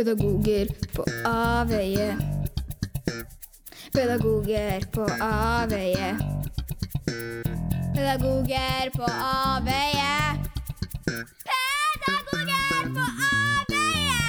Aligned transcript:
Pedagoger 0.00 0.66
på 0.96 1.04
avveie. 1.28 2.16
Pedagoger 3.92 4.80
på 4.94 5.04
avveie. 5.20 6.16
Pedagoger 7.92 8.88
på 8.94 9.04
avveie. 9.04 10.14
Pedagoger 11.50 12.88
på 12.96 13.04
avveie! 13.26 14.24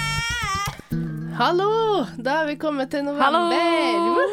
Hallo! 1.40 2.04
Da 2.20 2.36
er 2.42 2.52
vi 2.52 2.60
kommet 2.60 2.92
til 2.92 3.08
november. 3.08 3.24
Hallo! 3.24 3.48
Nå 3.48 4.28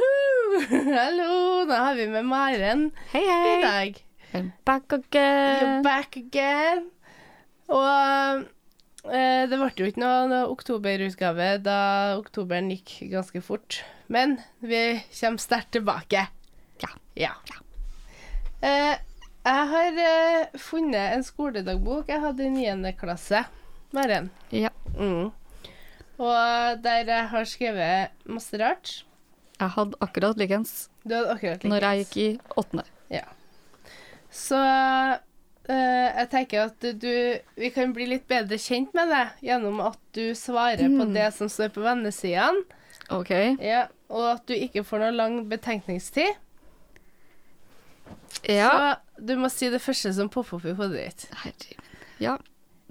Hallo! 0.99 1.65
Da 1.71 1.81
har 1.85 1.95
vi 2.03 2.11
med 2.11 2.23
Maren 2.27 2.91
Hei, 3.15 3.23
i 3.23 3.31
hei. 3.31 3.63
dag. 3.63 4.05
I'm 4.35 4.51
back 4.65 4.91
You're 4.91 5.83
back 5.87 6.17
again. 6.17 6.89
Og 7.69 8.43
det 9.03 9.55
ble 9.55 9.69
jo 9.79 9.87
ikke 9.87 10.01
noe, 10.01 10.27
noe 10.27 10.49
oktoberutgave 10.51 11.53
da 11.63 11.79
oktoberen 12.19 12.71
gikk 12.73 12.97
ganske 13.13 13.41
fort. 13.45 13.81
Men 14.11 14.37
vi 14.59 14.99
kommer 15.13 15.41
sterkt 15.41 15.71
tilbake. 15.77 16.25
Ja. 16.83 16.91
Ja. 17.19 17.33
ja. 17.49 17.59
jeg 18.63 19.67
har 19.73 20.01
eh, 20.03 20.59
funnet 20.59 21.15
en 21.15 21.25
skoledagbok 21.25 22.11
jeg 22.11 22.23
hadde 22.23 22.47
i 22.47 22.53
9. 22.73 22.93
klasse. 22.99 23.45
Maren. 23.95 24.29
Ja. 24.53 24.69
Mm. 24.97 25.31
Og 26.19 26.83
der 26.83 27.07
jeg 27.07 27.29
har 27.31 27.47
skrevet 27.47 28.27
masse 28.27 28.59
rart. 28.59 28.99
Jeg 29.59 29.75
hadde 29.75 29.97
akkurat 30.03 30.37
likens 30.39 30.89
Du 31.03 31.15
hadde 31.15 31.33
akkurat 31.33 31.63
likens. 31.63 31.71
når 31.71 31.85
jeg 31.87 32.03
gikk 32.03 32.17
i 32.17 32.57
åttende. 32.59 32.85
Ja. 33.11 33.25
Så 34.29 34.59
eh, 34.59 35.15
jeg 35.75 36.29
tenker 36.31 36.63
at 36.65 36.79
du 37.01 37.39
Vi 37.61 37.69
kan 37.69 37.91
bli 37.93 38.05
litt 38.09 38.27
bedre 38.27 38.57
kjent 38.57 38.93
med 38.97 39.09
deg 39.11 39.27
gjennom 39.49 39.79
at 39.85 39.99
du 40.17 40.31
svarer 40.35 40.81
på 40.89 41.05
Mm. 41.05 41.13
det 41.13 41.27
som 41.33 41.47
står 41.49 41.69
på 41.75 41.81
vennesidene. 41.85 42.63
OK. 43.11 43.29
Ja, 43.61 43.87
og 44.09 44.25
at 44.35 44.45
du 44.47 44.53
ikke 44.53 44.83
får 44.83 44.99
noe 44.99 45.11
lang 45.15 45.49
betenkningstid. 45.49 46.35
Ja. 48.47 48.69
Så 49.17 49.25
du 49.25 49.35
må 49.37 49.49
si 49.51 49.69
det 49.69 49.81
første 49.81 50.13
som 50.15 50.29
popper 50.29 50.57
opp 50.59 50.65
i 50.65 50.73
hodet 50.77 51.05
ditt. 51.05 51.25
Herregud. 51.43 51.85
Ja, 52.19 52.37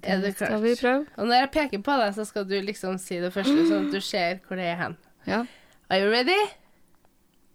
Er 0.02 0.16
du 0.18 0.22
det 0.26 0.36
klar? 0.36 0.46
skal 0.52 0.62
vi 0.62 0.74
prøve. 0.78 1.06
Og 1.16 1.26
når 1.26 1.34
jeg 1.42 1.50
peker 1.50 1.82
på 1.82 1.96
deg, 2.00 2.14
så 2.14 2.24
skal 2.26 2.44
du 2.48 2.60
liksom 2.62 2.98
si 2.98 3.18
det 3.20 3.32
første, 3.34 3.66
sånn 3.68 3.86
at 3.88 3.92
du 3.94 4.00
ser 4.00 4.38
hvor 4.46 4.56
det 4.56 4.66
er 4.70 4.76
hen. 4.76 4.96
Ja. 5.26 5.44
Are 5.90 6.00
you 6.00 6.10
ready? 6.10 6.38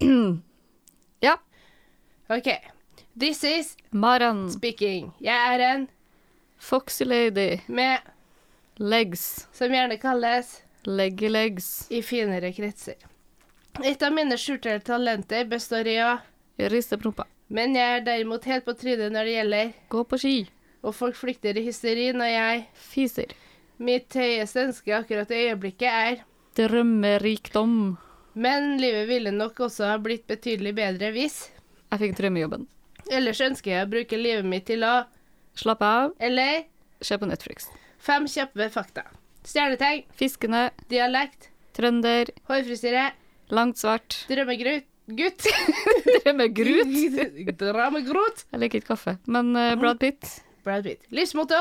ja. 1.28 1.36
OK. 2.30 2.50
This 3.20 3.44
is 3.44 3.76
Maran. 3.92 4.50
speaking. 4.52 5.12
Jeg 5.22 5.56
er 5.56 5.60
en 5.76 5.88
Foxy 6.60 7.04
lady. 7.06 7.60
med 7.68 8.00
Legs. 8.78 9.48
som 9.54 9.70
gjerne 9.72 9.98
kalles 10.02 10.62
Leggy 10.86 11.30
legs. 11.30 11.88
i 11.92 12.02
finere 12.02 12.52
kretser. 12.54 12.96
Et 13.84 14.02
av 14.04 14.14
mine 14.14 14.38
skjulte 14.38 14.80
talenter 14.86 15.46
består 15.46 15.88
i 15.88 15.98
å 16.02 16.20
Riste 16.70 16.98
prompa. 16.98 17.26
Men 17.50 17.74
jeg 17.76 18.00
er 18.00 18.04
derimot 18.06 18.44
helt 18.46 18.66
på 18.66 18.74
trynet 18.78 19.12
når 19.12 19.26
det 19.26 19.34
gjelder, 19.34 19.72
Gå 19.90 20.04
på 20.06 20.18
ski. 20.22 20.48
og 20.84 20.94
folk 20.96 21.16
flykter 21.16 21.58
i 21.58 21.64
hysteri 21.66 22.12
når 22.14 22.30
jeg 22.30 22.66
Fiser. 22.74 23.32
Mitt 23.80 24.14
høyeste 24.14 24.68
ønske 24.68 24.94
akkurat 24.96 25.32
i 25.32 25.48
øyeblikket 25.50 25.90
er 25.90 26.24
Drømmerikdom. 26.56 27.98
Men 28.36 28.78
livet 28.82 29.08
ville 29.10 29.32
nok 29.32 29.60
også 29.60 29.86
ha 29.90 29.98
blitt 29.98 30.28
betydelig 30.28 30.76
bedre 30.76 31.12
hvis 31.12 31.50
Jeg 31.92 32.00
fikk 32.00 32.16
drømmejobben. 32.18 32.68
Ellers 33.12 33.42
ønsker 33.42 33.72
jeg 33.72 33.86
å 33.88 33.90
bruke 33.92 34.18
livet 34.18 34.46
mitt 34.46 34.66
til 34.66 34.84
å 34.84 35.06
Slappe 35.56 35.86
av. 35.86 36.14
Eller 36.20 36.64
Se 37.02 37.18
på 37.18 37.28
Netflix. 37.30 37.68
fem 38.00 38.26
kjappe 38.26 38.70
fakta. 38.72 39.04
Stjernetegn, 39.46 40.06
Fiskene. 40.16 40.72
dialekt, 40.90 41.50
Trønder. 41.74 42.30
hårfrisyre, 42.50 43.12
Langt 43.52 43.78
svart. 43.78 44.26
drømmegrut 44.30 44.86
Gutt. 45.06 45.44
Drømmegrut. 46.24 46.88
Drømmegrut. 47.60 48.46
Jeg 48.54 48.60
liker 48.62 48.80
ikke 48.80 48.88
kaffe. 48.96 49.18
Men 49.28 49.50
uh, 49.56 49.76
Brad 49.76 50.00
Pitt. 50.00 50.24
Brad 50.64 50.86
Pitt. 50.88 51.02
Livsmotto. 51.12 51.60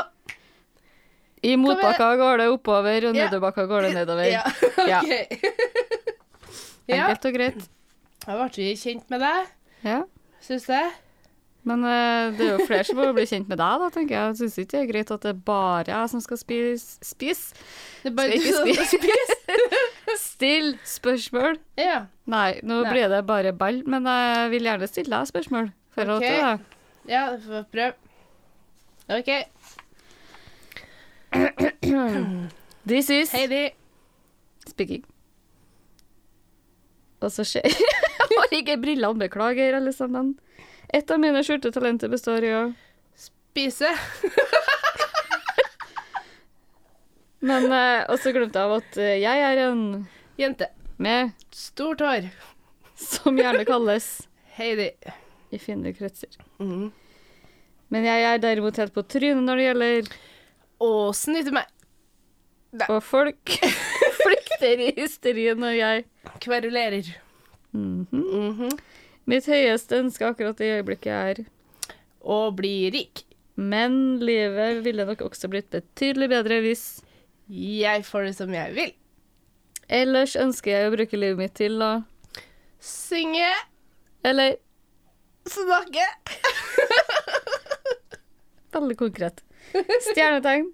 I 1.43 1.56
motbakka 1.59 2.12
går 2.21 2.38
det 2.38 2.47
oppover, 2.55 3.09
og 3.11 3.17
Ja. 3.19 3.25
nedoverbakka 3.27 3.65
går 3.67 3.83
det 3.88 3.94
nedover. 3.99 4.28
Ja. 4.31 4.44
Ja. 4.87 5.00
OK. 5.03 5.43
ja. 6.87 7.09
Enkelt 7.09 7.27
og 7.27 7.34
greit. 7.34 7.65
Jeg 8.22 8.38
ble 8.38 8.69
kjent 8.78 9.11
med 9.11 9.21
deg, 9.27 9.50
Ja. 9.83 9.99
syns 10.41 10.69
jeg. 10.71 10.93
Men 11.69 11.84
uh, 11.87 12.33
det 12.34 12.43
er 12.43 12.56
jo 12.56 12.67
flere 12.67 12.84
som 12.89 12.99
må 12.99 13.12
bli 13.15 13.25
kjent 13.31 13.50
med 13.50 13.61
deg, 13.61 13.83
da, 13.83 13.89
tenker 13.95 14.17
jeg. 14.17 14.31
Jeg 14.33 14.39
syns 14.41 14.56
ikke 14.59 14.73
det 14.73 14.81
er 14.81 14.89
greit 14.91 15.12
at 15.15 15.23
det 15.23 15.31
er 15.31 15.43
bare 15.47 15.93
jeg 15.93 16.11
som 16.11 16.23
skal 16.25 16.41
spise. 16.41 16.99
Spis. 17.06 17.43
Det 18.03 18.11
er 18.11 18.17
bare 18.19 18.41
Skal 18.43 18.73
ikke 18.73 18.89
spise. 18.91 19.37
Still 20.25 20.73
spørsmål. 20.89 21.61
Ja. 21.78 22.00
Nei, 22.27 22.59
nå 22.67 22.81
Nei. 22.83 22.91
blir 22.91 23.12
det 23.12 23.23
bare 23.28 23.55
ball, 23.55 23.83
men 23.87 24.11
jeg 24.11 24.50
vil 24.56 24.67
gjerne 24.71 24.91
stille 24.91 25.15
deg 25.15 25.31
spørsmål. 25.31 25.71
For 25.95 26.17
okay. 26.17 26.41
å 26.41 26.50
det? 26.56 26.81
Ja, 27.12 27.23
du 27.37 27.47
får 27.47 27.69
prøve. 27.71 27.94
OK. 29.12 29.31
This 32.91 33.11
is 33.11 33.33
Heidi. 33.33 33.71
speaking. 34.67 35.05
Og 37.23 37.31
så 37.31 37.44
skjer 37.47 37.67
Jeg 37.71 38.39
har 38.39 38.55
ikke 38.56 38.81
brillene, 38.83 39.19
beklager, 39.21 39.77
alle 39.77 39.93
sammen. 39.94 40.34
Et 40.93 41.11
av 41.11 41.21
mine 41.21 41.41
skjulte 41.45 41.71
talenter 41.73 42.09
består 42.13 42.45
i 42.45 42.53
å 42.57 42.63
Spise. 43.19 43.89
Men 47.43 47.67
eh, 47.75 48.05
også 48.13 48.33
glemte 48.33 48.61
jeg 48.61 48.69
av 48.69 48.75
at 48.79 48.99
eh, 49.03 49.17
jeg 49.21 49.43
er 49.49 49.61
en 49.67 49.83
Jente. 50.41 50.69
med 51.03 51.33
Stort 51.53 52.01
hår. 52.05 52.29
som 52.97 53.37
gjerne 53.39 53.65
kalles 53.69 54.07
Heidi. 54.57 54.91
i 55.53 55.59
fine 55.61 55.93
kretser. 55.97 56.31
Mhm. 56.63 56.91
Men 57.93 58.07
jeg 58.09 58.25
er 58.25 58.39
derimot 58.41 58.79
helt 58.81 58.95
på 58.95 59.03
trynet 59.05 59.45
når 59.45 59.59
det 59.59 59.65
gjelder 59.67 60.07
Og 60.81 61.11
snyte 61.15 61.53
meg. 61.53 61.67
Og 62.89 63.03
folk 63.05 63.53
flykter 64.23 64.81
i 64.87 64.93
hysteriet 64.97 65.61
når 65.61 65.75
jeg 65.77 66.07
Kverulerer. 66.41 67.11
Mhm. 67.77 68.07
Mhm. 68.13 68.73
Mitt 69.31 69.47
høyeste 69.47 70.00
ønske 70.03 70.27
akkurat 70.27 70.60
i 70.65 70.71
øyeblikket 70.78 71.12
er 71.12 71.43
Å 72.22 72.38
bli 72.55 72.91
rik. 72.94 73.25
Men 73.56 74.19
livet 74.25 74.81
ville 74.87 75.05
nok 75.06 75.21
også 75.27 75.50
blitt 75.53 75.69
betydelig 75.75 76.28
bedre 76.33 76.60
hvis 76.65 76.84
Jeg 77.53 78.05
får 78.09 78.28
det 78.31 78.34
som 78.38 78.53
jeg 78.55 78.75
vil. 78.77 78.93
Ellers 79.93 80.34
ønsker 80.41 80.72
jeg 80.72 80.88
å 80.88 80.94
bruke 80.94 81.19
livet 81.21 81.41
mitt 81.41 81.56
til 81.59 81.82
å 81.84 81.93
Synge. 82.82 83.50
Eller 84.27 84.56
Snakke. 85.47 86.05
veldig 88.75 88.97
konkret. 88.99 89.43
Stjernetegn, 90.09 90.69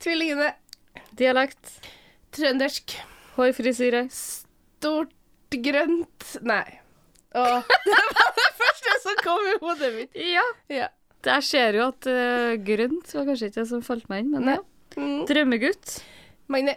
Tvillingene. 0.00 0.52
dialekt, 1.16 1.80
Trøndersk. 2.36 2.94
hårfrisyre. 3.36 4.06
Stort 4.12 5.12
grønt 5.50 6.36
Nei. 6.46 6.80
Åh, 7.34 7.62
det 7.86 7.98
var 8.16 8.30
det 8.38 8.48
første 8.58 8.96
som 9.04 9.20
kom 9.22 9.46
i 9.46 9.56
hodet 9.62 9.90
mitt. 9.94 10.20
Ja. 10.30 10.44
Ja. 10.72 10.88
Jeg 11.26 11.44
ser 11.44 11.76
jo 11.76 11.88
at 11.90 12.06
uh, 12.08 12.54
grønt 12.64 13.10
var 13.12 13.26
kanskje 13.28 13.50
ikke 13.50 13.60
det 13.60 13.68
som 13.68 13.82
falt 13.84 14.06
meg 14.08 14.24
inn, 14.24 14.30
men 14.34 14.46
Nei. 14.48 14.54
ja. 14.56 14.66
Mm. 14.98 15.18
Drømmegutt. 15.28 15.98
Magne. 16.50 16.74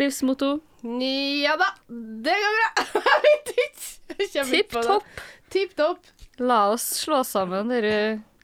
Livsmotto. 0.00 0.56
Ja 0.82 1.54
da, 1.60 1.68
det 1.88 2.34
går 2.42 2.56
bra. 2.58 2.86
Jeg 3.04 3.22
vet 3.26 3.52
ikke. 3.54 4.44
Tipp 4.50 4.72
topp. 4.74 5.20
Tipp 5.54 5.76
topp. 5.78 6.08
La 6.42 6.64
oss 6.72 6.82
slå 7.04 7.20
sammen 7.24 7.70
dere 7.70 7.92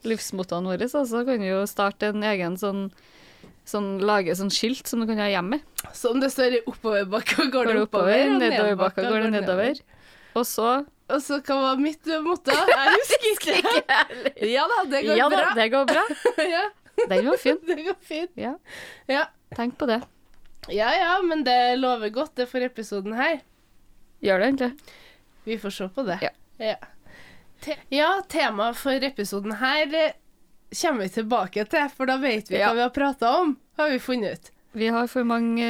livsmottoene 0.06 0.70
våre, 0.70 0.86
så 0.88 1.02
så 1.08 1.24
kan 1.26 1.42
vi 1.42 1.50
jo 1.50 1.64
starte 1.68 2.12
en 2.14 2.22
egen 2.34 2.56
sånn 2.60 2.86
Sånn, 3.70 4.00
lage 4.02 4.32
sånn 4.34 4.48
skilt 4.50 4.88
som 4.88 4.98
du 5.02 5.06
kan 5.06 5.20
ha 5.20 5.28
hjemme. 5.30 5.60
Som 5.94 6.18
det 6.18 6.32
står 6.32 6.56
i 6.56 6.60
oppoverbakka, 6.66 7.44
går 7.52 7.52
Går 7.52 7.68
det 7.68 7.82
oppover. 7.84 8.16
oppover, 8.16 8.32
og 8.32 8.40
nedoverbakka 8.42 9.04
går 9.04 9.20
det 9.22 9.28
nedover. 9.36 9.82
Og 10.40 10.46
så 10.48 10.70
Og 11.14 11.22
så 11.24 11.40
hva 11.46 11.56
var 11.62 11.80
mitt 11.82 12.06
motto? 12.24 12.54
Jeg 12.70 12.94
husker 12.96 13.58
ikke. 13.60 13.98
Ja 14.50 14.66
da, 14.70 14.78
det 14.92 15.02
går 15.06 15.18
Ja 15.18 15.28
da, 15.32 15.36
bra. 15.42 15.50
det 15.58 15.68
går 15.72 15.88
bra. 15.90 16.04
ja, 16.54 16.62
Den 17.10 17.26
var 17.30 17.36
fin. 17.42 17.58
Den 17.68 17.84
går 17.88 17.98
fint. 18.06 18.30
Ja, 18.38 18.54
Ja. 19.10 19.24
tenk 19.56 19.76
på 19.80 19.86
det. 19.90 20.00
ja 20.68 20.90
ja, 20.94 21.14
men 21.22 21.44
det 21.44 21.76
lover 21.80 22.08
godt 22.14 22.34
det 22.38 22.46
for 22.50 22.62
episoden 22.62 23.16
her. 23.18 23.40
Gjør 24.22 24.38
det 24.42 24.46
egentlig. 24.50 24.72
Vi 25.48 25.56
får 25.58 25.70
se 25.78 25.88
på 25.96 26.02
det. 26.06 26.18
Ja. 26.22 26.30
Ja, 26.60 26.76
Te 27.64 27.74
ja 27.92 28.10
temaet 28.28 28.76
for 28.76 29.04
episoden 29.04 29.52
her 29.60 29.94
eh, 29.96 30.12
kommer 30.82 31.02
vi 31.06 31.08
tilbake 31.14 31.64
til, 31.68 31.88
for 31.96 32.06
da 32.08 32.16
vet 32.20 32.48
vi 32.52 32.60
hva 32.60 32.70
vi 32.76 32.82
har 32.84 32.92
prata 32.94 33.30
om, 33.40 33.54
har 33.80 33.90
vi 33.90 33.98
funnet 34.00 34.36
ut. 34.38 34.50
Vi 34.76 34.86
har 34.92 35.08
for 35.10 35.24
mange 35.26 35.66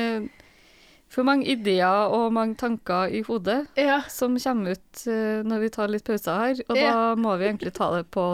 for 1.11 1.27
mange 1.27 1.47
ideer 1.51 2.13
og 2.15 2.33
mange 2.33 2.55
tanker 2.61 3.11
i 3.11 3.23
hodet 3.27 3.65
Ja. 3.77 4.01
som 4.09 4.37
kommer 4.39 4.77
ut 4.79 5.01
eh, 5.11 5.41
når 5.43 5.65
vi 5.65 5.71
tar 5.75 5.89
litt 5.91 6.05
pauser 6.07 6.39
her, 6.39 6.61
og 6.69 6.77
da 6.79 7.15
må 7.19 7.33
vi 7.41 7.49
egentlig 7.51 7.73
ta 7.75 7.91
det 7.97 8.07
på 8.15 8.29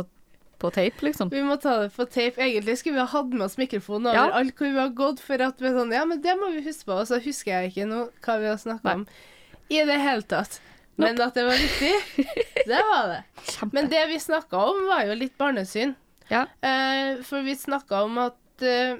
på 0.56 0.70
tape, 0.72 1.04
liksom. 1.04 1.28
Vi 1.28 1.42
må 1.44 1.58
ta 1.60 1.82
det 1.82 1.90
på 1.92 2.06
tape. 2.08 2.40
Egentlig 2.40 2.78
skulle 2.80 2.94
vi 2.96 3.02
ha 3.04 3.10
hatt 3.12 3.28
med 3.28 3.42
oss 3.44 3.58
mikrofonen 3.60 4.14
Ja. 4.16 4.22
alt 4.32 4.54
hvor 4.56 4.70
vi 4.72 4.78
har 4.80 4.88
gått, 4.96 5.20
for 5.20 5.34
at 5.44 5.58
vi 5.60 5.66
er 5.68 5.74
sånn 5.76 5.92
Ja, 5.92 6.06
men 6.08 6.22
det 6.24 6.32
må 6.40 6.48
vi 6.54 6.62
huske 6.64 6.86
på. 6.88 6.94
Og 6.96 7.04
så 7.10 7.18
husker 7.20 7.50
jeg 7.52 7.74
ikke 7.74 7.84
noe 7.90 8.06
hva 8.24 8.38
vi 8.40 8.46
har 8.48 8.56
snakka 8.56 8.94
om 8.94 9.02
i 9.68 9.82
det 9.84 9.98
hele 10.00 10.22
tatt. 10.24 10.56
Men 10.96 11.20
at 11.20 11.34
det 11.36 11.44
var 11.44 11.60
viktig, 11.60 12.24
det 12.72 12.80
var 12.88 13.04
det. 13.12 13.18
Kjempe. 13.52 13.74
Men 13.76 13.90
det 13.92 14.06
vi 14.08 14.16
snakka 14.18 14.56
om, 14.72 14.80
var 14.88 15.04
jo 15.04 15.18
litt 15.20 15.36
barnesyn. 15.36 15.92
Ja. 16.32 16.46
Uh, 16.64 17.20
for 17.22 17.44
vi 17.44 17.52
snakka 17.54 18.00
om 18.08 18.16
at 18.24 18.64
eh, 18.64 18.96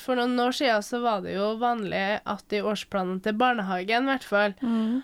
for 0.00 0.16
noen 0.16 0.38
år 0.40 0.54
siden 0.56 0.82
så 0.82 1.00
var 1.02 1.20
det 1.24 1.34
jo 1.36 1.50
vanlig 1.60 2.20
at 2.24 2.52
i 2.52 2.60
årsplanen 2.64 3.20
til 3.22 3.34
barnehagen, 3.38 4.06
i 4.08 4.12
hvert 4.12 4.24
fall, 4.24 4.54
Mm. 4.62 5.02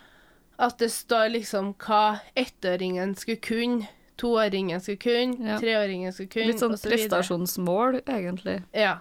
at 0.58 0.78
det 0.78 0.90
står 0.90 1.30
liksom 1.34 1.74
hva 1.74 2.20
ettåringen 2.36 3.14
skulle 3.16 3.40
kunne, 3.40 3.88
toåringen 4.18 4.80
skulle 4.80 4.98
kunne, 4.98 5.46
Ja. 5.46 5.58
treåringen 5.58 6.12
skulle 6.12 6.28
kunne, 6.28 6.46
Litt 6.46 6.58
sånn 6.60 6.74
prestasjonsmål, 6.74 8.00
egentlig. 8.06 8.64
Ja. 8.74 8.98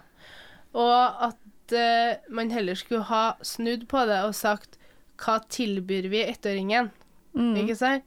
Og 0.73 1.15
at 1.31 1.73
uh, 1.73 2.15
man 2.29 2.49
heller 2.51 2.75
skulle 2.75 3.03
ha 3.03 3.35
snudd 3.41 3.87
på 3.87 4.05
det 4.07 4.23
og 4.23 4.35
sagt 4.35 4.77
hva 5.17 5.39
tilbyr 5.49 6.09
vi 6.09 6.23
ettåringen? 6.23 6.91
Mm. 7.35 7.55
Ikke 7.63 7.75
sant? 7.75 8.03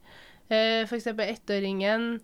Uh, 0.49 0.85
for 0.85 0.95
eksempel 0.97 1.27
ettåringen 1.35 2.19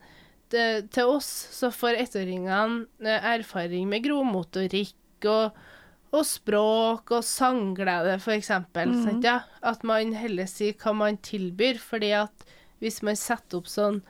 Til 0.49 1.03
oss 1.03 1.27
så 1.51 1.67
får 1.75 1.97
ettåringene 1.99 2.85
eh, 3.03 3.25
erfaring 3.35 3.89
med 3.89 4.05
grovmotorikk 4.05 4.93
og, 5.25 5.51
og 6.13 6.25
språk 6.25 7.11
og 7.11 7.23
sangglede, 7.23 8.19
eksempel. 8.35 8.93
Mhm. 8.93 9.23
Ja? 9.23 9.39
At 9.61 9.83
man 9.83 10.13
heller 10.13 10.45
sier 10.45 10.73
hva 10.73 10.93
man 10.95 11.17
tilbyr, 11.17 11.77
fordi 11.79 12.11
at 12.11 12.45
hvis 12.79 13.01
man 13.03 13.15
setter 13.15 13.57
opp 13.57 13.65
sånn 13.67 14.03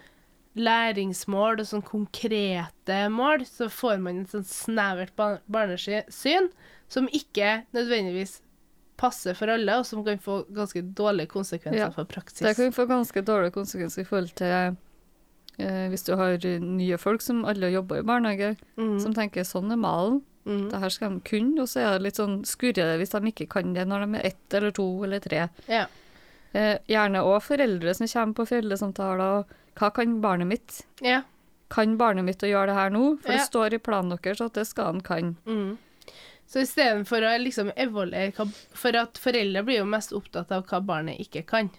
læringsmål 0.57 1.59
og 1.61 1.67
sånn 1.69 1.83
konkrete 1.85 2.97
mål, 3.13 3.45
så 3.45 3.67
får 3.71 3.99
man 4.01 4.23
et 4.23 4.31
sånn 4.33 4.43
snevert 4.47 5.13
barnesyn 5.47 6.49
som 6.89 7.07
ikke 7.13 7.63
nødvendigvis 7.75 8.39
passer 8.97 9.35
for 9.37 9.51
alle, 9.53 9.75
og 9.77 9.85
som 9.85 10.01
kan 10.05 10.17
få 10.17 10.39
ganske 10.49 10.81
dårlige 10.97 11.29
konsekvenser 11.29 11.77
Ja. 11.85 11.89
for 11.91 12.05
praksis. 12.05 12.41
Det 12.41 12.55
kan 12.55 12.71
få 12.73 12.87
ganske 12.89 13.21
dårlige 13.21 13.53
konsekvenser 13.53 14.01
i 14.01 14.05
forhold 14.05 14.33
til 14.35 14.75
eh, 15.59 15.87
hvis 15.89 16.03
du 16.03 16.15
har 16.15 16.37
nye 16.59 16.97
folk 16.97 17.21
som 17.21 17.45
alle 17.45 17.69
jobber 17.71 17.99
i 17.99 18.01
barnehage, 18.01 18.57
Mm, 18.77 18.99
som 18.99 19.13
tenker 19.13 19.41
sånn 19.43 19.71
er 19.71 19.77
malen, 19.77 20.23
mm. 20.47 20.65
det 20.71 20.81
her 20.81 20.93
skal 20.95 21.15
de 21.15 21.21
kunne, 21.27 21.61
og 21.61 21.69
så 21.69 21.83
er 21.83 21.97
det 21.97 22.07
litt 22.07 22.19
sånn 22.19 22.41
skurrer 22.47 22.93
det 22.93 22.97
hvis 23.01 23.13
de 23.15 23.21
ikke 23.31 23.49
kan 23.51 23.73
det 23.75 23.83
når 23.87 24.05
de 24.05 24.19
er 24.19 24.29
ett 24.31 24.57
eller 24.59 24.75
to 24.75 24.87
eller 25.05 25.23
tre. 25.23 25.47
Ja. 25.67 25.85
Eh, 26.57 26.77
gjerne 26.89 27.21
òg 27.27 27.41
foreldre 27.45 27.93
som 27.93 28.07
kommer 28.07 28.37
på 28.39 28.45
foreldresamtaler 28.53 29.41
og 29.41 29.57
hva 29.77 29.91
kan 29.93 30.21
barnet 30.23 30.47
mitt? 30.55 30.85
ja. 31.03 31.23
Kan 31.69 31.97
barnet 31.99 32.23
mitt 32.23 32.39
å 32.39 32.47
gjøre 32.47 32.71
det 32.71 32.75
her 32.77 32.93
nå? 32.95 33.01
For 33.19 33.33
Ja. 33.33 33.37
det 33.41 33.47
står 33.49 33.73
i 33.75 33.79
planen 33.83 34.15
deres 34.15 34.39
at 34.39 34.53
det 34.55 34.63
skal 34.69 34.85
han 34.85 35.01
kan. 35.03 35.33
Mm. 35.45 35.77
Så 36.47 36.61
istedenfor 36.63 37.25
å 37.27 37.33
liksom 37.43 37.73
evaluere 37.75 38.31
For 38.71 38.95
at 38.95 39.19
foreldre 39.19 39.65
blir 39.67 39.81
jo 39.81 39.85
mest 39.85 40.13
opptatt 40.15 40.49
av 40.55 40.63
hva 40.69 40.79
barnet 40.79 41.19
ikke 41.19 41.43
kan. 41.45 41.69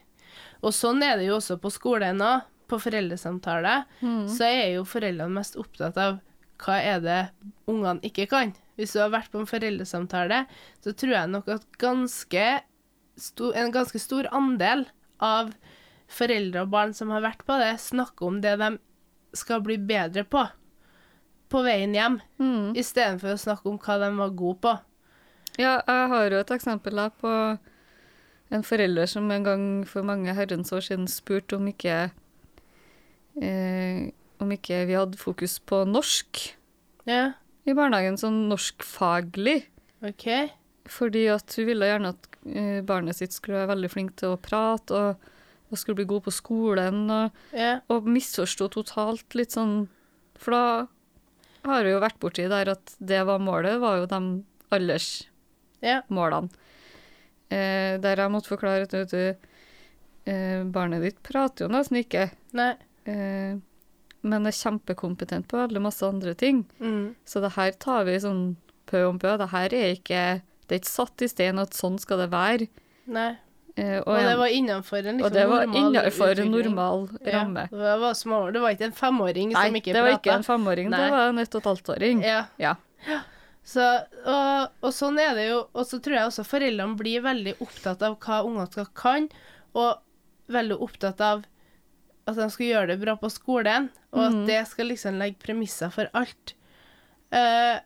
Og 0.60 0.74
sånn 0.76 1.00
er 1.02 1.16
det 1.16 1.30
jo 1.30 1.38
også 1.38 1.56
på 1.56 1.72
skolen 1.72 2.20
òg. 2.20 2.42
På 2.68 2.76
foreldresamtale 2.76 3.86
så 4.28 4.44
er 4.44 4.74
jo 4.74 4.84
foreldrene 4.84 5.32
mest 5.32 5.56
opptatt 5.56 5.96
av 5.96 6.18
hva 6.58 6.78
er 6.82 7.00
det 7.04 7.20
ungene 7.70 8.00
ikke 8.06 8.26
kan. 8.30 8.54
Hvis 8.78 8.92
du 8.94 9.00
har 9.02 9.10
vært 9.10 9.30
på 9.32 9.40
en 9.42 9.48
foreldresamtale, 9.50 10.44
så 10.84 10.92
tror 10.94 11.14
jeg 11.16 11.30
nok 11.32 11.48
at 11.54 11.64
ganske 11.82 12.44
sto, 13.18 13.52
en 13.52 13.72
ganske 13.74 13.98
stor 13.98 14.28
andel 14.34 14.86
av 15.22 15.52
foreldre 16.08 16.62
og 16.64 16.70
barn 16.72 16.94
som 16.94 17.10
har 17.10 17.24
vært 17.24 17.42
på 17.46 17.56
det, 17.60 17.74
snakker 17.82 18.26
om 18.30 18.38
det 18.40 18.54
de 18.60 18.70
skal 19.36 19.60
bli 19.66 19.76
bedre 19.78 20.24
på 20.24 20.46
på 21.48 21.62
veien 21.64 21.94
hjem, 21.96 22.18
Mm. 22.38 22.74
istedenfor 22.76 23.32
å 23.32 23.40
snakke 23.40 23.70
om 23.70 23.78
hva 23.80 23.94
de 24.02 24.08
var 24.18 24.30
gode 24.36 24.58
på. 24.60 24.72
Ja, 25.58 25.78
jeg 25.86 26.08
har 26.12 26.30
jo 26.30 26.40
et 26.42 26.50
eksempel 26.52 26.94
da 27.00 27.06
på 27.08 27.30
en 28.52 28.62
forelder 28.62 29.06
som 29.08 29.30
en 29.32 29.44
gang 29.44 29.62
for 29.88 30.02
mange 30.04 30.34
herrens 30.36 30.70
år 30.72 30.80
siden 30.84 31.08
spurte 31.08 31.56
om 31.56 31.66
ikke 31.72 32.10
eh, 33.40 34.10
om 34.40 34.50
ikke 34.54 34.84
vi 34.88 34.96
hadde 34.98 35.18
fokus 35.20 35.58
på 35.66 35.82
norsk 35.88 36.44
Ja, 37.08 37.32
i 37.68 37.74
barnehagen, 37.76 38.16
sånn 38.20 38.46
norskfaglig. 38.48 39.62
OK. 40.04 40.26
Fordi 40.88 41.26
at 41.32 41.52
hun 41.58 41.66
ville 41.68 41.88
gjerne 41.88 42.12
at 42.14 42.28
eh, 42.48 42.78
barnet 42.86 43.16
sitt 43.18 43.34
skulle 43.36 43.58
være 43.60 43.72
veldig 43.74 43.90
flink 43.92 44.14
til 44.20 44.34
å 44.34 44.40
prate 44.40 44.94
og, 44.96 45.26
og 45.68 45.76
skulle 45.80 45.98
bli 46.00 46.06
god 46.08 46.24
på 46.28 46.32
skolen, 46.32 47.02
og, 47.12 47.42
Ja. 47.52 47.80
og 47.92 48.06
misforstå 48.08 48.70
totalt 48.72 49.34
litt 49.36 49.52
sånn 49.56 49.82
For 50.38 50.54
da 50.54 50.62
har 51.66 51.82
hun 51.84 51.92
jo 51.92 52.00
vært 52.00 52.20
borti 52.22 52.46
der 52.48 52.70
at 52.72 52.94
det 53.02 53.20
var 53.26 53.40
målet, 53.42 53.80
var 53.82 53.98
jo 53.98 54.06
de 54.08 54.20
aldersmålene. 54.72 56.48
Ja. 56.48 56.64
Eh, 57.50 57.96
der 58.00 58.20
jeg 58.22 58.30
måtte 58.32 58.52
forklare 58.52 58.84
at 58.86 58.92
vet 58.94 59.10
du, 59.12 59.48
eh, 60.30 60.62
barnet 60.68 61.02
ditt 61.04 61.20
prater 61.24 61.64
jo 61.66 61.72
nesten 61.72 62.00
ikke, 62.02 62.28
Nei. 62.56 62.74
eh, 63.08 63.56
men 64.26 64.48
er 64.48 64.56
kjempekompetent 64.56 65.48
på 65.50 65.60
veldig 65.60 65.82
masse 65.84 66.06
andre 66.06 66.34
ting. 66.38 66.64
Mm. 66.80 67.14
Så 67.28 67.42
det 67.44 67.54
her 67.54 67.74
tar 67.78 68.06
vi 68.08 68.18
sånn 68.22 68.56
pø 68.88 69.04
om 69.08 69.20
pø. 69.22 69.36
Det 69.40 69.50
her 69.52 69.74
er 69.76 69.92
ikke 69.94 70.22
det 70.68 70.76
er 70.76 70.80
ikke 70.82 70.90
satt 70.90 71.24
i 71.24 71.28
stein 71.30 71.60
at 71.62 71.76
sånn 71.76 71.96
skal 72.00 72.20
det 72.24 72.32
være. 72.32 72.66
Nei. 73.08 73.30
Eh, 73.78 74.02
Og, 74.02 74.10
det 74.18 74.34
var 74.36 74.52
innenfor 74.52 75.06
en 75.06 75.20
liksom, 75.20 75.32
det 75.32 75.46
var 75.48 75.66
normal 75.70 76.40
en 76.42 76.50
normal 76.52 77.04
ramme. 77.24 77.64
Ja, 77.70 77.78
det, 77.78 77.96
var 78.02 78.14
små, 78.18 78.40
det 78.52 78.60
var 78.60 78.74
ikke 78.74 78.88
en 78.90 78.96
femåring 78.98 79.52
Nei, 79.54 79.64
som 79.68 79.78
ikke 79.78 79.94
det 79.94 80.02
var 80.02 80.16
ikke 80.16 80.34
en 80.34 80.46
femåring, 80.46 80.90
Nei. 80.90 81.00
det 81.00 81.10
var 81.14 81.30
en 81.30 81.38
ett 81.44 81.54
og 81.54 81.62
et 81.62 81.68
halvt 81.70 81.92
åring. 81.94 82.24
Ja. 82.26 82.40
Ja. 82.58 82.74
Så, 83.68 83.84
og, 84.24 84.74
og 84.82 84.92
sånn 84.96 85.20
er 85.22 85.36
det 85.38 85.46
jo. 85.50 85.62
Og 85.72 85.86
så 85.86 86.00
tror 86.04 86.18
jeg 86.18 86.32
også 86.32 86.44
foreldrene 86.48 86.98
blir 86.98 87.24
veldig 87.24 87.54
opptatt 87.64 88.02
av 88.04 88.18
hva 88.24 88.42
ungene 88.48 88.68
skal 88.72 88.90
kan, 88.98 89.30
og 89.78 90.02
veldig 90.52 90.78
opptatt 90.84 91.22
av 91.24 91.46
at 92.28 92.36
de 92.38 92.46
skal 92.52 92.66
gjøre 92.68 92.86
det 92.92 93.00
bra 93.00 93.14
på 93.16 93.30
skolen, 93.32 93.88
og 94.12 94.22
at 94.26 94.32
Mhm. 94.34 94.46
det 94.46 94.60
skal 94.68 94.86
liksom 94.90 95.18
legge 95.18 95.38
premisser 95.42 95.90
for 95.92 96.10
alt. 96.14 96.54
Eh, 97.32 97.80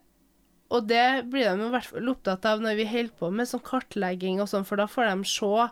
og 0.70 0.86
det 0.88 1.28
blir 1.30 1.44
de 1.56 1.66
i 1.66 1.70
hvert 1.70 1.84
fall 1.90 2.08
opptatt 2.08 2.44
av 2.48 2.60
når 2.60 2.76
vi 2.76 2.86
holder 2.88 3.12
på 3.18 3.30
med 3.32 3.46
sånn 3.46 3.62
kartlegging 3.62 4.40
og 4.40 4.48
sånn, 4.48 4.64
for 4.66 4.76
da 4.76 4.86
får 4.86 5.10
de 5.10 5.24
se, 5.28 5.68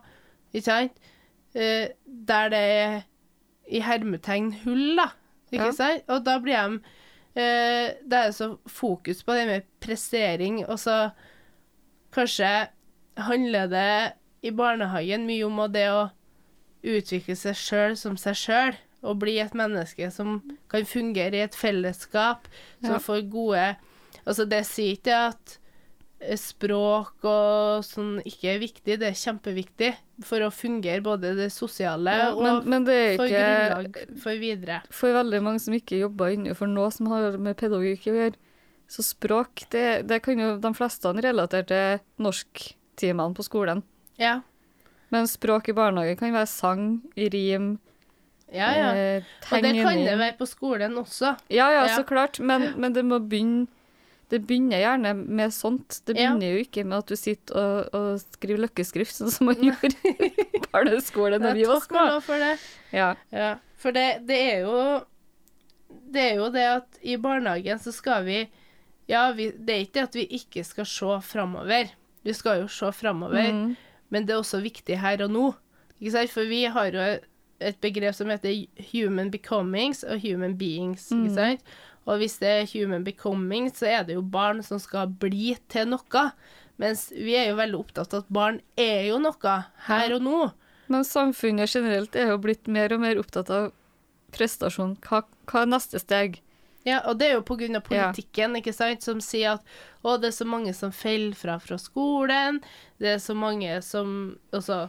ikke 0.55 0.65
sant, 0.65 0.93
eh, 1.55 1.89
der 2.07 2.49
det 2.51 2.59
er 2.59 3.05
i 3.71 3.81
hermetegn 3.81 4.53
hull, 4.65 4.97
da. 4.97 5.11
Ikke 5.53 5.67
Ja. 5.67 5.73
sant? 5.73 6.03
Og 6.09 6.25
da 6.25 6.39
blir 6.39 6.55
de 6.69 6.81
eh, 7.37 7.95
Det 8.07 8.13
er 8.13 8.31
så 8.33 8.59
fokus 8.67 9.23
på 9.23 9.33
det 9.35 9.47
med 9.47 9.65
prestering, 9.81 10.65
og 10.69 10.77
så 10.79 11.13
kanskje 12.13 12.69
handler 13.17 13.69
det 13.69 14.13
i 14.43 14.51
barnehagen 14.51 15.27
mye 15.27 15.45
om 15.47 15.61
det 15.73 15.87
å 15.89 16.11
utvikle 16.83 17.37
seg 17.37 17.57
sjøl 17.59 17.97
som 17.97 18.17
seg 18.21 18.37
sjøl, 18.39 18.75
og 19.03 19.19
bli 19.23 19.39
et 19.41 19.55
menneske 19.57 20.11
som 20.13 20.39
kan 20.69 20.85
fungere 20.85 21.39
i 21.39 21.45
et 21.47 21.57
fellesskap, 21.57 22.49
som 22.83 22.97
Ja. 22.99 22.99
får 22.99 23.31
gode 23.33 23.77
Altså, 24.27 24.45
det 24.45 24.67
sier 24.69 24.99
ikke 24.99 25.15
at 25.31 25.55
eh, 26.21 26.37
språk 26.37 27.25
og 27.25 27.81
sånn 27.87 28.19
ikke 28.29 28.51
er 28.53 28.59
viktig, 28.61 28.99
det 29.01 29.09
er 29.09 29.17
kjempeviktig 29.17 29.95
for 30.23 30.45
å 30.45 30.51
fungere 30.53 31.01
både 31.01 31.31
det 31.39 31.49
sosiale 31.55 32.13
Ja, 32.13 32.27
og 32.35 32.43
men, 32.45 32.69
men 32.69 32.85
det 32.85 32.97
er 32.99 33.17
for 33.17 33.33
grunnlag 33.33 34.21
for 34.21 34.43
videre. 34.43 34.83
For 34.93 35.17
veldig 35.17 35.41
mange 35.43 35.63
som 35.65 35.73
ikke 35.75 36.03
jobber 36.03 36.35
innenfor 36.35 36.69
noe 36.69 36.91
som 36.93 37.09
har 37.09 37.39
med 37.41 37.57
pedagogikk 37.57 38.11
å 38.13 38.17
gjøre, 38.19 38.37
så 38.91 39.03
språk, 39.07 39.65
det, 39.71 40.07
det 40.11 40.21
kan 40.23 40.39
jo 40.39 40.59
de 40.61 40.75
fleste 40.77 41.15
relatere 41.17 41.65
til 41.71 42.01
norsktimene 42.21 43.35
på 43.39 43.47
skolen. 43.47 43.83
Ja. 44.21 44.41
Men 45.11 45.27
språk 45.29 45.69
i 45.69 45.73
barnehage 45.75 46.17
kan 46.21 46.33
være 46.33 46.47
sang, 46.47 46.85
rim, 47.17 47.79
Ja, 48.53 48.69
ja. 48.75 48.87
eh, 48.95 49.23
Og 49.53 49.63
det 49.63 49.73
kan 49.83 49.99
det 50.05 50.17
være 50.19 50.37
på 50.39 50.47
skolen 50.47 50.97
også. 50.99 51.37
Ja, 51.51 51.69
ja, 51.71 51.85
Ja. 51.87 51.97
så 51.97 52.03
klart, 52.07 52.41
men, 52.41 52.73
men 52.81 52.93
det 52.93 53.05
må 53.05 53.19
begynne 53.23 53.67
Det 54.31 54.47
begynner 54.47 54.79
gjerne 54.79 55.13
med 55.27 55.51
sånt. 55.51 56.01
Det 56.07 56.15
Ja. 56.17 56.31
begynner 56.31 56.53
jo 56.55 56.59
ikke 56.63 56.85
med 56.87 56.99
at 56.99 57.07
du 57.07 57.17
sitter 57.17 57.55
og, 57.59 57.95
og 57.95 58.21
skriver 58.21 58.61
løkkeskrift, 58.69 59.11
sånn 59.17 59.31
som 59.31 59.47
man 59.51 59.57
gjorde 59.59 59.91
i 60.07 60.31
barneskolen 60.73 61.43
da 61.43 61.53
vi 61.53 61.65
var 61.67 61.81
små. 61.83 62.21
for 62.23 62.39
det. 62.39 62.53
Ja. 62.93 63.15
Ja, 63.33 63.57
for 63.77 63.91
det, 63.91 64.27
det 64.29 64.39
er 64.53 64.61
jo 64.61 65.01
Det 66.13 66.23
er 66.31 66.35
jo 66.39 66.49
det 66.51 66.63
at 66.77 66.99
i 67.03 67.17
barnehagen 67.17 67.79
så 67.83 67.93
skal 67.93 68.25
vi 68.25 68.49
Ja, 69.09 69.33
vi, 69.33 69.51
det 69.51 69.75
er 69.75 69.81
ikke 69.83 69.95
det 69.99 70.03
at 70.07 70.15
vi 70.15 70.27
ikke 70.39 70.63
skal 70.65 70.87
se 70.87 71.21
framover. 71.27 71.91
Vi 72.23 72.33
skal 72.33 72.61
jo 72.63 72.69
se 72.69 72.93
framover, 72.93 73.51
Mm. 73.51 73.77
Men 74.11 74.27
det 74.27 74.35
er 74.35 74.41
også 74.43 74.61
viktig 74.63 74.99
her 74.99 75.23
og 75.25 75.31
nå. 75.31 75.45
For 76.33 76.49
vi 76.49 76.65
har 76.65 76.91
jo 76.91 77.05
et 77.61 77.81
begrep 77.81 78.15
som 78.17 78.29
heter 78.33 78.67
human 78.93 79.31
becomings 79.31 80.03
og 80.05 80.21
human 80.23 80.57
beings. 80.57 81.11
Ikke 81.13 81.29
Mm. 81.31 81.35
sant? 81.35 81.61
Og 82.07 82.19
hvis 82.19 82.39
det 82.41 82.49
er 82.49 82.67
human 82.73 83.05
becoming, 83.05 83.69
så 83.71 83.87
er 83.87 84.05
det 84.05 84.15
jo 84.17 84.23
barn 84.23 84.63
som 84.63 84.79
skal 84.81 85.07
bli 85.07 85.57
til 85.69 85.87
noe. 85.87 86.33
Mens 86.79 87.11
vi 87.13 87.35
er 87.37 87.51
jo 87.51 87.57
veldig 87.57 87.79
opptatt 87.79 88.15
av 88.15 88.23
at 88.25 88.31
barn 88.33 88.61
er 88.79 89.05
jo 89.11 89.19
noe 89.19 89.65
her 89.87 90.15
og 90.17 90.23
nå. 90.23 90.53
Men 90.89 91.05
samfunnet 91.05 91.69
generelt 91.71 92.17
er 92.17 92.29
jo 92.33 92.39
blitt 92.39 92.67
mer 92.67 92.93
og 92.95 93.01
mer 93.01 93.17
opptatt 93.21 93.51
av 93.51 93.73
prestasjon. 94.33 94.97
Hva, 95.05 95.23
hva 95.47 95.63
er 95.63 95.67
neste 95.67 96.01
steg? 96.01 96.41
Ja, 96.89 97.03
og 97.05 97.19
det 97.21 97.29
er 97.29 97.35
jo 97.37 97.43
av 97.45 97.83
politikken, 97.85 98.57
ikke 98.57 98.73
sant, 98.73 99.05
som 99.05 99.21
sier 99.21 99.59
at 99.59 99.75
å, 100.01 100.17
det 100.17 100.31
er 100.31 100.37
så 100.39 100.47
mange 100.49 100.73
som 100.73 100.93
faller 100.93 101.37
fra 101.37 101.59
fra 101.61 101.77
skolen, 101.77 102.63
det 102.97 103.17
er 103.17 103.21
så 103.21 103.37
mange 103.37 103.75
som 103.85 104.39
også 104.57 104.87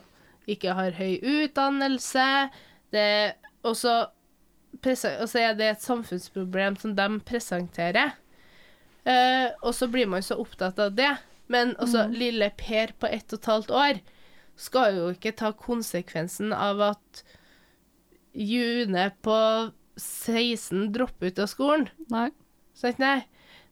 ikke 0.47 0.73
har 0.77 0.95
høy 0.95 1.19
utdannelse, 1.19 2.49
det 2.95 3.35
og 3.61 3.75
så 3.77 4.07
er 4.81 5.57
det 5.59 5.67
et 5.67 5.83
samfunnsproblem 5.83 6.77
som 6.79 6.95
de 6.97 7.07
presenterer. 7.27 8.15
Uh, 9.05 9.51
og 9.61 9.73
så 9.75 9.87
blir 9.91 10.09
man 10.09 10.23
så 10.25 10.37
opptatt 10.41 10.79
av 10.81 10.95
det. 10.97 11.11
Men 11.51 11.75
også 11.83 12.05
lille 12.13 12.47
Per 12.55 12.93
på 13.01 13.09
ett 13.11 13.33
og 13.33 13.41
et 13.41 13.49
halvt 13.51 13.71
år 13.75 14.01
skal 14.61 14.95
jo 14.95 15.09
ikke 15.11 15.33
ta 15.35 15.51
konsekvensen 15.57 16.53
av 16.55 16.81
at 16.93 17.23
June 18.31 19.09
på 19.25 19.37
16 20.01 20.89
dropper 20.95 21.31
ut 21.31 21.43
av 21.43 21.49
skolen. 21.51 21.87
Nei. 22.11 22.29
Sant, 22.77 22.99
nei. 23.01 23.21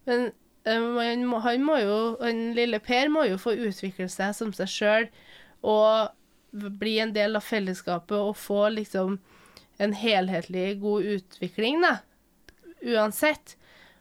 Men 0.07 0.29
han 0.67 1.25
må, 1.25 1.39
han 1.43 1.63
må 1.65 1.79
jo, 1.81 1.98
han 2.21 2.50
lille 2.57 2.79
Per 2.83 3.12
må 3.12 3.25
jo 3.29 3.39
få 3.41 3.55
utvikle 3.57 4.09
seg 4.12 4.36
som 4.38 4.53
seg 4.55 4.69
sjøl 4.71 5.09
og 5.65 6.15
bli 6.51 6.98
en 7.03 7.13
del 7.13 7.38
av 7.38 7.45
fellesskapet 7.45 8.17
og 8.17 8.38
få 8.38 8.67
liksom 8.74 9.19
en 9.79 9.93
helhetlig 9.95 10.79
god 10.81 11.05
utvikling, 11.15 11.79
da. 11.86 12.00
Uansett. 12.83 13.55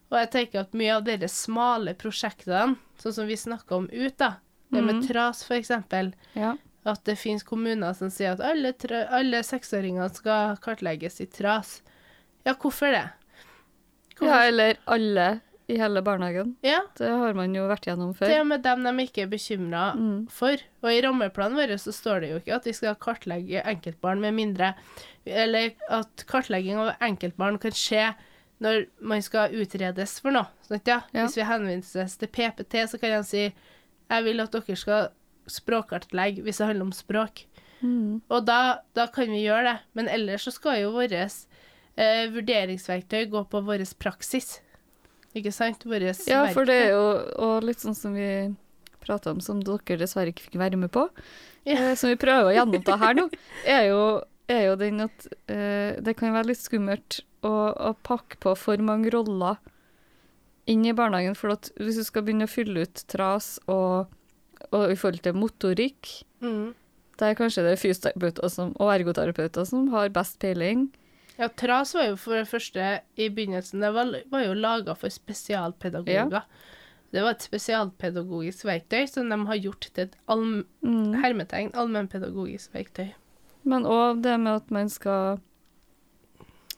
Og 0.08 0.16
jeg 0.23 0.30
tenker 0.32 0.64
at 0.64 0.76
mye 0.76 0.97
av 0.97 1.04
de 1.06 1.28
smale 1.30 1.94
prosjektene, 1.99 2.78
sånn 2.99 3.14
som 3.14 3.28
vi 3.28 3.37
snakka 3.38 3.76
om 3.76 3.90
ut, 3.92 4.16
da, 4.18 4.38
det 4.73 4.82
med 4.82 5.00
mm. 5.00 5.04
TRAS 5.06 5.44
for 5.47 5.58
eksempel, 5.58 6.14
Ja. 6.35 6.56
at 6.88 7.04
det 7.04 7.18
finnes 7.20 7.44
kommuner 7.44 7.92
som 7.94 8.11
sier 8.11 8.32
at 8.32 8.42
alle, 8.42 8.73
alle 9.12 9.42
seksåringer 9.44 10.08
skal 10.16 10.56
kartlegges 10.64 11.20
i 11.20 11.28
TRAS. 11.30 11.82
Ja, 12.49 12.55
hvorfor 12.57 12.90
det? 12.95 13.05
ja, 14.21 14.40
eller 14.49 14.78
alle 14.90 15.26
i 15.69 15.76
hele 15.78 16.00
barnehagen. 16.02 16.55
Ja, 16.64 16.81
Det 16.97 17.07
har 17.12 17.35
man 17.37 17.52
jo 17.55 17.67
vært 17.69 17.85
gjennom 17.87 18.14
til 18.17 18.25
før. 18.26 18.40
og 18.40 18.47
med 18.49 18.62
dem 18.64 18.83
de 18.88 19.05
ikke 19.05 19.23
er 19.26 19.28
bekymra 19.31 19.83
Mm. 19.95 20.28
for. 20.33 20.57
Og 20.83 20.90
i 20.90 21.00
rammeplanen 21.05 21.59
vår 21.61 21.76
så 21.78 21.93
står 21.93 22.21
det 22.25 22.31
jo 22.31 22.38
ikke 22.40 22.55
at 22.57 22.64
vi 22.64 22.73
skal 22.73 22.95
kartlegge 22.97 23.62
enkeltbarn 23.64 24.19
med 24.25 24.33
mindre 24.35 24.75
Eller 25.26 25.75
at 25.90 26.25
kartlegging 26.26 26.78
av 26.81 26.95
enkeltbarn 27.05 27.59
kan 27.61 27.71
skje 27.71 28.14
når 28.62 28.87
man 29.02 29.21
skal 29.23 29.50
utredes 29.52 30.19
for 30.21 30.31
noe. 30.33 30.47
Sant, 30.62 30.87
ja? 30.88 31.02
Ja. 31.12 31.26
Hvis 31.26 31.37
vi 31.37 31.43
henvises 31.45 32.17
til 32.19 32.28
PPT, 32.28 32.87
så 32.88 32.99
kan 32.99 33.11
de 33.11 33.23
si 33.28 33.43
jeg 34.11 34.25
vil 34.25 34.40
at 34.40 34.50
dere 34.50 34.75
skal 34.76 35.11
språkkartlegge 35.47 36.43
hvis 36.43 36.59
det 36.62 36.67
handler 36.71 36.87
om 36.88 36.93
språk. 36.97 37.45
Mm. 37.83 38.23
Og 38.31 38.47
da, 38.49 38.78
da 38.97 39.07
kan 39.07 39.28
vi 39.31 39.45
gjøre 39.45 39.64
det. 39.69 39.76
Men 39.95 40.09
ellers 40.09 40.45
så 40.49 40.52
skal 40.55 40.81
jo 40.83 40.93
vårt 40.97 41.12
eh, 41.99 42.28
vurderingsverktøy 42.33 43.26
gå 43.33 43.43
på 43.50 43.61
vår 43.67 43.83
praksis. 43.99 44.61
Ikke 45.37 45.52
sant? 45.52 45.83
Vårt 45.85 46.25
Ja, 46.31 46.47
for 46.55 46.64
det 46.69 46.78
er 46.87 46.90
jo 46.95 47.05
og 47.45 47.67
litt 47.67 47.83
sånn 47.83 47.95
som 47.99 48.14
vi 48.17 48.28
prata 49.05 49.31
om, 49.35 49.40
som 49.45 49.61
dere 49.64 49.99
dessverre 50.00 50.33
ikke 50.33 50.47
fikk 50.49 50.59
være 50.61 50.78
med 50.81 50.90
på, 50.95 51.07
Ja. 51.69 51.76
eh, 51.90 51.95
som 51.97 52.11
vi 52.11 52.17
prøver 52.21 52.50
å 52.50 52.55
gjennomta 52.57 52.97
her 52.99 53.14
nå, 53.14 53.28
er 53.64 53.85
jo, 53.90 54.00
er 54.49 54.62
jo 54.71 54.76
den 54.81 55.00
at 55.05 55.26
eh, 55.49 55.99
det 56.00 56.17
kan 56.19 56.33
være 56.35 56.50
litt 56.52 56.61
skummelt 56.62 57.21
å, 57.43 57.52
å 57.73 57.93
pakke 58.02 58.38
på 58.43 58.55
for 58.59 58.76
mange 58.83 59.11
roller 59.14 59.57
inn 60.69 60.85
i 60.85 60.93
barnehagen. 60.93 61.37
For 61.38 61.55
at 61.55 61.71
hvis 61.81 61.97
du 62.00 62.05
skal 62.05 62.25
begynne 62.26 62.49
å 62.49 62.52
fylle 62.52 62.83
ut 62.85 63.05
tras 63.09 63.59
og, 63.69 64.09
og 64.73 64.90
i 64.93 64.97
forhold 64.99 65.23
til 65.25 65.37
motorikk, 65.38 66.25
Mm. 66.40 66.73
der 67.19 67.35
kanskje 67.35 67.64
det 67.67 67.73
er 67.75 67.81
fysioterapeuter 67.83 68.69
og 68.78 68.90
ergoterapeuter 68.95 69.64
som 69.67 69.88
har 69.90 70.09
best 70.14 70.37
peiling. 70.38 70.85
Ja, 71.38 71.47
TRAS 71.49 71.95
var 71.95 72.09
jo 72.09 72.16
for 72.18 72.35
det 72.35 72.49
første 72.50 72.87
i 73.16 73.28
begynnelsen 73.30 73.80
Det 73.80 73.92
var, 73.95 74.09
var 74.30 74.42
jo 74.42 74.54
laga 74.59 74.95
for 74.99 75.09
spesialpedagoger. 75.09 76.42
Det 77.14 77.23
var 77.25 77.30
et 77.37 77.45
spesialpedagogisk 77.47 78.64
verktøy 78.68 79.07
som 79.09 79.30
de 79.30 79.38
har 79.47 79.61
gjort 79.62 79.87
til 79.95 80.09
et 80.09 80.16
allm 80.28 80.64
Mm. 80.83 81.14
hermetegn 81.23 81.71
allmennpedagogisk 81.75 82.75
verktøy. 82.75 83.12
Men 83.64 83.85
òg 83.85 84.23
det 84.23 84.35
med 84.40 84.52
at 84.57 84.71
man 84.71 84.88
skal 84.88 85.38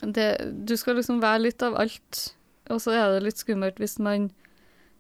det, 0.03 0.67
Du 0.67 0.77
skal 0.77 0.97
liksom 0.97 1.21
være 1.21 1.43
litt 1.43 1.63
av 1.63 1.75
alt, 1.77 2.35
og 2.71 2.81
så 2.81 2.93
er 2.93 3.13
det 3.15 3.25
litt 3.25 3.37
skummelt 3.43 3.77
hvis 3.77 3.99
man 3.99 4.31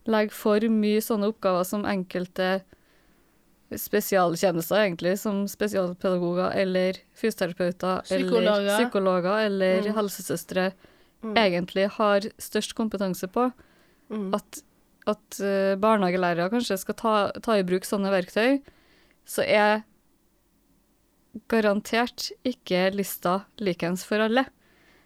legger 0.06 0.32
for 0.34 0.60
mye 0.60 1.00
sånne 1.00 1.28
oppgaver 1.32 1.64
som 1.64 1.84
enkelte 1.84 2.62
spesialtjenester, 3.78 4.76
egentlig, 4.82 5.18
som 5.18 5.44
spesialpedagoger 5.48 6.56
eller 6.58 6.96
fysioterapeuter 7.14 8.02
Psykologer. 8.02 8.48
eller 8.48 8.78
psykologer 8.78 9.44
eller 9.46 9.82
Mm. 9.82 9.94
helsesøstre 9.94 10.72
Mm. 11.22 11.34
egentlig 11.36 11.88
har 11.90 12.20
størst 12.38 12.74
kompetanse 12.74 13.28
på. 13.30 13.52
Mm. 14.10 14.34
At, 14.34 14.62
at 15.06 15.40
eh, 15.40 15.76
barnehagelærere 15.76 16.50
kanskje 16.50 16.78
skal 16.78 16.94
ta, 16.94 17.30
ta 17.40 17.52
i 17.58 17.62
bruk 17.62 17.82
sånne 17.84 18.10
verktøy, 18.10 18.60
så 19.26 19.44
er 19.46 19.84
garantert 21.48 22.30
ikke 22.46 22.88
lista 22.94 23.44
likens 23.62 24.02
for 24.06 24.18
alle. 24.24 24.46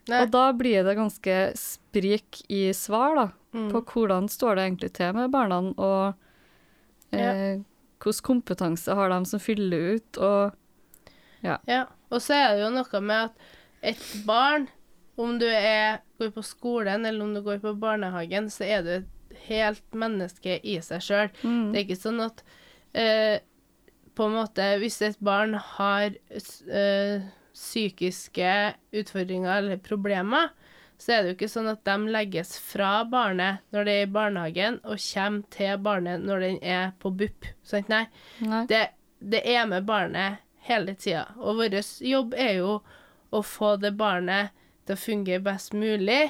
Nei. 0.08 0.22
Og 0.22 0.30
da 0.34 0.52
blir 0.56 0.84
det 0.84 0.96
ganske 0.98 1.36
sprik 1.58 2.42
i 2.52 2.70
svar 2.76 3.14
da, 3.16 3.26
Mm. 3.54 3.70
på 3.70 3.84
hvordan 3.86 4.26
står 4.28 4.56
det 4.56 4.64
egentlig 4.66 4.92
til 4.92 5.12
med 5.14 5.30
barna, 5.30 5.60
og 5.78 6.14
eh, 7.12 7.60
hvilken 8.04 8.26
kompetanse 8.28 8.94
har 8.94 9.10
de 9.12 9.18
som 9.28 9.42
fyller 9.42 9.96
ut, 9.96 10.18
og 10.18 10.54
Ja, 11.68 11.82
og 12.08 12.22
så 12.24 12.36
er 12.38 12.54
det 12.54 12.62
jo 12.64 12.70
noe 12.72 13.00
med 13.04 13.30
at 13.30 13.50
et 13.94 14.04
barn, 14.24 14.68
om 15.20 15.36
du 15.38 15.44
er, 15.46 16.00
går 16.18 16.30
på 16.34 16.42
skolen 16.42 17.04
eller 17.06 17.22
om 17.22 17.34
du 17.36 17.42
går 17.44 17.60
på 17.62 17.74
barnehagen, 17.78 18.48
så 18.50 18.64
er 18.64 18.82
du 18.82 18.88
et 18.96 19.36
helt 19.46 19.84
menneske 19.94 20.56
i 20.64 20.78
seg 20.82 21.04
sjøl. 21.04 21.28
mm, 21.42 21.72
Det 21.72 21.78
er 21.80 21.84
ikke 21.84 22.00
sånn 22.00 22.22
at 22.24 22.40
eh, 22.96 23.36
på 24.14 24.28
en 24.28 24.36
måte 24.38 24.66
Hvis 24.78 25.00
et 25.02 25.18
barn 25.20 25.54
har 25.58 26.14
eh, 26.30 27.24
psykiske 27.54 28.52
utfordringer 28.94 29.58
eller 29.58 29.76
problemer, 29.82 30.50
så 31.04 31.12
er 31.12 31.22
det 31.22 31.32
jo 31.32 31.36
ikke 31.36 31.50
sånn 31.52 31.66
at 31.68 31.82
de 31.84 31.94
legges 32.14 32.54
fra 32.64 33.02
barnet 33.04 33.60
når 33.74 33.84
det 33.84 33.94
er 33.98 34.06
i 34.06 34.12
barnehagen, 34.14 34.78
og 34.88 35.02
kommer 35.04 35.42
til 35.52 35.82
barnet 35.84 36.22
når 36.24 36.40
den 36.46 36.58
er 36.64 36.94
på 37.02 37.12
BUP. 37.12 37.44
Sant? 37.62 37.90
Nei. 37.92 38.06
Nei. 38.40 38.62
Det, 38.70 38.86
det 39.20 39.42
er 39.52 39.66
med 39.68 39.84
barnet 39.84 40.40
hele 40.64 40.94
tida. 40.96 41.26
Og 41.36 41.60
vår 41.60 41.76
jobb 42.08 42.32
er 42.40 42.54
jo 42.62 42.78
å 43.34 43.42
få 43.44 43.74
det 43.82 43.92
barnet 44.00 44.54
til 44.86 44.96
å 44.96 45.02
fungere 45.02 45.44
best 45.44 45.76
mulig 45.76 46.22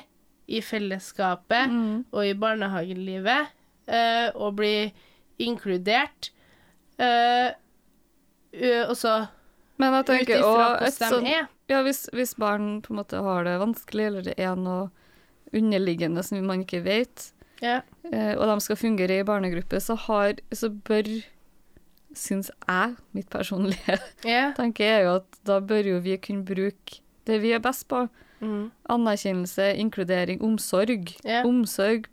i 0.51 0.61
fellesskapet 0.61 1.71
Mm. 1.71 2.05
og 2.11 2.27
i 2.27 2.35
barnehagelivet, 2.35 3.55
øh, 3.89 4.29
og 4.35 4.57
bli 4.57 4.93
inkludert. 5.39 6.33
Eh, 6.99 7.55
øh, 8.53 8.89
og 8.89 8.97
så 8.97 9.27
ut 10.15 10.29
ifra 10.43 10.67
hvordan 10.79 11.25
de 11.25 11.33
er. 11.39 11.47
Ja, 11.71 11.81
hvis, 11.87 12.05
hvis 12.13 12.35
barn 12.37 12.81
på 12.85 12.93
en 12.93 12.99
måte 13.01 13.21
har 13.25 13.45
det 13.47 13.55
vanskelig, 13.63 14.07
eller 14.11 14.27
det 14.27 14.35
er 14.39 14.57
noe 14.61 14.91
underliggende 15.55 16.23
som 16.27 16.43
man 16.47 16.65
ikke 16.67 16.83
vet, 16.85 17.31
Ja. 17.63 17.79
eh, 18.11 18.35
og 18.37 18.45
de 18.51 18.57
skal 18.61 18.77
fungere 18.77 19.21
i 19.21 19.25
barnegruppe, 19.25 19.81
så, 19.81 19.95
har, 20.09 20.35
så 20.53 20.69
bør, 20.69 21.09
syns 22.15 22.51
jeg, 22.69 22.97
mitt 23.17 23.31
personlige 23.33 23.97
ja. 24.29 24.51
tanke 24.57 24.85
er 24.85 25.07
jo 25.07 25.15
at 25.23 25.39
da 25.49 25.61
bør 25.65 25.89
jo 25.95 26.01
vi 26.05 26.19
kunne 26.23 26.45
bruke 26.47 27.01
det 27.25 27.39
vi 27.41 27.55
er 27.57 27.63
best 27.65 27.87
på. 27.89 28.03
Mm. 28.45 28.67
Anerkjennelse, 28.93 29.71
inkludering, 29.81 30.43
omsorg. 30.45 31.15
Ja. 31.25 31.41
Omsorg, 31.49 32.11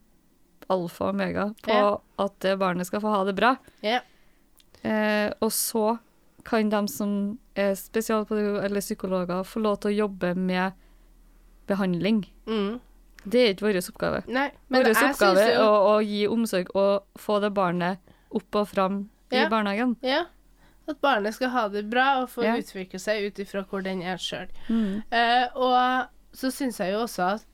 alfa 0.71 1.09
og 1.09 1.15
omega, 1.17 1.49
på 1.65 1.79
at 2.23 2.37
det 2.45 2.53
barnet 2.61 2.87
skal 2.87 3.01
få 3.03 3.11
ha 3.11 3.25
det 3.27 3.35
bra. 3.35 3.57
Ja. 3.83 3.99
Eh, 4.87 5.27
og 5.43 5.51
så 5.51 5.97
kan 6.45 6.69
de 6.69 6.87
som 6.87 7.11
er 7.55 7.73
spesialpedagoger 7.75 8.63
eller 8.65 8.81
psykologer, 8.81 9.43
få 9.43 9.59
lov 9.59 9.79
til 9.81 9.91
å 9.91 9.97
jobbe 10.07 10.33
med 10.35 10.73
behandling. 11.67 12.25
Mm. 12.47 12.79
Det 13.23 13.41
er 13.41 13.51
ikke 13.53 13.67
vår 13.67 13.79
oppgave. 13.83 14.21
Nei, 14.33 14.47
men 14.73 14.83
Vår 14.87 14.95
oppgave 15.11 15.41
er 15.51 15.59
å, 15.61 15.71
å 15.93 15.97
gi 16.03 16.23
omsorg 16.31 16.71
og 16.75 17.03
få 17.21 17.39
det 17.43 17.51
barnet 17.53 17.99
opp 18.33 18.55
og 18.63 18.67
fram 18.71 19.01
i 19.31 19.37
Ja. 19.37 19.49
barnehagen. 19.49 19.95
ja, 20.01 20.23
at 20.89 20.99
barnet 21.01 21.35
skal 21.35 21.49
ha 21.49 21.67
det 21.69 21.85
bra 21.89 22.21
og 22.23 22.29
få 22.29 22.43
Ja. 22.43 22.55
utvikle 22.57 22.99
seg 22.99 23.27
ut 23.27 23.39
ifra 23.39 23.63
hvor 23.63 23.83
den 23.83 24.01
er 24.01 24.17
sjøl. 24.17 24.47
Mm. 24.69 25.03
Uh, 25.11 25.47
og 25.55 26.07
så 26.33 26.49
syns 26.51 26.79
jeg 26.79 26.93
jo 26.93 27.03
også 27.05 27.33
at 27.35 27.45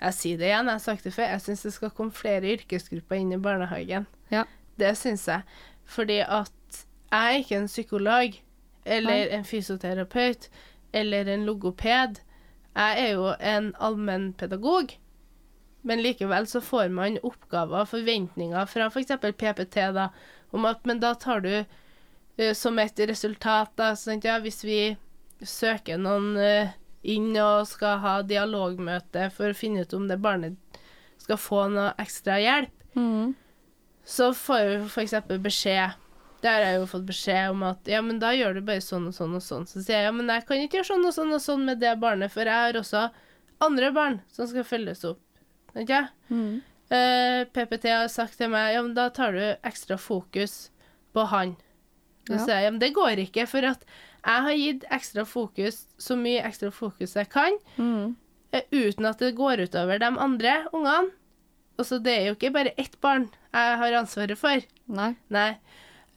Jeg 0.00 0.14
sier 0.14 0.36
det 0.38 0.46
igjen, 0.48 0.64
jeg 0.64 0.72
har 0.72 0.78
sagt 0.78 1.04
det 1.04 1.12
før, 1.12 1.28
jeg 1.28 1.40
syns 1.40 1.62
det 1.62 1.72
skal 1.74 1.90
komme 1.90 2.10
flere 2.10 2.56
yrkesgrupper 2.56 3.16
inn 3.20 3.32
i 3.34 3.36
barnehagen. 3.36 4.06
Ja. 4.30 4.44
Det 4.78 4.96
syns 4.96 5.26
jeg. 5.28 5.42
Fordi 5.84 6.20
at 6.24 6.50
jeg 7.10 7.34
er 7.34 7.38
ikke 7.42 7.56
en 7.58 7.66
psykolog 7.70 8.36
eller 8.86 9.10
Nei. 9.10 9.28
en 9.36 9.44
fysioterapeut 9.44 10.48
eller 10.94 11.28
en 11.28 11.44
logoped. 11.46 12.20
Jeg 12.76 13.04
er 13.04 13.12
jo 13.16 13.32
en 13.40 13.72
allmennpedagog. 13.82 14.94
Men 15.82 16.02
likevel 16.04 16.46
så 16.46 16.60
får 16.60 16.90
man 16.92 17.18
oppgaver 17.24 17.82
og 17.82 17.88
forventninger 17.88 18.66
fra 18.68 18.86
f.eks. 18.92 19.14
PPT 19.40 19.78
da, 19.96 20.08
om 20.52 20.66
at 20.68 20.84
men 20.86 21.00
da 21.00 21.14
tar 21.14 21.40
du 21.44 21.52
uh, 21.64 22.52
som 22.54 22.78
et 22.82 23.00
resultat 23.08 23.72
da, 23.80 23.94
sant, 23.96 24.24
ja, 24.28 24.38
hvis 24.44 24.60
vi 24.66 24.80
søker 25.40 25.96
noen 25.98 26.34
uh, 26.36 26.72
inn 27.02 27.30
og 27.40 27.64
skal 27.70 27.98
ha 28.02 28.14
dialogmøte 28.22 29.30
for 29.32 29.50
å 29.50 29.56
finne 29.56 29.86
ut 29.86 29.94
om 29.96 30.04
det 30.10 30.18
barnet 30.20 30.58
skal 31.20 31.40
få 31.40 31.66
noe 31.74 31.92
ekstra 32.00 32.38
hjelp, 32.42 32.76
Mm. 32.98 33.34
så 34.02 34.32
får 34.34 34.64
vi 34.66 34.76
f.eks. 34.90 35.12
beskjed 35.38 35.92
Der 36.42 36.54
har 36.56 36.60
jeg 36.70 36.78
jo 36.80 36.86
fått 36.88 37.06
beskjed 37.08 37.50
om 37.52 37.62
at 37.68 37.88
ja, 37.90 38.00
men 38.00 38.18
da 38.22 38.30
gjør 38.32 38.54
du 38.56 38.60
bare 38.64 38.80
sånn 38.80 39.06
og 39.10 39.12
sånn 39.16 39.34
og 39.36 39.42
sånn. 39.44 39.66
Så 39.68 39.82
sier 39.84 39.98
jeg 39.98 40.06
ja, 40.08 40.12
men 40.16 40.30
jeg 40.32 40.46
kan 40.48 40.56
ikke 40.62 40.78
gjøre 40.80 40.88
sånn 40.94 41.04
og 41.04 41.12
sånn 41.12 41.34
og 41.36 41.42
sånn 41.44 41.64
med 41.68 41.80
det 41.82 41.94
barnet, 42.00 42.32
for 42.32 42.48
jeg 42.48 42.54
har 42.64 42.78
også 42.80 43.02
andre 43.60 43.90
barn 43.92 44.20
som 44.32 44.46
skal 44.48 44.64
følges 44.64 45.04
opp. 45.04 45.20
Jeg? 45.76 46.08
Mm. 46.30 46.62
Uh, 46.90 47.44
PPT 47.54 47.84
har 47.92 48.08
sagt 48.10 48.38
til 48.40 48.48
meg 48.50 48.72
ja, 48.74 48.80
men 48.82 48.94
da 48.96 49.10
tar 49.14 49.36
du 49.36 49.42
ekstra 49.68 49.98
fokus 50.00 50.70
på 51.14 51.26
han. 51.30 51.52
Så 52.26 52.34
Ja. 52.34 52.38
sier 52.46 52.54
jeg 52.56 52.64
ja, 52.64 52.70
men 52.70 52.80
det 52.80 52.92
går 52.96 53.20
ikke, 53.26 53.46
for 53.46 53.64
at 53.68 53.84
jeg 54.24 54.42
har 54.46 54.56
gitt 54.56 54.84
ekstra 54.90 55.24
fokus, 55.26 55.84
så 55.98 56.16
mye 56.16 56.42
ekstra 56.44 56.70
fokus 56.72 57.14
jeg 57.16 57.28
kan, 57.30 57.52
Mm. 57.76 58.16
uh, 58.54 58.60
uten 58.72 59.06
at 59.06 59.18
det 59.18 59.34
går 59.36 59.60
utover 59.68 59.98
de 60.00 60.06
andre 60.16 60.56
ungene. 60.72 61.10
Og 61.78 61.84
så 61.86 62.00
det 62.02 62.12
er 62.16 62.26
jo 62.28 62.34
ikke 62.34 62.52
bare 62.52 62.72
ett 62.76 62.96
barn 63.00 63.30
jeg 63.54 63.76
har 63.78 63.92
ansvaret 64.00 64.36
for. 64.38 64.60
Nei. 64.88 65.14
Nei. 65.30 65.56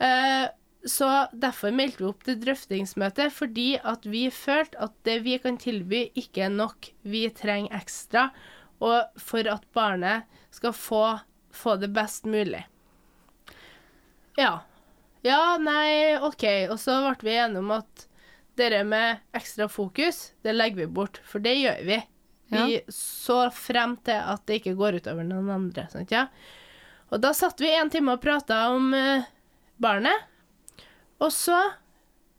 Eh, 0.04 0.48
så 0.86 1.10
derfor 1.32 1.72
meldte 1.72 2.04
vi 2.04 2.10
opp 2.10 2.26
til 2.28 2.40
drøftingsmøte, 2.42 3.30
fordi 3.32 3.70
at 3.80 4.04
vi 4.10 4.26
følte 4.34 4.80
at 4.84 4.96
det 5.08 5.22
vi 5.24 5.38
kan 5.40 5.58
tilby, 5.62 6.10
ikke 6.20 6.50
er 6.50 6.52
nok. 6.52 6.92
Vi 7.08 7.24
trenger 7.38 7.78
ekstra, 7.80 8.28
og 8.84 9.16
for 9.16 9.48
at 9.48 9.64
barnet 9.76 10.28
skal 10.52 10.76
få, 10.76 11.04
få 11.56 11.78
det 11.80 11.94
best 11.96 12.28
mulig. 12.28 12.66
Ja. 14.36 14.66
Ja, 15.24 15.56
nei, 15.62 16.18
OK. 16.20 16.44
Og 16.74 16.76
så 16.84 16.98
ble 17.06 17.30
vi 17.30 17.38
enige 17.40 17.64
om 17.64 17.72
at 17.78 18.10
det 18.60 18.84
med 18.86 19.24
ekstra 19.34 19.70
fokus, 19.72 20.34
det 20.44 20.54
legger 20.54 20.84
vi 20.84 20.92
bort, 21.00 21.22
for 21.26 21.42
det 21.42 21.56
gjør 21.62 21.80
vi. 21.88 22.02
Vi 22.54 22.82
så 22.94 23.48
frem 23.56 23.96
til 24.06 24.20
at 24.20 24.44
det 24.46 24.60
ikke 24.60 24.76
går 24.78 25.00
utover 25.00 25.26
noen 25.26 25.50
andre. 25.50 25.88
Sant, 25.90 26.12
ja? 26.14 26.28
Og 27.10 27.22
da 27.24 27.32
satt 27.34 27.62
vi 27.62 27.72
en 27.74 27.90
time 27.94 28.14
og 28.14 28.22
prata 28.22 28.68
om 28.74 28.92
eh, 28.98 29.26
barnet. 29.82 30.28
Og 31.24 31.32
så, 31.34 31.58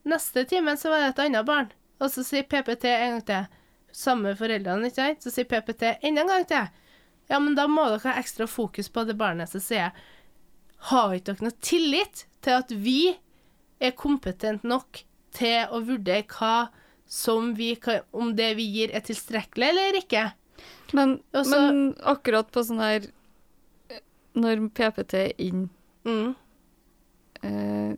neste 0.05 0.45
timen, 0.49 0.77
så 0.77 0.91
var 0.93 1.03
det 1.05 1.13
et 1.15 1.23
annet 1.27 1.47
barn. 1.49 1.71
Og 2.03 2.11
så 2.13 2.25
sier 2.27 2.47
PPT 2.49 2.89
en 2.91 3.17
gang 3.17 3.25
til. 3.29 3.61
Samme 3.95 4.35
foreldrene, 4.37 4.91
ikke 4.91 4.99
sant? 5.01 5.23
Så 5.25 5.31
sier 5.33 5.47
PPT 5.49 5.87
enda 6.03 6.25
en 6.25 6.33
gang 6.33 6.47
til. 6.51 6.71
Ja, 7.31 7.39
men 7.41 7.55
da 7.57 7.65
må 7.71 7.87
dere 7.89 8.11
ha 8.11 8.21
ekstra 8.21 8.47
fokus 8.51 8.91
på 8.93 9.07
det 9.09 9.17
barnet. 9.21 9.49
Så 9.53 9.63
sier 9.63 9.87
jeg, 9.87 10.07
har 10.91 11.15
ikke 11.15 11.33
dere 11.33 11.47
noe 11.47 11.59
tillit 11.65 12.25
til 12.45 12.59
at 12.59 12.73
vi 12.75 12.99
er 13.81 13.95
kompetent 13.97 14.67
nok 14.67 15.05
til 15.35 15.71
å 15.73 15.81
vurdere 15.87 16.27
hva 16.35 16.69
som 17.11 17.53
vi 17.57 17.75
kan, 17.81 18.03
om 18.13 18.35
det 18.37 18.55
vi 18.59 18.67
gir 18.75 18.93
er 18.95 19.05
tilstrekkelig 19.05 19.71
eller 19.71 19.99
ikke? 20.01 20.27
Men, 20.97 21.19
Også, 21.37 21.57
men 21.59 21.81
akkurat 22.07 22.51
på 22.55 22.63
sånn 22.65 22.81
her 22.81 23.07
eh, 23.91 23.99
Når 24.39 24.69
PPT 24.77 25.15
er 25.25 25.33
inn, 25.43 25.65
Mm. 26.05 26.35
Eh, 27.45 27.97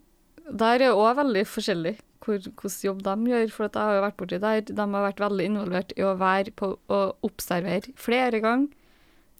der 0.52 0.82
er 0.86 0.94
òg 0.94 1.16
veldig 1.18 1.44
forskjellig 1.48 1.94
hvor, 2.26 2.38
hvordan 2.38 2.82
jobb 2.86 3.02
de 3.06 3.14
gjør. 3.32 3.50
For 3.54 3.64
at 3.68 3.76
jeg 3.78 3.82
har 3.88 3.94
jo 3.96 4.02
vært 4.06 4.16
borti 4.20 4.38
der. 4.42 4.60
De 4.66 4.82
har 4.82 5.04
vært 5.06 5.22
veldig 5.22 5.46
involvert 5.46 5.92
i 5.96 6.02
å 6.06 6.16
være 6.18 6.52
på 6.58 6.72
å 6.90 7.00
observere 7.26 7.92
flere 7.98 8.40
ganger. 8.42 8.68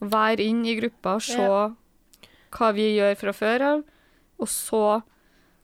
Være 0.01 0.45
inn 0.45 0.65
i 0.69 0.75
gruppa 0.79 1.17
og 1.17 1.23
se 1.23 1.41
Ja. 1.43 1.71
hva 2.53 2.73
vi 2.77 2.97
gjør 2.99 3.17
fra 3.17 3.33
før 3.33 3.63
av. 3.71 3.85
Og 4.39 4.49
så 4.53 5.03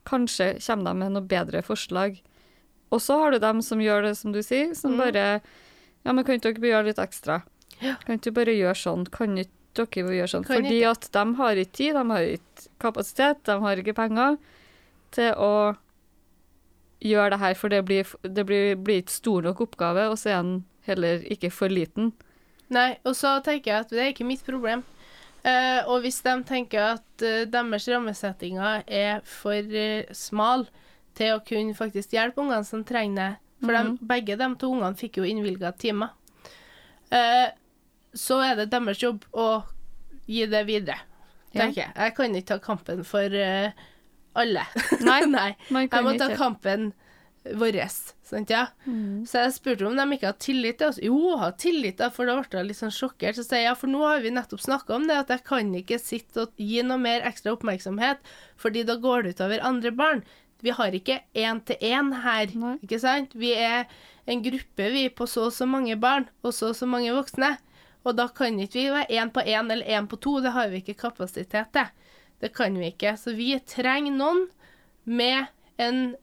kanskje 0.05 0.57
kommer 0.65 0.91
de 0.91 0.93
med 0.99 1.11
noe 1.15 1.27
bedre 1.29 1.61
forslag. 1.63 2.19
Og 2.91 2.99
så 3.01 3.17
har 3.19 3.31
du 3.31 3.39
dem 3.39 3.61
som 3.61 3.79
gjør 3.79 4.03
det 4.09 4.17
som 4.17 4.31
du 4.33 4.41
sier, 4.43 4.73
som 4.75 4.91
Mm. 4.93 4.97
bare 4.97 5.41
Ja, 6.05 6.11
men 6.11 6.25
kan 6.25 6.35
ikke 6.35 6.59
dere 6.59 6.71
gjøre 6.83 6.85
litt 6.87 6.97
ekstra? 6.99 7.43
Ja. 7.79 7.95
Kan 8.05 8.17
ikke 8.19 8.23
du 8.25 8.31
bare 8.31 8.51
gjøre 8.57 8.75
sånn? 8.75 9.05
Kan 9.09 9.37
ikke 9.37 9.51
dere 9.77 10.05
må 10.05 10.15
gjøre 10.15 10.31
sånn? 10.31 10.45
Kan 10.47 10.59
Fordi 10.59 10.75
ikke. 10.79 10.91
at 10.91 11.07
de 11.15 11.23
har 11.39 11.61
ikke 11.63 11.77
tid, 11.79 11.95
de 11.97 12.03
har 12.11 12.27
ikke 12.35 12.67
kapasitet, 12.83 13.41
de 13.49 13.57
har 13.63 13.81
ikke 13.81 13.95
penger 13.97 14.37
til 15.13 15.31
å 15.37 15.53
gjøre 17.03 17.33
det 17.33 17.39
her, 17.41 17.57
for 17.59 17.73
det 17.73 17.81
blir, 17.85 18.07
det 18.23 18.45
blir, 18.47 18.75
blir 18.79 19.01
ikke 19.03 19.17
stor 19.17 19.43
nok 19.43 19.65
oppgave, 19.67 20.07
og 20.09 20.17
så 20.19 20.31
er 20.31 20.41
den 20.45 20.55
heller 20.87 21.25
ikke 21.31 21.51
for 21.51 21.71
liten. 21.71 22.13
Nei, 22.73 22.95
og 23.03 23.15
så 23.19 23.37
tenker 23.43 23.71
jeg 23.71 23.85
at 23.85 23.93
det 23.93 24.01
er 24.01 24.13
ikke 24.13 24.27
mitt 24.27 24.43
problem. 24.47 24.85
Uh, 25.43 25.83
og 25.91 26.05
hvis 26.05 26.21
de 26.23 26.37
tenker 26.47 26.93
at 26.93 27.23
uh, 27.25 27.43
deres 27.51 27.87
rammesettinger 27.91 28.85
er 28.87 29.19
for 29.27 29.59
uh, 29.75 30.13
smal 30.15 30.63
til 31.17 31.35
å 31.35 31.41
kunne 31.43 31.75
faktisk 31.75 32.15
hjelpe 32.15 32.39
ungene 32.41 32.63
som 32.63 32.85
trenger 32.87 33.19
det, 33.19 33.31
for 33.63 33.71
mm 33.71 33.87
-hmm. 33.87 33.97
de, 33.99 34.07
begge 34.07 34.35
de 34.35 34.55
to 34.59 34.71
ungene 34.71 34.95
fikk 34.95 35.17
jo 35.17 35.23
innvilga 35.23 35.71
timer, 35.71 36.09
eh, 37.11 37.49
så 38.13 38.39
er 38.45 38.55
det 38.61 38.69
deres 38.73 39.01
jobb 39.03 39.25
å 39.33 39.63
gi 40.29 40.45
det 40.49 40.65
videre, 40.69 40.99
Ja. 41.53 41.65
tenker 41.65 41.81
jeg. 41.83 41.93
Jeg 41.95 42.15
kan 42.17 42.35
ikke 42.35 42.47
ta 42.53 42.59
kampen 42.63 43.03
for 43.05 43.29
uh, 43.37 43.71
alle. 44.35 44.65
Nei, 45.09 45.21
Nei. 45.29 45.49
Jeg 45.69 46.03
må 46.05 46.15
ta 46.17 46.29
ikke. 46.31 46.37
kampen 46.39 46.93
vår, 47.59 47.75
sant 48.23 48.49
ja? 48.53 48.67
Mm. 48.87 49.25
Så 49.27 49.41
jeg 49.43 49.55
spurte 49.57 49.87
om 49.89 49.97
de 49.99 50.05
ikke 50.15 50.29
hadde 50.29 50.39
tillit 50.45 50.77
til 50.79 50.87
oss. 50.87 50.99
Jo, 51.03 51.17
ha 51.41 51.49
tillit, 51.59 51.97
da, 51.99 52.07
for 52.13 52.29
da 52.29 52.37
ble 52.39 52.47
jeg 52.47 52.69
litt 52.69 52.79
sånn 52.79 52.93
sjokkert. 52.93 53.35
Så 53.35 53.43
sier 53.43 53.65
jeg 53.65 53.67
ja, 53.67 53.73
for 53.75 53.91
nå 53.91 53.99
har 54.05 54.23
vi 54.23 54.31
nettopp 54.31 54.63
snakka 54.63 54.95
om 54.95 55.09
det, 55.09 55.17
at 55.25 55.33
jeg 55.33 55.43
kan 55.49 55.73
ikke 55.75 55.99
sitte 55.99 56.45
og 56.45 56.55
gi 56.61 56.79
noe 56.87 57.01
mer 57.03 57.25
ekstra 57.27 57.51
oppmerksomhet, 57.57 58.23
fordi 58.55 58.85
da 58.87 58.95
går 59.03 59.25
det 59.27 59.35
utover 59.35 59.65
andre 59.67 59.91
barn. 59.91 60.23
Vi 60.63 60.71
har 60.71 60.95
ikke 60.95 61.19
én-til-én 61.35 62.13
her, 62.23 62.53
Nei. 62.55 62.77
ikke 62.85 63.01
sant? 63.03 63.35
Vi 63.35 63.51
er 63.59 63.89
en 64.31 64.39
gruppe, 64.45 64.87
vi, 64.93 65.09
på 65.11 65.27
så 65.27 65.49
og 65.49 65.55
så 65.55 65.67
mange 65.67 65.97
barn, 65.99 66.29
og 66.47 66.55
så 66.55 66.71
og 66.71 66.77
så 66.79 66.87
mange 66.87 67.11
voksne. 67.11 67.57
Og 68.03 68.15
da 68.17 68.27
kan 68.35 68.57
ikke 68.59 68.79
vi 68.81 68.89
være 68.91 69.19
én 69.21 69.31
på 69.31 69.43
én 69.47 69.71
eller 69.71 69.85
én 69.85 70.07
på 70.11 70.17
to, 70.19 70.39
det 70.43 70.51
har 70.51 70.67
vi 70.71 70.81
ikke 70.81 70.97
kapasitet 70.99 71.71
til. 71.73 71.91
Det 72.43 72.49
kan 72.53 72.75
vi 72.79 72.89
ikke. 72.91 73.13
Så 73.17 73.31
vi 73.37 73.53
trenger 73.59 74.11
noen 74.11 74.47
med 75.05 75.45
en 75.79 76.15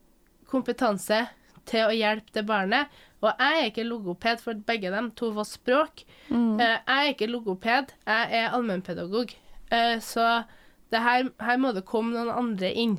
kompetanse 0.51 1.23
til 1.71 1.87
å 1.87 1.95
hjelpe 1.95 2.33
det 2.37 2.45
barnet. 2.49 2.89
Og 3.21 3.33
jeg 3.37 3.59
er 3.61 3.69
ikke 3.71 3.85
logoped, 3.85 4.41
for 4.41 4.55
begge 4.67 4.91
dem 4.93 5.11
to 5.17 5.31
var 5.37 5.45
språk. 5.49 6.05
Mm. 6.31 6.61
Eh, 6.61 6.79
Jeg 6.87 6.97
er 7.07 7.13
ikke 7.15 7.29
logoped, 7.31 7.93
jeg 8.07 8.33
er 8.43 8.51
allmennpedagog. 8.57 9.35
Eh, 9.71 9.99
Så 10.01 10.45
det 10.91 11.01
her, 11.01 11.31
her 11.41 11.57
må 11.59 11.73
det 11.73 11.85
komme 11.85 12.13
noen 12.13 12.31
andre 12.33 12.73
inn. 12.75 12.99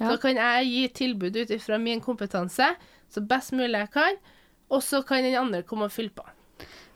Ja. 0.00 0.10
Så 0.10 0.20
kan 0.20 0.36
jeg 0.36 0.66
gi 0.66 0.88
tilbud 0.88 1.36
ut 1.36 1.50
ifra 1.50 1.78
min 1.78 2.00
kompetanse 2.00 2.76
så 3.12 3.20
best 3.20 3.52
mulig 3.52 3.76
jeg 3.78 3.90
kan, 3.92 4.16
og 4.70 4.80
så 4.82 5.02
kan 5.06 5.22
den 5.22 5.34
andre 5.36 5.62
komme 5.62 5.84
og 5.84 5.92
fylle 5.92 6.10
på. 6.10 6.24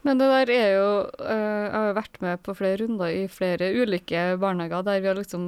Men 0.07 0.21
det 0.21 0.29
der 0.31 0.51
er 0.55 0.69
jo 0.77 0.89
eh, 1.19 1.65
Jeg 1.67 1.73
har 1.75 1.87
jo 1.91 1.97
vært 1.99 2.21
med 2.23 2.43
på 2.47 2.55
flere 2.55 2.79
runder 2.85 3.11
i 3.11 3.25
flere 3.33 3.73
ulike 3.75 4.21
barnehager 4.39 4.85
der 4.87 5.01
vi 5.03 5.09
har 5.11 5.19
liksom 5.19 5.47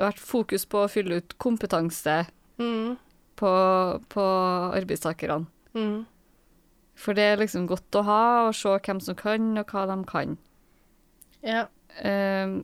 vært 0.00 0.18
fokus 0.18 0.64
på 0.66 0.80
å 0.84 0.90
fylle 0.90 1.20
ut 1.20 1.36
kompetanse 1.42 2.24
Mm, 2.58 2.94
på, 3.36 3.50
på 4.14 4.24
arbeidstakerne. 4.78 5.46
mm, 5.74 6.04
For 6.94 7.12
det 7.18 7.24
er 7.32 7.40
liksom 7.40 7.64
godt 7.66 7.98
å 7.98 8.02
ha, 8.06 8.18
og 8.46 8.54
se 8.54 8.70
hvem 8.78 9.00
som 9.02 9.16
kan, 9.18 9.48
og 9.58 9.66
hva 9.74 9.86
de 9.90 9.96
kan. 10.10 10.36
ja, 11.42 11.66
Eh, 12.02 12.62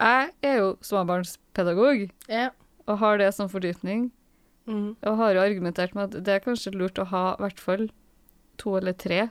jeg 0.00 0.30
er 0.44 0.56
jo 0.58 0.76
småbarnspedagog, 0.84 2.10
ja, 2.28 2.50
og 2.86 2.98
har 2.98 3.18
det 3.18 3.30
som 3.34 3.48
fordypning. 3.48 4.10
mm, 4.66 4.96
Og 5.02 5.16
har 5.16 5.32
jo 5.34 5.40
argumentert 5.40 5.94
med 5.94 6.14
at 6.14 6.24
det 6.24 6.34
er 6.34 6.44
kanskje 6.44 6.72
lurt 6.74 6.98
å 6.98 7.04
ha 7.08 7.34
i 7.38 7.42
hvert 7.42 7.60
fall 7.60 7.88
to 8.58 8.76
eller 8.76 8.92
tre 8.92 9.30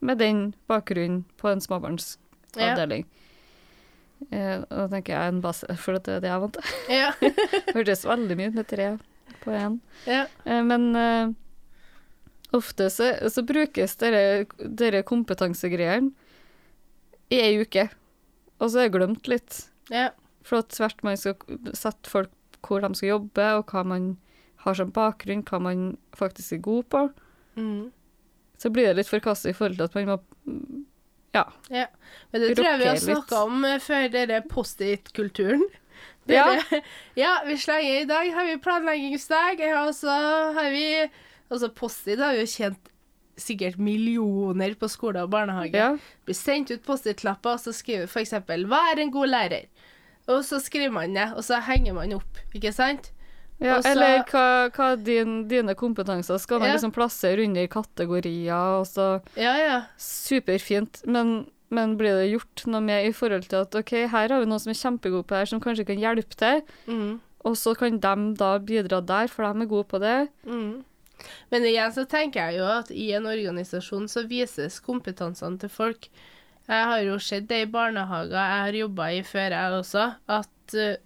med 0.00 0.20
den 0.20 0.54
bakgrunnen 0.70 1.24
på 1.40 1.50
en 1.50 1.60
småbarnsavdeling. 1.60 3.06
Eh, 4.28 4.56
og 4.60 4.74
da 4.76 4.86
tenker 4.92 5.16
jeg 5.16 5.32
en 5.32 5.42
base, 5.44 5.76
for 5.80 5.96
det 5.96 6.16
er 6.16 6.24
det 6.24 6.30
jeg 6.30 6.42
vant 6.42 6.58
til. 6.58 6.72
ja, 6.92 7.12
hørtes 7.76 8.04
veldig 8.08 8.36
mye 8.36 8.50
ut 8.52 8.58
med 8.58 8.68
tre 8.68 8.88
på 9.44 9.54
én. 9.56 9.78
ja, 10.08 10.26
Eh, 10.44 10.62
men 10.66 10.90
eh, 10.96 11.32
ofte 12.56 12.90
så, 12.92 13.12
så 13.30 13.44
brukes 13.46 13.96
dere 14.00 15.04
kompetansegreiene 15.08 16.12
i 17.30 17.38
ei 17.38 17.60
uke, 17.62 17.86
og 18.58 18.72
så 18.72 18.82
er 18.82 18.90
det 18.90 18.96
glemt 18.98 19.30
litt. 19.30 19.62
ja, 19.92 20.10
For 20.44 20.64
at 20.64 20.74
hvert 20.76 21.04
man 21.06 21.16
skal 21.16 21.38
sette 21.76 22.10
folk 22.10 22.34
hvor 22.66 22.82
de 22.84 22.92
skal 22.94 23.14
jobbe, 23.14 23.46
og 23.56 23.70
hva 23.72 23.84
man 23.86 24.10
har 24.66 24.76
som 24.76 24.90
bakgrunn, 24.92 25.46
hva 25.48 25.60
man 25.62 25.84
faktisk 26.12 26.58
er 26.58 26.64
god 26.66 26.88
på, 26.92 27.02
mm. 27.56 27.92
Så 28.60 28.70
blir 28.72 28.90
det 28.90 28.98
litt 29.00 29.08
forkastet 29.10 29.54
i 29.54 29.56
forhold 29.56 29.78
til 29.80 29.88
at 29.88 29.94
man 29.98 30.10
må 30.10 30.18
ja. 31.34 31.44
Ja. 31.70 31.86
Men 32.32 32.42
det 32.42 32.54
tror 32.58 32.66
jeg 32.66 32.80
vi 32.80 32.88
har 32.90 32.98
snakka 32.98 33.42
om 33.46 33.64
eh, 33.64 33.78
før, 33.82 34.08
denne 34.12 34.42
Post-It-kulturen. 34.50 35.66
Ja. 36.30 36.44
Dere- 36.46 36.82
ja, 37.18 37.30
vi 37.46 37.56
slenger 37.58 38.02
i 38.02 38.06
dag 38.06 38.28
har 38.36 38.44
vi 38.46 38.52
planleggingsdag, 38.62 39.62
og 39.80 39.88
så 39.96 40.12
har 40.54 40.68
vi 40.70 40.84
Altså, 41.50 41.68
Post-It 41.74 42.20
har 42.22 42.36
vi 42.36 42.44
jo 42.44 42.50
tjent 42.52 42.90
sikkert 43.40 43.78
millioner 43.82 44.76
på 44.78 44.86
skole 44.92 45.24
og 45.24 45.30
barnehage. 45.32 45.74
ja. 45.74 45.96
blir 46.28 46.36
sendt 46.38 46.70
ut 46.70 46.84
Post-It-lapper, 46.86 47.56
og 47.56 47.62
så 47.64 47.72
skriver 47.74 48.04
vi 48.04 48.12
f.eks. 48.12 48.32
'Vær 48.46 49.00
en 49.00 49.10
god 49.10 49.28
lærer'. 49.32 49.66
Og 50.28 50.44
så 50.44 50.60
skriver 50.62 50.92
man 50.94 51.14
det, 51.16 51.32
og 51.34 51.42
så 51.44 51.58
henger 51.66 51.96
man 51.96 52.12
opp, 52.12 52.38
ikke 52.54 52.72
sant? 52.72 53.10
Ja 53.60 53.76
også, 53.78 53.90
eller 53.92 54.22
hva, 54.30 54.44
hva 54.74 54.88
din, 55.04 55.46
dine 55.48 55.74
kompetanser 55.74 56.38
skal 56.40 56.58
man 56.60 56.68
Ja. 56.70 56.74
liksom 56.78 56.92
plassere 56.92 57.44
under 57.44 57.66
kategorier, 57.66 58.80
og 58.80 58.86
så 58.86 59.20
Ja, 59.36 59.54
ja. 59.56 59.80
Superfint, 59.98 61.02
men 61.06 61.46
men 61.72 61.92
blir 61.96 62.16
det 62.18 62.32
gjort 62.32 62.64
noe 62.66 62.80
med 62.82 63.06
i 63.06 63.12
forhold 63.14 63.44
til 63.46 63.60
at 63.62 63.74
OK, 63.78 63.92
her 64.10 64.28
har 64.32 64.40
vi 64.40 64.46
noen 64.50 64.58
som 64.58 64.72
er 64.72 64.74
kjempegode 64.80 65.22
på 65.22 65.36
det 65.36 65.38
her, 65.38 65.46
som 65.52 65.60
kanskje 65.62 65.84
kan 65.86 66.00
hjelpe 66.02 66.34
til, 66.34 66.62
Mm. 66.88 67.20
og 67.44 67.54
så 67.54 67.76
kan 67.78 68.00
de 68.00 68.34
da 68.34 68.58
bidra 68.58 68.98
der, 69.06 69.28
for 69.28 69.44
de 69.46 69.62
er 69.62 69.66
gode 69.70 69.86
på 69.86 70.00
det. 70.00 70.28
Mm. 70.44 70.82
Men 71.52 71.62
igjen 71.62 71.92
så 71.94 72.04
tenker 72.08 72.50
jeg 72.50 72.58
jo 72.58 72.64
at 72.66 72.90
i 72.90 73.12
en 73.14 73.22
organisasjon 73.24 74.08
så 74.08 74.26
vises 74.26 74.80
kompetansene 74.80 75.60
til 75.60 75.68
folk. 75.68 76.08
Jeg 76.68 76.84
har 76.90 77.02
jo 77.02 77.18
sett 77.18 77.46
det 77.46 77.62
i 77.68 77.70
barnehager 77.70 78.34
jeg 78.34 78.64
har 78.64 78.72
jobba 78.72 79.02
i 79.12 79.22
før, 79.22 79.50
jeg 79.50 79.72
også, 79.78 80.14
at, 80.28 80.74
eh, 80.74 80.96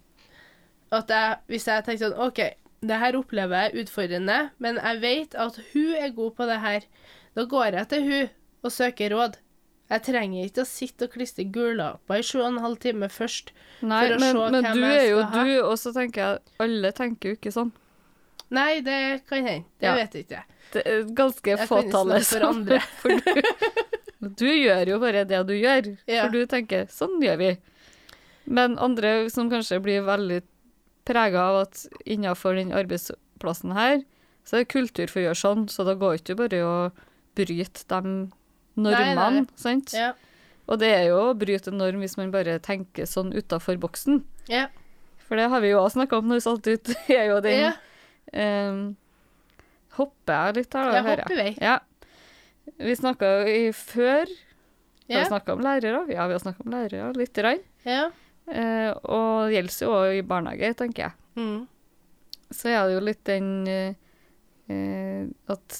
at 0.97 1.09
jeg, 1.13 1.37
hvis 1.51 1.67
jeg 1.67 1.85
tenker 1.87 2.03
sånn 2.09 2.19
OK, 2.27 2.41
det 2.85 2.99
her 3.01 3.15
opplever 3.17 3.65
jeg 3.69 3.85
utfordrende, 3.85 4.39
men 4.61 4.77
jeg 4.77 4.99
vet 5.01 5.35
at 5.41 5.57
hun 5.73 5.93
er 5.97 6.11
god 6.17 6.35
på 6.37 6.45
det 6.49 6.59
her. 6.61 6.85
Da 7.35 7.45
går 7.49 7.77
jeg 7.79 7.87
til 7.93 8.03
hun 8.09 8.29
og 8.65 8.71
søker 8.71 9.09
råd. 9.15 9.39
Jeg 9.89 10.01
trenger 10.01 10.45
ikke 10.47 10.63
å 10.63 10.65
sitte 10.69 11.05
og 11.05 11.13
klistre 11.13 11.43
gullapper 11.53 12.17
i 12.21 12.25
sju 12.25 12.39
og 12.41 12.47
en 12.47 12.61
halv 12.63 12.79
time 12.81 13.09
først. 13.13 13.51
Nei, 13.85 14.07
For 14.07 14.15
å 14.15 14.19
men, 14.21 14.31
se 14.39 14.45
men 14.55 14.65
hvem 14.65 14.77
du 14.79 14.85
jeg 14.85 15.01
er 15.01 15.09
jo 15.11 15.19
ha. 15.21 15.43
du, 15.45 15.51
og 15.61 15.75
så 15.77 15.91
tenker 15.93 16.21
jeg 16.23 16.39
alle 16.65 16.91
tenker 16.97 17.29
jo 17.29 17.37
ikke 17.39 17.53
sånn. 17.53 17.71
Nei, 18.55 18.79
det 18.85 18.97
kan 19.29 19.45
hende. 19.45 19.65
Det 19.81 19.85
Ja. 19.89 19.93
vet 19.97 20.15
ikke 20.21 20.39
jeg. 20.39 20.45
Det 20.73 20.81
er 20.89 21.03
ganske 21.17 21.57
fåtallet 21.69 22.25
som 22.25 22.39
for 22.39 22.47
andre. 22.49 22.79
for 23.01 23.09
du, 23.09 24.29
du 24.41 24.47
gjør 24.49 24.89
jo 24.95 24.99
bare 25.01 25.23
det 25.29 25.43
du 25.47 25.53
gjør, 25.53 25.91
Ja. 26.09 26.23
for 26.25 26.33
du 26.33 26.45
tenker 26.49 26.85
sånn 26.89 27.21
gjør 27.21 27.37
vi. 27.41 27.51
Men 28.45 28.77
andre 28.77 29.29
som 29.33 29.49
kanskje 29.49 29.79
blir 29.81 30.01
veldig 30.05 30.41
prega 31.05 31.41
av 31.51 31.61
at 31.65 31.85
innenfor 32.05 32.55
den 32.57 32.71
arbeidsplassen 32.75 33.73
her, 33.77 34.01
så 34.45 34.57
er 34.57 34.63
det 34.65 34.71
kultur 34.73 35.07
for 35.09 35.21
å 35.21 35.25
gjøre 35.27 35.39
sånn, 35.41 35.67
så 35.71 35.85
da 35.87 35.95
går 35.97 36.19
ikke 36.19 36.35
bare 36.37 36.61
å 36.65 36.75
bryte 37.37 37.85
de 37.89 38.01
normene, 38.75 39.15
Nei, 39.15 39.41
nei. 39.41 39.45
sant? 39.59 39.93
Ja. 39.95 40.11
Og 40.67 40.79
det 40.81 40.89
er 40.97 41.07
jo 41.11 41.17
å 41.29 41.35
bryte 41.37 41.69
en 41.71 41.77
norm 41.81 42.01
hvis 42.01 42.17
man 42.17 42.31
bare 42.33 42.57
tenker 42.63 43.05
sånn 43.09 43.31
utafor 43.37 43.77
boksen. 43.81 44.23
Ja. 44.49 44.67
For 45.25 45.37
det 45.37 45.47
har 45.49 45.61
vi 45.61 45.71
jo 45.73 45.79
også 45.81 45.99
snakka 45.99 46.19
om 46.21 46.29
når 46.29 46.39
vi 46.41 46.45
satt 46.45 46.69
ut, 46.69 46.91
det 47.07 47.17
er 47.17 47.27
jo 47.31 47.39
den 47.45 47.59
ja. 47.63 47.73
um, 48.69 48.81
hopper 49.97 50.33
jeg 50.49 50.57
litt 50.59 50.77
her, 50.77 50.89
da? 50.91 51.03
Hører 51.05 51.23
hopper 51.25 51.41
vi. 51.41 51.53
Ja. 51.61 51.77
Vi 52.81 52.95
snakka 52.97 53.31
før 53.77 54.25
Har 54.25 55.13
Ja. 55.13 55.19
vi 55.21 55.25
snakka 55.29 55.53
om 55.53 55.59
lærere? 55.61 55.99
Ja, 56.09 56.25
vi 56.25 56.33
har 56.33 56.41
snakka 56.41 56.63
om 56.65 56.71
lærere 56.73 57.11
lite 57.17 57.41
grann. 57.43 57.59
ja. 57.85 58.07
Eh, 58.47 58.91
og 59.09 59.47
det 59.47 59.55
gjelder 59.57 59.85
jo 59.85 59.93
òg 59.97 60.17
i 60.19 60.25
barnehage, 60.25 60.73
tenker 60.81 61.07
jeg. 61.07 61.15
Mm. 61.39 61.61
Så 62.53 62.69
er 62.69 62.83
det 62.85 62.97
jo 62.97 63.05
litt 63.05 63.23
den 63.25 63.47
eh, 63.67 65.25
at 65.51 65.79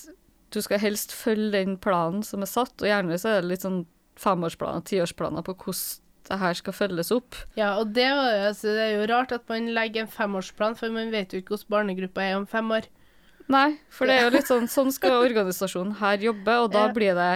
du 0.55 0.61
skal 0.63 0.79
helst 0.81 1.13
følge 1.15 1.51
den 1.57 1.75
planen 1.81 2.23
som 2.23 2.43
er 2.45 2.49
satt, 2.49 2.75
og 2.79 2.87
gjerne 2.89 3.19
så 3.19 3.35
er 3.35 3.43
det 3.43 3.51
litt 3.51 3.65
sånn 3.65 3.83
femårsplaner, 4.21 4.85
tiårsplaner 4.87 5.43
på 5.45 5.55
hvordan 5.59 6.01
det 6.25 6.37
her 6.41 6.57
skal 6.57 6.73
følges 6.73 7.11
opp. 7.13 7.37
Ja, 7.57 7.75
og 7.77 7.91
det, 7.93 8.07
altså, 8.09 8.71
det 8.73 8.85
er 8.85 8.93
jo 8.95 9.09
rart 9.11 9.33
at 9.35 9.43
man 9.51 9.67
legger 9.75 10.05
en 10.05 10.09
femårsplan, 10.11 10.77
for 10.79 10.93
man 10.93 11.11
vet 11.13 11.33
jo 11.33 11.41
ikke 11.41 11.53
hvordan 11.53 11.73
barnegruppa 11.75 12.23
er 12.23 12.37
om 12.39 12.47
fem 12.49 12.71
år. 12.73 12.87
Nei, 13.51 13.75
for 13.93 14.09
det 14.09 14.15
er 14.17 14.23
jo 14.25 14.31
litt 14.33 14.47
sånn 14.49 14.65
Sånn 14.71 14.87
skal 14.89 15.19
organisasjonen 15.27 15.99
her 15.99 16.23
jobbe, 16.23 16.55
og 16.63 16.71
da 16.73 16.87
Ja. 16.87 16.93
blir 16.95 17.13
det 17.13 17.33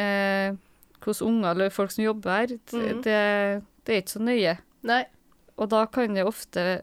eh, 0.00 0.56
Hvordan 1.04 1.28
unger 1.28 1.50
eller 1.50 1.74
folk 1.74 1.92
som 1.92 2.04
jobber 2.06 2.32
her, 2.32 2.54
det, 2.54 2.72
mm. 2.72 3.02
det, 3.04 3.18
det 3.84 3.94
er 3.94 4.02
ikke 4.02 4.14
så 4.16 4.22
nøye. 4.24 4.56
Nei. 4.88 5.04
Og 5.60 5.68
da 5.70 5.84
kan 5.86 6.14
det 6.16 6.24
ofte 6.26 6.82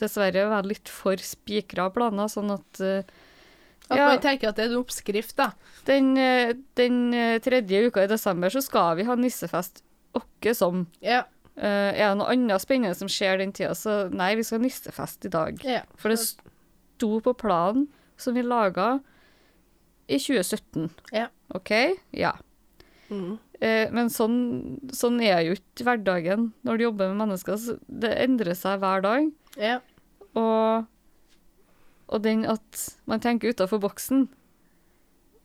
dessverre 0.00 0.48
være 0.50 0.70
litt 0.72 0.90
for 0.90 1.20
spikra 1.22 1.88
planer, 1.94 2.30
sånn 2.32 2.50
at 2.54 2.80
uh, 2.82 3.14
At 3.90 3.98
Ja. 4.00 4.06
man 4.08 4.20
tenker 4.24 4.48
at 4.48 4.56
det 4.56 4.64
er 4.64 4.70
en 4.72 4.80
oppskrift, 4.80 5.34
da. 5.36 5.50
den, 5.84 6.16
eh, 6.16 6.54
den 6.74 7.12
eh, 7.12 7.38
tredje 7.44 7.82
uka 7.90 8.06
i 8.06 8.08
desember 8.08 8.48
så 8.48 8.62
skal 8.64 8.96
vi 8.96 9.04
ha 9.04 9.14
nissefest 9.14 9.82
åkke 10.16 10.54
som. 10.56 10.86
Ja. 11.04 11.26
Uh, 11.58 11.92
er 11.92 12.08
det 12.08 12.14
noe 12.18 12.32
annet 12.32 12.62
spennende 12.64 12.96
som 12.96 13.10
skjer 13.12 13.38
den 13.42 13.52
tida, 13.52 13.74
så 13.76 14.08
nei, 14.10 14.30
vi 14.40 14.42
skal 14.42 14.58
ha 14.58 14.64
nissefest 14.64 15.28
i 15.28 15.32
dag. 15.34 15.60
ja. 15.68 15.82
For 16.00 16.08
det 16.14 16.18
sto 16.24 17.20
på 17.20 17.34
planen 17.36 17.84
som 18.16 18.32
vi 18.34 18.42
laga 18.42 19.00
i 20.08 20.16
2017. 20.16 20.88
Ja. 21.12 21.28
OK? 21.54 21.70
Ja. 22.16 22.32
Mm. 23.14 23.38
Eh, 23.64 23.88
men 23.94 24.10
sånn, 24.12 24.38
sånn 24.92 25.20
er 25.22 25.44
jo 25.46 25.54
ikke 25.56 25.86
hverdagen 25.86 26.48
når 26.66 26.78
du 26.80 26.84
jobber 26.88 27.12
med 27.12 27.20
mennesker. 27.22 27.56
Så 27.62 27.76
det 27.88 28.10
endrer 28.24 28.56
seg 28.58 28.80
hver 28.82 29.04
dag. 29.06 29.30
ja. 29.56 29.78
Og, 30.34 30.86
og 32.10 32.22
den 32.24 32.40
at 32.50 32.80
man 33.06 33.20
tenker 33.22 33.52
utafor 33.54 33.78
boksen, 33.84 34.24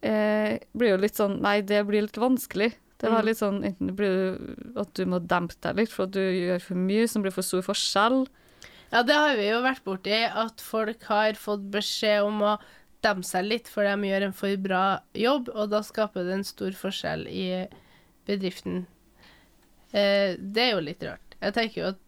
eh, 0.01 0.57
blir 0.73 0.95
jo 0.95 1.01
litt 1.03 1.17
sånn 1.19 1.39
Nei, 1.43 1.59
det 1.61 1.83
blir 1.87 2.01
litt 2.07 2.17
vanskelig. 2.19 2.73
Det 2.99 3.09
var 3.11 3.21
Mm. 3.21 3.25
litt 3.29 3.37
sånn 3.39 3.63
enten 3.63 3.95
blir 3.95 4.81
at 4.81 4.93
du 4.93 5.05
må 5.05 5.19
dempe 5.25 5.55
deg 5.61 5.75
litt 5.77 5.89
for 5.93 6.03
at 6.03 6.11
du 6.11 6.19
gjør 6.19 6.61
for 6.61 6.75
mye, 6.75 7.07
som 7.07 7.21
blir 7.21 7.31
for 7.31 7.41
stor 7.43 7.61
forskjell. 7.61 8.27
Ja, 8.91 9.03
det 9.03 9.13
har 9.13 9.35
vi 9.37 9.47
jo 9.49 9.61
vært 9.61 9.83
borti, 9.85 10.17
at 10.27 10.59
folk 10.59 11.03
har 11.03 11.33
fått 11.33 11.69
beskjed 11.71 12.23
om 12.25 12.41
å 12.41 12.59
dempe 13.05 13.27
seg 13.27 13.45
litt, 13.47 13.69
for 13.71 13.87
de 13.87 14.09
gjør 14.09 14.25
en 14.27 14.35
for 14.35 14.55
bra 14.61 14.83
jobb, 15.17 15.49
og 15.53 15.69
da 15.71 15.81
skaper 15.85 16.27
det 16.27 16.37
en 16.39 16.47
stor 16.47 16.75
forskjell 16.75 17.25
i 17.31 17.45
bedriften. 18.27 18.83
Eh, 19.91 20.35
det 20.37 20.65
er 20.65 20.73
jo 20.75 20.83
litt 20.85 21.03
rart. 21.07 21.37
Jeg 21.39 21.55
tenker 21.55 21.81
jo 21.81 21.89
at 21.93 21.99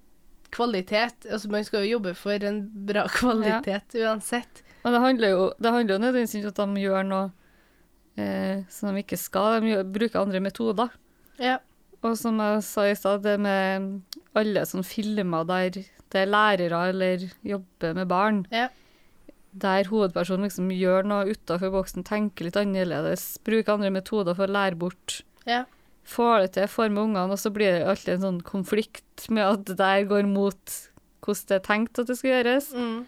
kvalitet 0.52 1.30
Altså, 1.32 1.48
man 1.48 1.64
skal 1.64 1.86
jo 1.86 1.94
jobbe 1.96 2.12
for 2.20 2.44
en 2.44 2.58
bra 2.88 3.06
kvalitet 3.20 3.96
uansett. 4.04 4.64
Men 4.84 4.98
det 4.98 5.02
handler 5.06 5.32
jo, 5.32 5.46
det 5.62 5.72
handler 5.72 5.96
jo 5.96 6.04
nødvendigvis 6.04 6.36
ikke 6.42 6.52
om 6.52 6.74
at 6.76 6.76
de 6.76 6.84
gjør 6.84 7.08
noe 7.08 7.32
eh, 8.20 8.64
som 8.74 8.92
de 8.92 9.04
ikke 9.06 9.20
skal. 9.22 9.62
De 9.62 9.72
gjør, 9.72 9.88
bruker 9.96 10.22
andre 10.22 10.44
metoder. 10.44 10.92
Ja. 11.42 11.58
Og 12.02 12.18
som 12.18 12.40
jeg 12.42 12.62
sa 12.66 12.86
i 12.90 12.98
stad, 12.98 13.24
det 13.24 13.38
med 13.40 14.02
alle 14.38 14.66
som 14.68 14.84
filmer 14.86 15.46
der 15.48 15.80
det 16.12 16.26
er 16.26 16.28
lærere 16.28 16.80
eller 16.92 17.22
jobber 17.48 17.94
med 17.96 18.10
barn, 18.12 18.46
Ja. 18.52 18.68
Der 19.52 19.90
hovedpersonen 19.92 20.48
liksom 20.48 20.72
gjør 20.74 21.08
noe 21.08 21.36
utafor 21.36 21.74
boksen, 21.74 22.06
tenker 22.08 22.48
litt 22.48 22.60
annerledes, 22.60 23.36
bruker 23.46 23.76
andre 23.76 23.92
metoder 23.94 24.38
for 24.38 24.48
å 24.48 24.56
lære 24.56 24.80
bort. 24.80 25.22
Ja. 25.50 25.66
Får 26.08 26.46
det 26.46 26.54
til, 26.56 26.70
får 26.72 26.94
med 26.94 27.04
ungene, 27.04 27.36
og 27.36 27.40
så 27.40 27.52
blir 27.54 27.76
det 27.76 27.88
alltid 27.90 28.16
en 28.16 28.26
sånn 28.26 28.44
konflikt 28.48 29.28
med 29.30 29.46
at 29.46 29.66
det 29.70 29.78
der 29.82 30.06
går 30.10 30.30
mot 30.30 30.78
hvordan 31.22 31.50
det 31.50 31.58
er 31.58 31.66
tenkt 31.66 32.00
at 32.02 32.10
det 32.10 32.18
skal 32.18 32.32
gjøres. 32.32 32.72
Mm. 32.74 33.02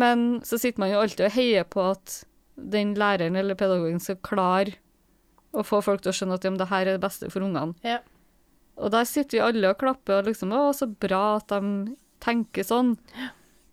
Men 0.00 0.24
så 0.46 0.58
sitter 0.58 0.82
man 0.82 0.90
jo 0.90 1.02
alltid 1.02 1.28
og 1.28 1.36
heier 1.36 1.68
på 1.68 1.84
at 1.92 2.22
den 2.54 2.94
læreren 2.98 3.36
eller 3.36 3.58
pedagogen 3.58 4.00
skal 4.02 4.18
klare 4.24 4.78
å 5.54 5.62
få 5.66 5.80
folk 5.84 6.02
til 6.02 6.10
å 6.10 6.16
skjønne 6.16 6.38
at 6.38 6.46
ja, 6.46 6.52
det 6.58 6.70
her 6.70 6.88
er 6.88 6.96
det 6.96 7.04
beste 7.04 7.30
for 7.30 7.46
ungene. 7.46 7.76
Ja. 7.86 8.00
Og 8.80 8.90
der 8.90 9.06
sitter 9.06 9.38
vi 9.38 9.44
alle 9.44 9.70
og 9.70 9.78
klapper 9.78 10.18
og 10.18 10.30
liksom 10.30 10.54
Å, 10.56 10.72
så 10.74 10.88
bra 10.90 11.36
at 11.36 11.52
de 11.52 11.94
tenker 12.24 12.66
sånn. 12.66 12.96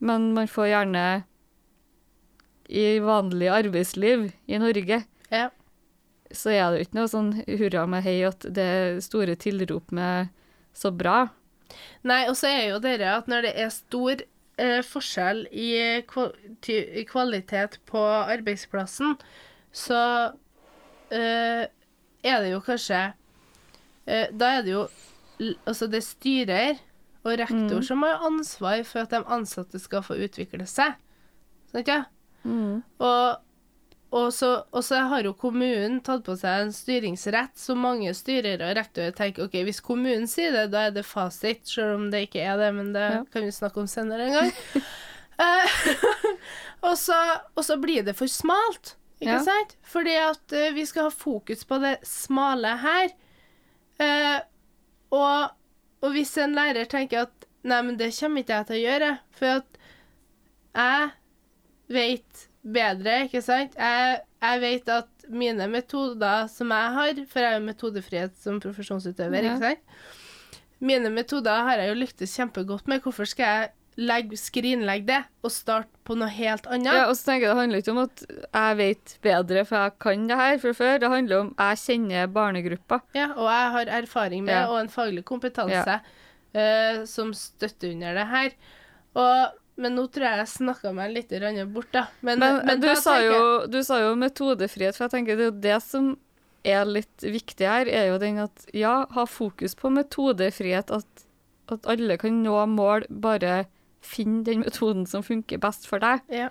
Men 0.02 0.32
man 0.36 0.50
får 0.50 0.70
gjerne 0.70 1.06
i 2.72 3.00
vanlig 3.04 3.50
arbeidsliv 3.52 4.30
i 4.48 4.58
Norge, 4.62 5.02
Ja. 5.32 5.50
så 6.32 6.50
er 6.56 6.72
det 6.72 6.80
jo 6.80 6.86
ikke 6.88 7.00
noe 7.00 7.12
sånn 7.12 7.32
hurra 7.60 7.86
med 7.92 8.04
hei 8.06 8.22
at 8.28 8.40
det 8.48 8.64
er 8.64 9.00
store 9.04 9.36
tilrop 9.36 9.92
med 9.92 10.30
så 10.74 10.92
bra. 10.96 11.30
Nei, 12.04 12.26
og 12.30 12.36
så 12.40 12.48
er 12.48 12.70
jo 12.70 12.80
det 12.84 13.02
at 13.04 13.28
når 13.28 13.42
det 13.48 13.54
er 13.60 13.70
stor 13.76 14.22
eh, 14.58 14.82
forskjell 14.84 15.46
i, 15.52 16.02
kvalitet 17.08 17.78
på 17.90 18.02
arbeidsplassen, 18.08 19.16
så 19.72 20.02
eh, 21.12 21.68
er 22.24 22.42
det 22.44 22.52
jo 22.52 22.60
kanskje 22.62 23.14
eh, 24.06 24.28
Da 24.36 24.58
er 24.58 24.66
det 24.68 24.74
jo 24.76 24.88
Altså, 25.66 25.88
det 25.90 25.98
er 25.98 26.06
styrer 26.06 26.80
og 27.24 27.38
rektor 27.40 27.80
Mm. 27.80 27.84
som 27.84 28.04
har 28.04 28.20
ansvar 28.28 28.84
for 28.86 29.00
at 29.02 29.10
de 29.10 29.24
ansatte 29.26 29.80
skal 29.82 30.04
få 30.06 30.14
utvikle 30.22 30.68
seg. 30.70 30.94
Sant, 31.72 31.88
ja? 32.44 32.82
Og, 33.02 33.40
og, 34.12 34.28
så, 34.36 34.50
og 34.76 34.84
så 34.84 35.00
har 35.08 35.24
jo 35.24 35.32
kommunen 35.40 36.02
tatt 36.04 36.24
på 36.26 36.36
seg 36.40 36.66
en 36.66 36.74
styringsrett, 36.76 37.54
så 37.56 37.76
mange 37.80 38.12
styrere 38.18 38.72
og 38.72 38.76
rektorer 38.76 39.14
tenker 39.16 39.46
ok, 39.48 39.56
hvis 39.68 39.80
kommunen 39.86 40.28
sier 40.28 40.52
det, 40.52 40.66
da 40.74 40.88
er 40.90 40.92
det 40.98 41.06
fasit, 41.08 41.62
selv 41.70 41.96
om 42.00 42.10
det 42.12 42.26
ikke 42.28 42.42
er 42.44 42.58
det, 42.60 42.72
men 42.76 42.92
det 42.94 43.06
Ja. 43.06 43.22
kan 43.32 43.46
vi 43.48 43.52
snakke 43.56 43.80
om 43.80 43.88
senere 43.88 44.28
en 44.28 44.34
gang. 44.40 44.52
Eh, 45.42 45.72
og, 46.86 46.98
så, 47.00 47.16
og 47.58 47.64
så 47.66 47.78
blir 47.82 48.04
det 48.06 48.14
for 48.20 48.30
smalt, 48.30 48.92
ikke 49.22 49.32
Ja. 49.40 49.44
sant? 49.48 49.72
Fordi 49.90 50.14
at 50.22 50.54
uh, 50.54 50.68
vi 50.76 50.84
skal 50.86 51.08
ha 51.08 51.10
fokus 51.10 51.64
på 51.66 51.80
det 51.82 51.96
smale 52.06 52.76
her. 52.84 53.10
Uh, 53.98 54.38
og, 55.18 55.56
og 56.04 56.12
hvis 56.14 56.36
en 56.38 56.54
lærer 56.54 56.86
tenker 56.92 57.24
at 57.24 57.48
nei, 57.64 57.80
men 57.88 57.98
det 57.98 58.12
kommer 58.20 58.44
ikke 58.44 58.60
jeg 58.60 58.68
til 58.70 58.78
å 58.78 58.84
gjøre, 58.84 59.10
for 59.40 59.46
at 59.56 59.82
jeg 60.76 61.10
vet 61.94 62.48
bedre, 62.62 63.24
ikke 63.28 63.42
sant? 63.46 63.76
Jeg, 63.78 64.22
jeg 64.42 64.62
vet 64.62 64.90
at 64.94 65.28
mine 65.32 65.68
metoder 65.72 66.48
som 66.52 66.72
jeg 66.74 66.96
har, 66.98 67.22
for 67.30 67.40
jeg 67.44 67.52
har 67.54 67.60
jo 67.60 67.66
metodefrihet 67.68 68.36
som 68.42 68.60
profesjonsutøver, 68.64 69.44
Ja. 69.44 69.54
ikke 69.56 69.70
sant? 69.72 69.80
Mine 70.82 71.12
metoder 71.14 71.62
har 71.68 71.78
jeg 71.78 71.92
jo 71.92 72.00
lyktes 72.02 72.32
kjempegodt 72.40 72.88
med. 72.90 73.04
Hvorfor 73.06 73.28
skal 73.30 73.46
jeg 73.46 73.70
legg, 74.02 74.32
skrinlegge 74.40 75.06
det 75.06 75.20
og 75.46 75.52
starte 75.54 75.92
på 76.08 76.16
noe 76.18 76.30
helt 76.32 76.66
annet. 76.72 76.88
Ja, 76.90 77.04
og 77.10 77.14
så 77.20 77.28
tenker 77.28 77.46
jeg 77.46 77.52
Det 77.54 77.60
handler 77.60 77.82
ikke 77.84 77.92
om 77.92 78.00
at 78.02 78.24
jeg 78.32 78.78
vet 78.80 79.14
bedre, 79.22 79.66
for 79.68 79.78
jeg 79.84 79.94
kan 80.02 80.24
det 80.32 80.38
her 80.40 80.58
fra 80.64 80.74
før. 80.74 80.98
Det 81.04 81.10
handler 81.12 81.40
om 81.44 81.50
jeg 81.60 81.82
kjenner 81.84 82.32
barnegruppa. 82.34 83.02
Ja, 83.14 83.28
og 83.36 83.46
jeg 83.52 83.72
har 83.76 83.94
erfaring 84.02 84.44
med 84.48 84.56
Ja. 84.56 84.64
og 84.72 84.80
en 84.80 84.90
faglig 84.90 85.24
kompetanse 85.28 86.00
eh, 86.56 87.04
som 87.06 87.34
støtter 87.34 87.92
under 87.94 88.14
det 88.18 88.28
her. 88.32 88.50
Og, 89.14 89.61
men 89.82 89.96
nå 89.98 90.06
tror 90.14 90.28
jeg 90.28 90.42
jeg 90.42 90.52
snakka 90.56 90.94
meg 90.96 91.16
litt 91.16 91.34
bort, 91.74 91.92
da. 91.94 92.06
Men, 92.22 92.40
Men, 92.40 92.62
men 92.66 92.82
du, 92.82 92.88
da 92.88 92.96
sa 93.00 93.18
jo, 93.24 93.66
du 93.68 93.82
sa 93.84 94.02
jo 94.04 94.14
metodefrihet, 94.20 94.98
for 94.98 95.08
jeg 95.08 95.16
tenker 95.16 95.40
det 95.40 95.48
er 95.48 95.52
jo 95.52 95.60
det 95.66 95.80
som 95.86 96.14
er 96.64 96.86
litt 96.86 97.26
viktig 97.26 97.66
her, 97.68 97.90
er 97.90 98.12
jo 98.12 98.22
den 98.22 98.40
at 98.44 98.66
ja, 98.78 99.06
ha 99.10 99.26
fokus 99.26 99.76
på 99.76 99.90
metodefrihet, 99.94 100.94
at, 100.94 101.28
at 101.74 101.88
alle 101.90 102.18
kan 102.22 102.44
nå 102.44 102.58
mål, 102.70 103.08
bare 103.10 103.66
finn 104.02 104.42
den 104.46 104.64
metoden 104.66 105.06
som 105.10 105.26
funker 105.26 105.62
best 105.62 105.88
for 105.90 106.02
deg. 106.02 106.22
Ja. 106.34 106.50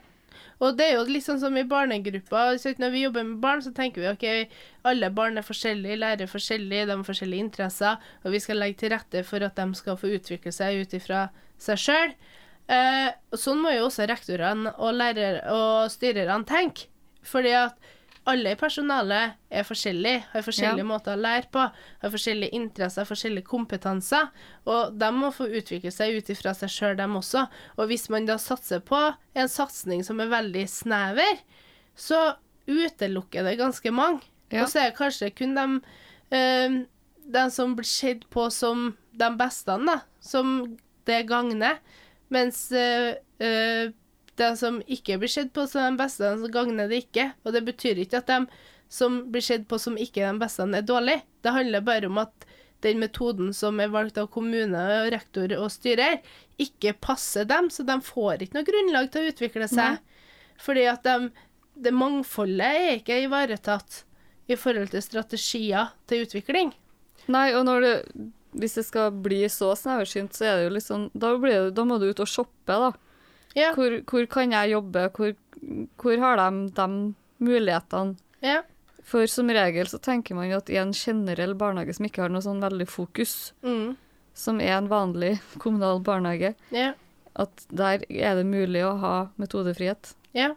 Og 0.61 0.77
det 0.77 0.90
er 0.90 0.99
jo 0.99 1.07
litt 1.09 1.25
sånn 1.25 1.40
som 1.40 1.57
i 1.57 1.64
barnegruppa. 1.64 2.51
Når 2.81 2.93
vi 2.93 3.05
jobber 3.07 3.25
med 3.25 3.40
barn, 3.43 3.62
så 3.64 3.73
tenker 3.77 4.05
vi 4.05 4.11
ok, 4.11 4.59
alle 4.90 5.09
barn 5.14 5.40
er 5.40 5.47
forskjellige, 5.47 6.01
lærer 6.03 6.29
forskjellig, 6.31 6.83
de 6.88 6.97
har 6.99 7.07
forskjellige 7.07 7.47
interesser, 7.47 8.11
og 8.25 8.35
vi 8.35 8.43
skal 8.45 8.61
legge 8.61 8.83
til 8.83 8.93
rette 8.93 9.25
for 9.27 9.47
at 9.47 9.57
de 9.57 9.79
skal 9.79 9.97
få 10.01 10.12
utvikle 10.19 10.53
seg 10.55 10.83
ut 10.83 10.99
ifra 11.01 11.29
seg 11.61 11.81
sjøl. 11.81 12.14
Eh, 12.70 13.09
sånn 13.35 13.59
må 13.64 13.72
jo 13.74 13.88
også 13.88 14.06
rektorene 14.06 14.70
og 14.78 14.92
lærere 14.94 15.40
og 15.50 15.88
styrerne 15.90 16.46
tenke. 16.46 16.87
Fordi 17.26 17.50
at 17.59 17.74
alle 18.30 18.52
i 18.52 18.59
personalet 18.61 19.33
er 19.50 19.64
forskjellige, 19.66 20.20
har 20.33 20.44
forskjellige 20.46 20.85
Ja. 20.85 20.87
måter 20.87 21.16
å 21.16 21.20
lære 21.20 21.48
på, 21.50 21.64
har 22.02 22.11
forskjellige 22.12 22.52
interesser, 22.54 23.09
forskjellige 23.09 23.48
kompetanser, 23.48 24.28
og 24.66 24.98
de 24.98 25.09
må 25.16 25.33
få 25.35 25.48
utvikle 25.50 25.90
seg 25.90 26.14
ut 26.20 26.30
ifra 26.30 26.52
seg 26.54 26.68
sjøl, 26.70 26.96
dem 26.96 27.16
også. 27.16 27.48
Og 27.78 27.88
hvis 27.88 28.09
man 28.12 28.26
da 28.28 28.37
satser 28.38 28.80
på 28.80 29.00
en 29.35 29.48
satsing 29.48 30.04
som 30.04 30.20
er 30.20 30.28
veldig 30.30 30.66
snever, 30.68 31.40
så 31.96 32.37
utelukker 32.68 33.42
det 33.44 33.59
ganske 33.59 33.90
mange. 33.92 34.20
Ja. 34.52 34.62
Og 34.64 34.68
så 34.70 34.80
er 34.85 34.90
det 34.90 34.98
kanskje 34.98 35.33
kun 35.35 35.54
de, 35.54 35.66
eh, 36.37 36.85
de 37.26 37.50
som 37.50 37.74
blir 37.74 37.87
sett 37.88 38.28
på 38.30 38.50
som 38.52 38.96
de 39.16 39.30
beste, 39.37 39.76
da, 39.87 40.00
som 40.20 40.76
det 41.06 41.26
gagner. 41.26 41.78
Mens 42.31 42.69
øh, 42.73 43.14
øh, 43.43 43.93
de 44.40 44.51
som 44.57 44.81
ikke 44.87 45.19
blir 45.21 45.31
sett 45.31 45.53
på 45.55 45.66
som 45.69 45.90
de 45.90 46.01
beste, 46.01 46.31
så 46.40 46.51
gagner 46.53 46.90
det 46.90 47.05
ikke. 47.07 47.31
Og 47.45 47.57
det 47.57 47.64
betyr 47.66 48.01
ikke 48.03 48.23
at 48.23 48.31
de 48.31 48.45
som 48.90 49.21
blir 49.31 49.45
sett 49.45 49.66
på 49.71 49.79
som 49.79 49.99
ikke 50.01 50.25
de 50.25 50.40
beste, 50.40 50.66
er 50.66 50.87
dårlige. 50.87 51.25
Det 51.43 51.55
handler 51.55 51.87
bare 51.87 52.11
om 52.11 52.19
at 52.23 52.47
den 52.85 53.01
metoden 53.03 53.53
som 53.55 53.81
er 53.81 53.93
valgt 53.93 54.19
av 54.19 54.31
kommune, 54.33 54.85
rektor 55.12 55.53
og 55.59 55.69
styrer, 55.73 56.21
ikke 56.61 56.95
passer 57.03 57.45
dem, 57.49 57.69
så 57.71 57.85
de 57.87 57.99
får 58.05 58.45
ikke 58.45 58.57
noe 58.57 58.69
grunnlag 58.69 59.11
til 59.12 59.27
å 59.27 59.33
utvikle 59.35 59.69
seg. 59.69 60.01
Fordi 60.61 60.87
at 60.88 61.05
de, 61.05 61.31
det 61.77 61.93
mangfoldet 61.97 62.81
er 62.81 62.99
ikke 62.99 63.21
ivaretatt 63.27 64.03
i 64.51 64.57
forhold 64.59 64.90
til 64.93 65.05
strategier 65.05 65.93
til 66.11 66.25
utvikling. 66.25 66.73
Nei, 67.31 67.51
og 67.55 67.66
når 67.69 67.85
det, 67.85 67.95
hvis 68.53 68.75
det 68.79 68.85
skal 68.87 69.13
bli 69.23 69.45
så 69.53 69.73
sneversynt, 69.79 70.35
så 70.35 70.45
er 70.49 70.57
det 70.59 70.67
jo 70.71 70.83
sånn 70.83 71.11
Da, 71.15 71.35
blir 71.39 71.67
det, 71.69 71.75
da 71.77 71.85
må 71.87 71.99
du 72.03 72.09
ut 72.11 72.21
og 72.21 72.29
shoppe, 72.31 72.67
da. 72.75 72.93
Ja. 73.59 73.73
Hvor, 73.75 74.01
hvor 74.07 74.27
kan 74.31 74.53
jeg 74.55 74.73
jobbe? 74.73 75.09
Hvor, 75.17 75.35
hvor 76.03 76.19
har 76.23 76.37
de 76.43 76.69
de 76.75 76.89
mulighetene? 77.43 78.17
Ja. 78.43 78.63
For 79.11 79.27
som 79.27 79.51
regel 79.51 79.89
så 79.91 79.99
tenker 79.99 80.37
man 80.39 80.49
jo 80.51 80.59
at 80.61 80.71
i 80.71 80.77
en 80.79 80.93
generell 80.95 81.55
barnehage 81.59 81.97
som 81.97 82.07
ikke 82.07 82.23
har 82.23 82.31
noe 82.33 82.45
sånn 82.45 82.63
veldig 82.63 82.87
fokus, 82.89 83.53
Mm. 83.67 83.97
som 84.35 84.61
er 84.61 84.77
en 84.79 84.89
vanlig 84.89 85.41
kommunal 85.59 85.99
barnehage, 86.01 86.55
ja. 86.71 86.93
at 87.35 87.65
der 87.71 88.05
er 88.09 88.37
det 88.39 88.47
mulig 88.47 88.85
å 88.87 88.97
ha 89.03 89.15
metodefrihet. 89.37 90.15
Ja. 90.33 90.53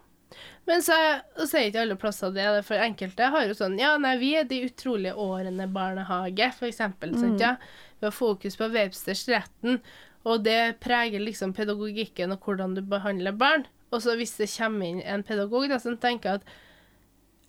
Men 0.66 0.82
så, 0.82 0.94
så 1.38 1.58
er 1.60 1.68
ikke 1.70 1.82
alle 1.82 1.96
plasser 2.00 2.32
det. 2.34 2.46
For 2.66 2.80
enkelte 2.80 3.28
har 3.34 3.46
jo 3.50 3.54
sånn 3.58 3.76
Ja, 3.80 3.98
nei, 4.02 4.16
vi 4.22 4.32
er 4.40 4.46
de 4.48 4.62
utrolige 4.70 5.14
årene 5.20 5.68
barnehage, 5.74 6.52
for 6.58 6.70
eksempel. 6.70 7.12
Sant, 7.20 7.42
ja? 7.42 7.56
Vi 8.04 8.10
har 8.10 8.12
fokus 8.12 8.58
på 8.60 8.68
Websters 8.68 9.22
retten, 9.32 9.78
og 10.28 10.42
det 10.44 10.82
preger 10.84 11.24
liksom 11.24 11.54
pedagogikken 11.56 12.34
og 12.36 12.44
hvordan 12.44 12.74
du 12.76 12.82
behandler 12.84 13.32
barn. 13.32 13.64
Og 13.96 14.02
så 14.04 14.18
hvis 14.20 14.36
det 14.36 14.50
kommer 14.52 14.90
inn 14.90 15.00
en 15.08 15.24
pedagog 15.24 15.70
da, 15.72 15.78
som 15.80 15.96
tenker 15.96 16.42
at 16.42 16.50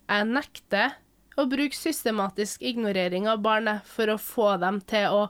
jeg 0.07 0.29
nekter 0.29 0.95
å 1.35 1.43
bruke 1.51 1.75
systematisk 1.75 2.63
ignorering 2.63 3.27
av 3.27 3.43
barnet 3.43 3.83
for 3.83 4.13
å 4.13 4.15
få 4.15 4.53
dem 4.63 4.79
til 4.87 5.11
å 5.11 5.21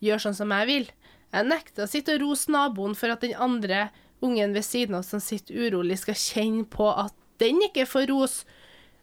gjøre 0.00 0.24
sånn 0.24 0.38
som 0.38 0.56
jeg 0.56 0.70
vil. 0.70 0.88
Jeg 1.36 1.50
nekter 1.52 1.84
å 1.84 1.90
sitte 1.92 2.16
og 2.16 2.24
rose 2.24 2.56
naboen 2.56 2.96
for 2.96 3.12
at 3.12 3.20
den 3.26 3.36
andre 3.36 3.90
ungen 4.24 4.56
ved 4.56 4.64
siden 4.64 4.96
av 4.96 5.04
som 5.04 5.20
sitter 5.20 5.60
urolig, 5.60 6.00
skal 6.00 6.16
kjenne 6.16 6.64
på 6.72 6.88
at 6.88 7.12
den 7.44 7.60
ikke 7.68 7.84
får 7.84 8.08
ros. 8.08 8.40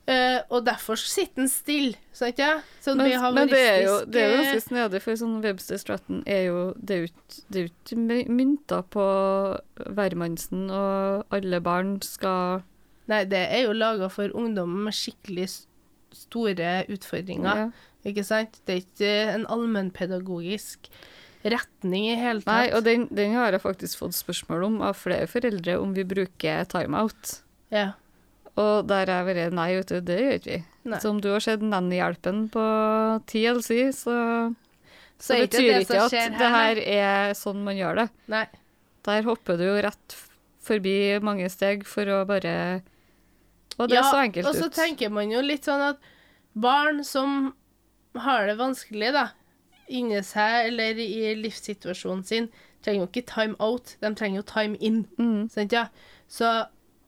Eh, 0.08 0.40
og 0.50 0.64
derfor 0.64 0.96
sitter 0.96 1.42
den 1.42 1.50
stille, 1.52 1.98
sant 2.16 2.38
ja? 2.40 2.62
Sånn 2.80 2.96
Men, 3.02 3.12
men 3.36 3.50
det 3.52 3.60
er 3.60 3.82
jo 3.84 3.96
det 4.08 4.22
er 4.24 4.36
ganske 4.38 4.62
snedig, 4.64 5.02
for 5.04 5.20
sånn 5.20 5.42
Webster 5.44 5.78
Stratton 5.82 6.22
er 6.26 6.46
jo 6.46 6.62
Det 6.80 6.96
er 6.96 7.02
jo 7.02 7.10
ikke- 7.12 7.44
det 7.52 7.60
er 7.60 7.66
jo 7.66 7.74
ikke 7.74 7.98
my- 8.00 8.28
mynta 8.38 8.80
på 8.88 9.04
hvermannsen, 9.76 10.70
og 10.72 11.26
alle 11.36 11.60
barn 11.60 11.98
skal 12.02 12.64
Nei, 13.08 13.24
det 13.26 13.44
er 13.52 13.64
jo 13.68 13.74
laga 13.76 14.10
for 14.12 14.28
ungdommen 14.36 14.84
med 14.88 14.94
skikkelig 14.96 15.50
store 16.14 16.86
utfordringer, 16.92 17.56
ja. 17.56 17.70
ikke 18.06 18.24
sant? 18.24 18.60
Det 18.66 18.76
er 18.76 18.82
ikke 18.84 19.12
en 19.36 19.46
allmennpedagogisk 19.46 20.90
retning 21.48 22.10
i 22.12 22.16
hele 22.20 22.42
tatt. 22.42 22.48
Nei, 22.52 22.72
og 22.76 22.84
den, 22.84 23.08
den 23.16 23.34
har 23.38 23.52
jeg 23.56 23.62
faktisk 23.64 24.02
fått 24.02 24.16
spørsmål 24.18 24.66
om 24.66 24.82
av 24.82 24.96
flere 25.00 25.28
foreldre, 25.28 25.78
om 25.80 25.94
vi 25.94 26.04
bruker 26.04 26.66
timeout. 26.72 27.42
ja. 27.72 27.92
Og 28.58 28.88
der 28.90 29.06
har 29.06 29.22
jeg 29.22 29.28
vært 29.30 29.56
nei, 29.58 29.68
vet 29.78 29.92
du, 29.92 29.98
det 30.02 30.18
gjør 30.18 30.38
ikke 30.40 30.54
vi. 30.56 30.62
Nei. 30.88 31.00
Så 31.04 31.12
om 31.12 31.20
du 31.22 31.28
har 31.30 31.44
sett 31.44 31.66
Nannyhjelpen 31.66 32.46
på 32.54 32.64
TLC, 33.30 33.70
så, 33.94 34.16
så, 35.18 35.20
Så 35.20 35.36
er 35.36 35.44
betyr 35.46 35.68
det 35.68 35.82
ikke 35.84 36.00
som 36.00 36.06
at 36.08 36.16
her, 36.16 36.32
det 36.40 36.52
her, 36.56 36.82
er 36.98 37.36
sånn 37.38 37.62
man 37.66 37.78
gjør 37.78 38.02
det. 38.02 38.08
Nei. 38.34 38.46
Der 39.08 39.28
hopper 39.28 39.60
du 39.60 39.66
jo 39.68 39.76
rett 39.86 40.18
forbi 40.68 40.98
mange 41.24 41.50
steg 41.54 41.86
for 41.88 42.10
å 42.12 42.24
bare 42.28 42.82
Og 43.78 43.88
det 43.88 44.00
ja, 44.00 44.06
så 44.10 44.24
enkelt 44.26 44.48
ut. 44.48 44.50
og 44.50 44.58
så 44.58 44.72
ut. 44.72 44.76
tenker 44.76 45.14
man 45.14 45.32
jo 45.32 45.44
litt 45.46 45.68
sånn 45.68 45.84
at 45.94 46.02
barn 46.58 47.04
som 47.08 47.54
har 48.18 48.48
det 48.50 48.58
vanskelig, 48.58 49.12
da, 49.14 49.28
inni 49.88 50.24
seg 50.26 50.72
eller 50.72 50.98
i 51.00 51.36
livssituasjonen 51.38 52.26
sin, 52.26 52.50
trenger 52.82 53.06
jo 53.06 53.10
ikke 53.12 53.28
time 53.30 53.56
out, 53.64 53.94
de 54.02 54.12
trenger 54.18 54.42
jo 54.42 54.48
time 54.50 54.80
in. 54.82 55.04
Mm. 55.22 55.46
Sant, 55.54 55.76
ja? 55.76 55.88
Så 56.32 56.50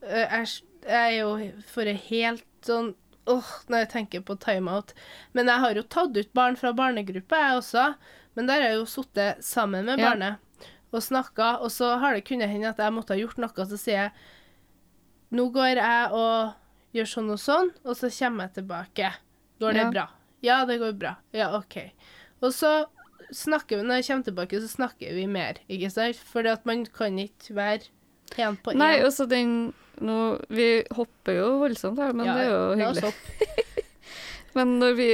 jeg, 0.06 0.52
jeg 0.86 1.18
er 1.18 1.20
jo 1.20 1.62
for 1.68 1.84
det 1.86 1.98
helt 2.10 2.46
sånn 2.66 2.94
åh, 3.30 3.46
når 3.70 3.84
jeg 3.84 3.90
tenker 3.90 4.22
på 4.26 4.36
timeout. 4.42 4.94
Men 5.38 5.46
jeg 5.52 5.60
har 5.60 5.76
jo 5.78 5.84
tatt 5.84 6.16
ut 6.18 6.32
barn 6.34 6.56
fra 6.58 6.72
barnegruppa, 6.74 7.38
jeg 7.38 7.58
også. 7.60 7.84
Men 8.36 8.48
der 8.50 8.62
har 8.64 8.70
jeg 8.72 8.80
jo 8.80 8.86
sittet 8.90 9.44
sammen 9.46 9.86
med 9.86 10.00
Ja. 10.00 10.10
barnet 10.10 10.38
og 10.92 11.02
snakka, 11.06 11.60
og 11.62 11.70
så 11.70 12.00
har 12.00 12.14
det 12.16 12.26
kunnet 12.26 12.50
hende 12.50 12.70
at 12.70 12.78
jeg 12.82 12.92
måtte 12.94 13.14
ha 13.14 13.20
gjort 13.20 13.38
noe, 13.38 13.66
så 13.70 13.78
sier 13.78 13.94
jeg 14.10 14.12
nå 15.32 15.46
går 15.54 15.76
jeg 15.78 16.12
og 16.12 16.54
gjør 16.98 17.10
sånn 17.12 17.30
og 17.30 17.38
sånn, 17.38 17.70
og 17.86 17.96
så 18.00 18.10
kommer 18.10 18.48
jeg 18.48 18.54
tilbake. 18.64 19.12
Går 19.62 19.74
det 19.74 19.84
Ja. 19.84 19.90
bra? 19.92 20.08
Ja, 20.42 20.66
det 20.66 20.80
går 20.80 20.94
bra. 20.98 21.16
Ja, 21.34 21.56
OK. 21.58 21.92
Og 22.42 22.52
så 22.54 22.86
snakker 23.32 23.78
vi, 23.78 23.84
når 23.84 24.02
jeg 24.02 24.06
kommer 24.08 24.24
tilbake, 24.26 24.62
så 24.62 24.68
snakker 24.68 25.14
vi 25.14 25.28
mer, 25.28 25.54
ikke 25.70 25.92
sant? 25.92 26.16
For 26.16 26.42
man 26.66 26.86
kan 26.86 27.20
ikke 27.20 27.54
være 27.54 27.84
én 28.38 28.58
på 28.58 28.72
én. 28.74 28.78
Nei, 28.78 29.02
også 29.04 29.28
den 29.30 29.74
nå, 30.02 30.18
Vi 30.50 30.68
hopper 30.96 31.36
jo 31.40 31.50
voldsomt 31.64 32.00
her, 32.02 32.14
men 32.14 32.26
Ja, 32.30 32.36
det 32.38 32.46
er 32.46 32.52
jo 32.54 32.64
hyggelig. 32.80 33.14
Men 34.56 34.80
når 34.82 34.96
vi 34.98 35.10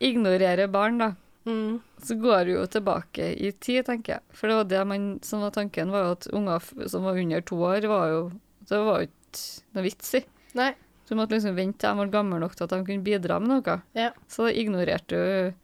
ignorerer 0.00 0.70
barn, 0.72 0.98
da, 0.98 1.10
Mm. 1.44 1.80
så 1.98 2.14
går 2.22 2.44
vi 2.46 2.52
jo 2.54 2.66
tilbake 2.70 3.24
i 3.34 3.50
tid, 3.58 3.84
tenker 3.88 4.12
jeg. 4.14 4.22
For 4.32 4.46
det 4.46 4.56
var 4.60 4.64
det 4.70 4.82
man, 4.86 5.06
som 5.26 5.40
var 5.42 5.50
tanken, 5.50 5.90
var 5.90 6.04
jo 6.06 6.12
at 6.14 6.28
unger 6.32 6.88
som 6.88 7.02
var 7.02 7.18
under 7.18 7.40
to 7.42 7.56
år, 7.58 7.86
var 7.90 8.08
jo 8.12 8.20
Det 8.68 8.78
var 8.78 9.00
jo 9.02 9.08
ikke 9.08 9.74
noe 9.74 9.82
vits 9.82 10.14
i. 10.14 10.20
Nei. 10.54 10.68
Du 11.08 11.16
måtte 11.18 11.34
liksom 11.34 11.56
vente 11.56 11.80
til 11.82 11.90
de 11.90 11.98
var 11.98 12.12
gamle 12.14 12.38
nok 12.38 12.54
til 12.54 12.64
at 12.64 12.70
de 12.70 12.84
kunne 12.86 13.02
bidra 13.04 13.40
med 13.42 13.50
noe. 13.50 13.82
Ja. 13.98 14.12
Så 14.30 14.46
da 14.46 14.52
ignorerte 14.54 15.18
du 15.18 15.54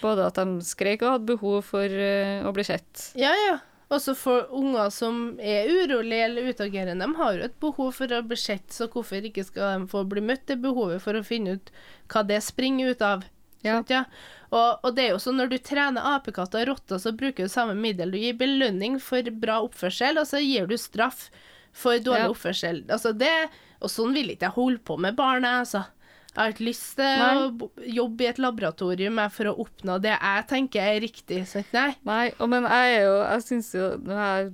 både 0.00 0.26
at 0.30 0.38
de 0.38 0.60
skrek 0.62 1.02
og 1.02 1.16
hadde 1.16 1.26
behov 1.34 1.64
for 1.66 1.82
eh, 1.84 2.46
å 2.46 2.52
bli 2.54 2.62
sett. 2.64 3.10
Ja, 3.18 3.34
ja. 3.34 3.58
Også 3.94 4.14
for 4.18 4.48
unger 4.54 4.90
som 4.94 5.18
er 5.38 5.68
urolige 5.70 6.24
eller 6.28 6.48
utagerende, 6.50 7.04
de 7.06 7.18
har 7.20 7.36
jo 7.38 7.44
et 7.46 7.58
behov 7.62 7.92
for 7.96 8.14
å 8.16 8.22
bli 8.26 8.38
sett, 8.40 8.66
så 8.74 8.88
hvorfor 8.90 9.26
ikke 9.28 9.44
skal 9.46 9.80
de 9.84 9.90
få 9.92 10.02
bli 10.10 10.22
møtt 10.24 10.46
det 10.50 10.56
behovet 10.64 11.02
for 11.04 11.14
å 11.18 11.24
finne 11.26 11.58
ut 11.58 11.70
hva 12.12 12.22
det 12.26 12.40
springer 12.42 12.94
ut 12.94 13.04
av? 13.06 13.24
Ja. 13.64 13.78
Ja? 13.88 14.02
Og, 14.50 14.84
og 14.84 14.94
det 14.96 15.06
er 15.06 15.14
jo 15.14 15.20
sånn 15.22 15.38
når 15.40 15.52
du 15.54 15.58
trener 15.64 16.04
apekatter 16.14 16.66
og 16.66 16.74
rotter, 16.74 17.00
så 17.00 17.14
bruker 17.16 17.46
du 17.46 17.52
samme 17.52 17.74
middel. 17.78 18.12
Du 18.12 18.18
gir 18.20 18.36
belønning 18.38 18.98
for 19.02 19.24
bra 19.40 19.60
oppførsel, 19.64 20.20
og 20.20 20.28
så 20.28 20.42
gir 20.44 20.68
du 20.70 20.76
straff 20.78 21.28
for 21.74 21.96
dårlig 21.98 22.26
Ja. 22.26 22.30
oppførsel. 22.34 22.82
Altså 22.92 23.14
det, 23.16 23.32
og 23.80 23.90
sånn 23.90 24.12
vil 24.14 24.34
ikke 24.34 24.50
jeg 24.50 24.58
holde 24.58 24.82
på 24.84 24.98
med 25.00 25.16
barnet, 25.18 25.64
altså. 25.64 25.86
Jeg 26.34 26.42
har 26.42 26.50
ikke 26.50 26.66
lyst 26.66 26.96
til 26.98 27.20
Nei. 27.20 27.34
å 27.38 27.68
jobbe 27.94 28.24
i 28.24 28.28
et 28.32 28.40
laboratorium 28.42 29.20
for 29.30 29.50
å 29.52 29.56
oppnå 29.62 30.00
det 30.02 30.16
jeg 30.16 30.46
tenker 30.50 30.82
er 30.82 31.02
riktig. 31.04 31.44
Sant? 31.46 31.70
Nei. 31.76 31.92
Nei, 32.08 32.24
og 32.42 32.50
men 32.50 32.66
jeg 32.66 32.96
er 32.96 33.04
jo 33.06 33.12
Jeg 33.20 33.44
syns 33.46 33.68
jo 33.76 33.90
Nå 34.02 34.16
er 34.18 34.32
jeg 34.32 34.48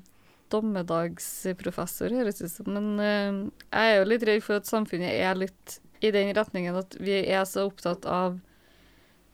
dommedagsprofessor, 0.51 2.12
høres 2.19 2.43
ut 2.43 2.53
som. 2.53 2.69
Men 2.75 2.90
uh, 2.99 3.40
jeg 3.71 3.95
er 3.95 3.99
jo 4.01 4.11
litt 4.11 4.27
redd 4.27 4.45
for 4.45 4.61
at 4.61 4.69
samfunnet 4.69 5.14
er 5.14 5.38
litt 5.38 5.79
i 6.05 6.11
den 6.12 6.33
retningen 6.37 6.79
at 6.81 6.97
vi 7.01 7.21
er 7.23 7.45
så 7.49 7.69
opptatt 7.69 8.07
av 8.09 8.38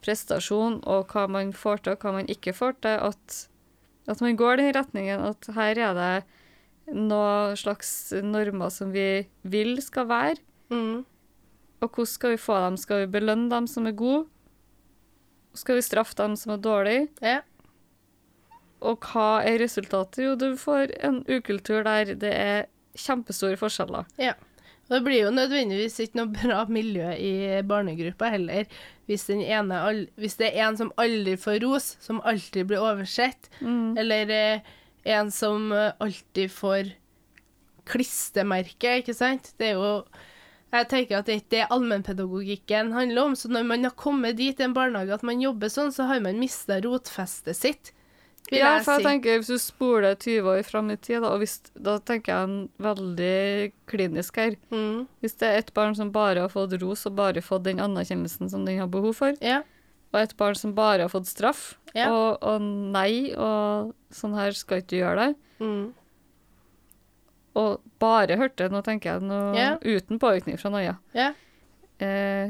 prestasjon 0.04 0.80
og 0.84 1.12
hva 1.14 1.26
man 1.30 1.52
får 1.56 1.82
til 1.82 1.94
og 1.94 2.04
hva 2.04 2.14
man 2.18 2.30
ikke 2.30 2.54
får 2.54 2.76
til, 2.84 2.98
at, 3.08 3.36
at 4.10 4.22
man 4.22 4.38
går 4.38 4.60
den 4.60 4.74
retningen 4.76 5.24
at 5.30 5.48
her 5.56 5.80
er 5.88 5.96
det 5.96 6.94
noen 6.94 7.56
slags 7.58 8.12
normer 8.22 8.70
som 8.70 8.92
vi 8.94 9.26
vil 9.42 9.78
skal 9.82 10.10
være. 10.10 10.42
Mm. 10.70 11.06
Og 11.82 11.90
hvordan 11.90 12.08
skal 12.08 12.34
vi 12.34 12.40
få 12.40 12.56
dem? 12.64 12.78
Skal 12.80 13.04
vi 13.04 13.12
belønne 13.18 13.50
dem 13.52 13.68
som 13.70 13.86
er 13.88 13.96
gode? 13.96 14.24
Skal 15.56 15.78
vi 15.78 15.84
straffe 15.84 16.16
dem 16.18 16.36
som 16.36 16.54
er 16.54 16.64
dårlige? 16.64 17.06
Ja. 17.24 17.40
Og 18.84 19.04
hva 19.08 19.42
er 19.46 19.60
resultatet? 19.62 20.24
Jo, 20.24 20.34
du 20.36 20.56
får 20.60 20.92
en 21.04 21.22
ukultur 21.28 21.84
der 21.86 22.14
det 22.18 22.32
er 22.32 22.66
kjempestore 22.96 23.58
forskjeller. 23.60 24.08
Ja. 24.20 24.34
Og 24.86 24.94
det 24.94 25.02
blir 25.02 25.24
jo 25.24 25.32
nødvendigvis 25.34 25.98
ikke 26.04 26.20
noe 26.20 26.30
bra 26.30 26.60
miljø 26.70 27.08
i 27.18 27.32
barnegruppa 27.66 28.28
heller, 28.36 28.68
hvis, 29.10 29.24
den 29.26 29.42
ene, 29.42 29.80
hvis 30.14 30.38
det 30.38 30.52
er 30.52 30.68
en 30.68 30.78
som 30.78 30.92
aldri 31.02 31.34
får 31.40 31.58
ros, 31.64 31.96
som 32.02 32.22
alltid 32.22 32.68
blir 32.70 32.84
oversett, 32.84 33.50
eller 33.98 34.30
eh, 34.30 34.70
en 35.16 35.32
som 35.34 35.72
eh, 35.74 35.90
alltid 35.98 36.54
får 36.54 36.94
klistremerke, 37.86 39.00
ikke 39.02 39.14
sant? 39.14 39.52
Det 39.58 39.72
er 39.72 39.80
jo 39.80 39.90
Jeg 40.76 40.88
tenker 40.92 41.18
at 41.18 41.26
det 41.26 41.34
er 41.34 41.40
ikke 41.40 41.54
det 41.56 41.66
allmennpedagogikken 41.74 42.92
handler 42.92 43.24
om. 43.30 43.34
Så 43.36 43.48
når 43.52 43.64
man 43.66 43.84
har 43.84 43.94
kommet 43.98 44.36
dit 44.38 44.58
i 44.60 44.64
en 44.66 44.74
barnehage 44.76 45.14
at 45.14 45.22
man 45.26 45.40
jobber 45.42 45.68
sånn, 45.72 45.92
så 45.94 46.06
har 46.10 46.20
man 46.24 46.38
mista 46.40 46.78
rotfestet 46.84 47.56
sitt. 47.56 47.92
Ja, 48.54 48.76
for 48.78 48.92
jeg 48.94 49.02
si. 49.02 49.06
tenker 49.08 49.38
hvis 49.40 49.48
du 49.50 49.58
spoler 49.58 50.14
20 50.14 50.46
år 50.52 50.60
fram 50.62 50.90
i 50.94 50.96
tid, 51.02 51.18
da, 51.24 51.32
og 51.34 51.40
hvis, 51.42 51.56
da 51.74 51.96
tenker 51.98 52.30
jeg 52.30 52.46
en 52.46 52.68
veldig 52.78 53.72
klinisk 53.90 54.36
her. 54.38 54.54
Mm. 54.70 55.06
Hvis 55.20 55.34
det 55.40 55.48
er 55.48 55.58
et 55.64 55.72
barn 55.74 55.96
som 55.98 56.12
bare 56.14 56.44
har 56.44 56.52
fått 56.52 56.76
ros 56.80 57.02
og 57.10 57.16
bare 57.18 57.42
fått 57.42 57.64
den 57.66 57.82
anerkjennelsen 57.82 58.48
som 58.52 58.64
den 58.68 58.78
har 58.78 58.86
behov 58.86 59.16
for, 59.18 59.34
Ja. 59.42 59.62
og 60.14 60.20
et 60.20 60.36
barn 60.38 60.54
som 60.54 60.74
bare 60.78 61.02
har 61.02 61.08
fått 61.10 61.26
straff 61.26 61.74
Ja. 61.92 62.06
og, 62.12 62.38
og 62.42 62.60
nei 62.62 63.32
og 63.34 63.94
sånn 64.14 64.36
her 64.38 64.52
skal 64.52 64.78
ikke 64.80 64.88
du 64.94 64.96
gjøre 65.02 65.26
det, 65.26 65.36
Mm. 65.58 65.92
Og 67.56 67.80
bare 68.02 68.36
hørte, 68.38 68.68
nå 68.72 68.80
tenker 68.84 69.14
jeg 69.14 69.20
noe 69.26 69.54
yeah. 69.56 69.76
uten 69.80 70.18
påvirkning 70.20 70.56
fra 70.60 70.70
noia, 70.74 70.94
yeah. 71.16 71.32
eh, 72.04 72.46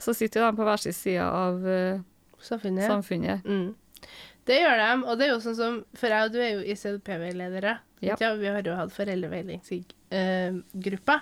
så 0.00 0.10
sitter 0.16 0.40
de 0.46 0.56
på 0.56 0.64
hver 0.64 0.80
sin 0.80 0.96
side 0.96 1.24
av 1.26 1.54
eh, 1.68 2.00
Samfunnet. 2.40 2.86
samfunnet. 2.88 3.44
Mm. 3.44 3.74
Det 4.48 4.56
gjør 4.62 4.76
de, 4.80 4.90
og 5.04 5.12
det 5.20 5.24
er 5.26 5.32
jo 5.34 5.44
sånn 5.44 5.58
som 5.58 5.84
For 5.98 6.08
jeg 6.08 6.20
og 6.26 6.32
du 6.32 6.38
er 6.40 6.50
jo 6.54 6.64
ICDP-veiledere. 6.72 7.74
Ja. 8.00 8.16
Ja. 8.16 8.32
Vi 8.40 8.48
har 8.48 8.64
jo 8.64 8.78
hatt 8.78 8.92
foreldreveiledningsgruppa, 8.94 11.16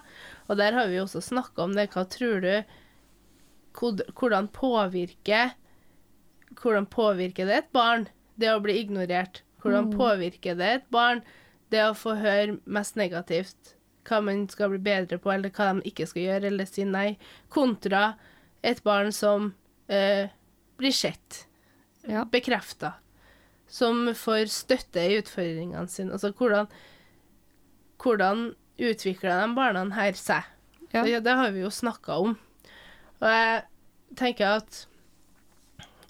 og 0.46 0.54
der 0.60 0.72
har 0.78 0.84
vi 0.86 0.94
jo 1.00 1.06
også 1.08 1.20
snakka 1.26 1.58
om 1.66 1.72
det. 1.76 1.84
Hva 1.94 2.02
tror 2.10 2.36
du 2.44 2.54
Hvordan 3.78 4.46
påvirker 4.50 5.46
Hvordan 6.58 6.86
påvirker 6.90 7.46
det 7.46 7.56
et 7.60 7.72
barn, 7.74 8.08
det 8.40 8.50
å 8.54 8.62
bli 8.62 8.74
ignorert? 8.80 9.42
Hvordan 9.62 9.90
påvirker 9.92 10.54
det 10.58 10.70
et 10.78 10.86
barn, 10.94 11.20
det 11.72 11.82
å 11.88 11.94
få 11.96 12.14
høre 12.20 12.58
mest 12.66 12.96
negativt? 13.00 13.74
Hva 14.08 14.22
man 14.24 14.46
skal 14.48 14.70
bli 14.72 14.80
bedre 14.80 15.18
på, 15.20 15.30
eller 15.34 15.52
hva 15.52 15.72
de 15.76 15.90
ikke 15.90 16.06
skal 16.08 16.22
gjøre, 16.24 16.48
eller 16.48 16.68
si 16.68 16.84
nei? 16.88 17.18
Kontra 17.52 18.14
et 18.64 18.80
barn 18.86 19.12
som 19.12 19.50
eh, 19.88 20.30
blir 20.80 20.94
sett 20.96 21.44
Ja. 22.08 22.24
bekrefta, 22.24 22.94
som 23.68 24.06
får 24.16 24.48
støtte 24.48 25.02
i 25.04 25.18
utfordringene 25.20 25.88
sine. 25.92 26.14
Altså 26.16 26.30
hvordan, 26.32 26.70
hvordan 28.02 28.54
utvikler 28.78 29.42
de 29.42 29.54
barna 29.58 29.84
her 29.98 30.16
seg? 30.16 30.46
Ja. 30.94 31.02
Det, 31.04 31.18
det 31.26 31.34
har 31.36 31.50
vi 31.52 31.60
jo 31.66 31.70
snakka 31.74 32.16
om. 32.22 32.36
Og 33.20 33.28
jeg 33.28 33.62
tenker 34.16 34.60
at 34.62 34.84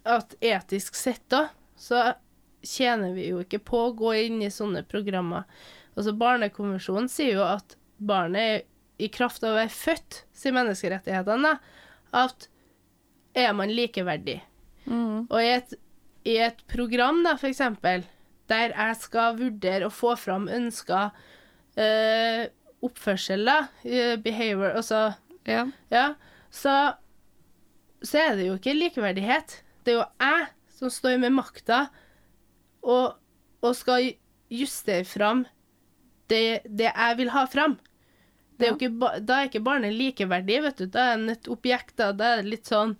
at 0.09 0.37
etisk 0.40 0.94
sett 0.97 1.25
da, 1.29 1.49
så 1.77 2.14
tjener 2.68 3.14
vi 3.16 3.31
jo 3.31 3.42
ikke 3.42 3.61
på 3.64 3.81
å 3.87 3.94
gå 3.96 4.14
inn 4.26 4.42
i 4.44 4.52
sånne 4.52 4.85
programmer. 4.88 5.48
Altså 5.96 6.14
Barnekonvensjonen 6.18 7.09
sier 7.11 7.40
jo 7.40 7.46
at 7.46 7.76
barnet 7.98 8.68
i 9.02 9.09
kraft 9.14 9.44
av 9.46 9.54
å 9.54 9.59
være 9.61 9.72
født, 9.72 10.22
sier 10.37 10.54
menneskerettighetene, 10.57 11.57
at 12.18 12.48
er 13.38 13.54
man 13.57 13.72
likeverdig. 13.72 14.38
Mm. 14.88 15.26
Og 15.28 15.38
i 15.42 15.50
et, 15.52 15.74
i 16.26 16.38
et 16.42 16.62
program, 16.70 17.22
da, 17.26 17.37
for 17.38 17.50
eksempel, 17.50 18.04
der 18.50 18.72
jeg 18.72 19.00
skal 19.02 19.37
vurdere 19.38 19.88
å 19.88 19.94
få 19.94 20.14
fram 20.18 20.48
ønska 20.50 21.09
eh, 21.78 22.48
oppførsel, 22.85 23.44
da, 23.48 23.59
eh, 23.85 24.16
behavior, 24.22 24.74
altså 24.74 25.09
Ja. 25.48 25.62
Ja, 25.88 26.12
så, 26.52 26.74
så 28.04 28.18
er 28.20 28.35
det 28.37 28.48
jo 28.50 28.59
ikke 28.59 28.76
likeverdighet. 28.76 29.62
Det 29.85 29.94
er 29.94 30.00
jo 30.00 30.09
jeg 30.20 30.48
som 30.78 30.92
står 30.92 31.16
med 31.22 31.33
makta 31.38 31.87
og, 32.83 33.17
og 33.62 33.75
skal 33.77 34.12
justere 34.51 35.05
fram 35.05 35.45
det, 36.29 36.62
det 36.69 36.91
jeg 36.93 37.17
vil 37.19 37.31
ha 37.35 37.47
fram. 37.49 37.79
Det 38.59 38.67
er 38.69 38.75
ikke, 38.75 39.21
da 39.23 39.37
er 39.43 39.47
ikke 39.49 39.62
barnet 39.62 39.95
likeverdig, 39.95 40.57
vet 40.64 40.81
du. 40.83 40.87
Da 40.91 41.12
er 41.12 41.17
den 41.21 41.31
et 41.31 41.47
objekt. 41.49 41.95
Da, 42.01 42.11
da 42.12 42.33
er 42.35 42.43
det 42.43 42.51
litt 42.57 42.67
sånn 42.67 42.97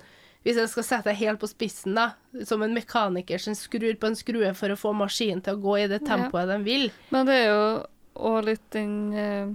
Hvis 0.47 0.57
jeg 0.57 0.71
skal 0.71 0.85
sette 0.87 1.11
deg 1.11 1.19
helt 1.19 1.41
på 1.43 1.49
spissen, 1.51 1.97
da, 1.99 2.13
som 2.47 2.63
en 2.63 2.73
mekaniker 2.73 3.41
som 3.43 3.57
skrur 3.59 3.97
på 3.99 4.07
en 4.07 4.17
skrue 4.17 4.53
for 4.57 4.71
å 4.71 4.77
få 4.79 4.93
maskinen 4.97 5.43
til 5.45 5.59
å 5.59 5.61
gå 5.65 5.75
i 5.83 5.89
det 5.91 5.99
Ja. 6.05 6.07
tempoet 6.15 6.47
de 6.49 6.59
vil. 6.65 6.87
Men 7.11 7.27
det 7.27 7.35
er 7.43 7.49
jo 7.51 7.65
òg 8.31 8.45
litt 8.47 8.65
den 8.73 8.95
uh, 9.13 9.51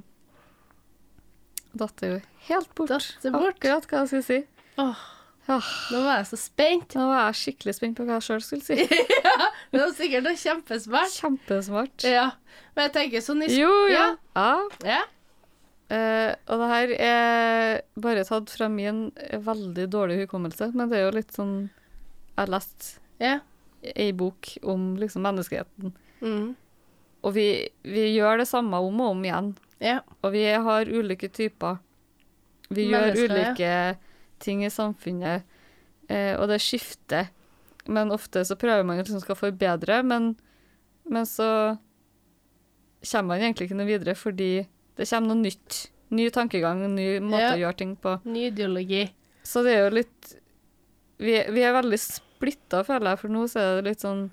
Datt 1.74 2.04
jo 2.06 2.20
helt 2.50 2.70
bort. 2.78 2.92
Bort? 3.24 3.56
Akkurat 3.56 3.88
hva 3.90 4.04
jeg 4.04 4.12
skulle 4.12 4.28
si. 4.28 4.38
Åh, 4.84 5.00
nå 5.48 6.00
var 6.06 6.22
jeg 6.22 6.28
så 6.30 6.38
spent. 6.40 6.94
nå 6.96 7.08
var 7.10 7.26
jeg 7.28 7.40
skikkelig 7.42 7.74
spent 7.76 7.98
på 7.98 8.06
hva 8.08 8.20
jeg 8.20 8.26
sjøl 8.30 8.44
skulle 8.46 8.64
si. 8.64 9.02
ja, 9.28 9.50
Det 9.74 9.82
var 9.82 9.92
sikkert 9.98 10.24
noe 10.28 10.40
kjempesmart. 10.40 11.18
Kjempesmart. 11.20 12.06
Ja, 12.08 12.30
men 12.76 12.88
jeg 12.88 12.94
tenker 12.96 13.26
sånn 13.26 13.44
i 13.44 13.50
Jo, 13.52 13.72
ja. 13.92 14.06
Ja. 14.38 14.54
ja. 14.88 15.02
Eh, 15.94 16.32
og 16.48 16.62
det 16.64 16.70
her 16.72 16.94
er 16.96 17.82
bare 18.00 18.24
tatt 18.26 18.50
fra 18.56 18.70
min 18.72 19.10
veldig 19.44 19.90
dårlige 19.92 20.26
hukommelse, 20.26 20.72
men 20.74 20.90
det 20.90 21.02
er 21.02 21.04
jo 21.10 21.16
litt 21.18 21.34
sånn 21.36 21.56
Jeg 21.68 22.40
har 22.40 22.50
lest 22.56 22.88
yeah. 23.22 23.44
ei 23.84 24.12
bok 24.18 24.56
om 24.64 24.94
liksom 25.02 25.26
menneskeheten, 25.28 25.94
Mm. 26.24 26.54
og 27.28 27.34
vi, 27.36 27.68
vi 27.84 28.06
gjør 28.16 28.40
det 28.40 28.48
samme 28.48 28.80
om 28.80 29.02
og 29.04 29.10
om 29.12 29.26
igjen. 29.28 29.50
Ja. 29.84 29.98
Og 30.24 30.32
vi 30.32 30.46
har 30.48 30.88
ulike 30.88 31.28
typer. 31.36 31.82
Vi 32.72 32.86
gjør 32.88 33.12
ulike 33.26 33.68
ja. 33.68 33.92
Ting 34.44 34.64
i 34.68 34.72
samfunnet, 34.74 35.44
eh, 36.12 36.34
og 36.40 36.50
det 36.52 36.60
skifter. 36.64 37.30
Men 37.88 38.12
ofte 38.16 38.44
så 38.48 38.56
prøver 38.60 38.86
man 38.88 39.00
liksom 39.02 39.20
skal 39.24 39.36
forbedre, 39.40 40.02
men, 40.08 40.34
men 41.10 41.26
så 41.28 41.48
kommer 43.04 43.34
man 43.34 43.42
egentlig 43.44 43.68
ikke 43.68 43.80
noe 43.80 43.90
videre 43.90 44.16
fordi 44.16 44.52
det 44.98 45.08
kommer 45.10 45.34
noe 45.34 45.42
nytt. 45.44 45.80
Ny 46.14 46.28
tankegang, 46.30 46.84
ny 46.94 47.08
måte 47.26 47.42
Ja. 47.42 47.54
å 47.56 47.62
gjøre 47.64 47.78
ting 47.80 47.96
på. 47.98 48.20
Ny 48.30 48.48
ideologi. 48.52 49.08
Så 49.44 49.64
det 49.66 49.74
er 49.76 49.90
jo 49.90 49.96
litt 49.98 50.36
Vi, 51.24 51.34
vi 51.56 51.62
er 51.64 51.74
veldig 51.76 51.98
splitta, 52.00 52.84
føler 52.84 53.14
jeg, 53.14 53.20
for 53.22 53.32
nå 53.34 53.44
så 53.48 53.60
er 53.62 53.76
det 53.82 53.90
litt 53.92 54.02
sånn 54.04 54.24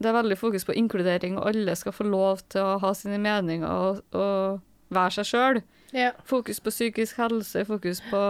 Det 0.00 0.08
er 0.10 0.16
veldig 0.16 0.36
fokus 0.38 0.64
på 0.68 0.74
inkludering, 0.76 1.36
og 1.38 1.46
alle 1.50 1.74
skal 1.78 1.92
få 1.96 2.04
lov 2.08 2.42
til 2.52 2.60
å 2.64 2.76
ha 2.82 2.90
sine 2.96 3.18
meninger 3.22 3.68
og, 3.68 4.00
og 4.12 4.60
være 4.92 5.14
seg 5.18 5.28
sjøl. 5.30 5.60
Ja. 5.96 6.10
Fokus 6.28 6.60
på 6.60 6.70
psykisk 6.74 7.16
helse, 7.22 7.64
fokus 7.64 8.02
på, 8.10 8.22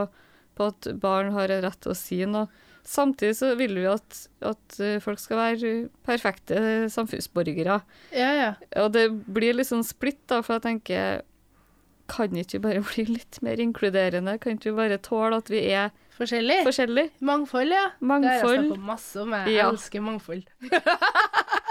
på 0.57 0.71
at 0.73 0.89
barn 1.03 1.33
har 1.37 1.53
en 1.53 1.63
rett 1.67 1.81
til 1.85 1.93
å 1.93 1.99
si 1.99 2.23
noe. 2.27 2.47
Samtidig 2.87 3.35
så 3.35 3.49
vil 3.59 3.75
vi 3.75 3.87
at, 3.91 4.21
at 4.47 4.77
eh, 4.81 5.01
folk 5.03 5.19
skal 5.19 5.41
være 5.41 5.71
perfekte 6.07 6.87
samfunnsborgere. 6.95 7.81
Ja, 8.15 8.29
ja. 8.39 8.53
Og 8.85 8.93
det 8.95 9.09
blir 9.27 9.57
litt 9.59 9.67
sånn 9.73 9.83
splitt, 9.87 10.23
da, 10.31 10.39
for 10.47 10.57
jeg 10.59 10.67
tenker 10.69 11.25
Kan 12.07 12.37
ikke 12.39 12.61
vi 12.61 12.63
bare 12.69 12.85
bli 12.93 13.03
litt 13.17 13.41
mer 13.43 13.59
inkluderende? 13.59 14.37
Kan 14.39 14.55
ikke 14.55 14.71
vi 14.71 14.77
bare 14.79 15.01
tåle 15.03 15.41
at 15.43 15.51
vi 15.51 15.65
er 15.75 15.91
Forskjellig. 16.17 16.61
forskjellige? 16.65 17.11
Mangfold, 17.27 17.75
ja. 17.75 17.89
Det 17.99 18.07
har 18.07 18.23
jeg 18.23 18.23
Mangfold. 18.23 18.61
snakket 18.63 18.87
masse 18.87 19.19
om. 19.25 19.35
Jeg 19.35 19.57
Ja. 19.59 19.67
elsker 19.73 20.01
mangfold. 20.07 20.47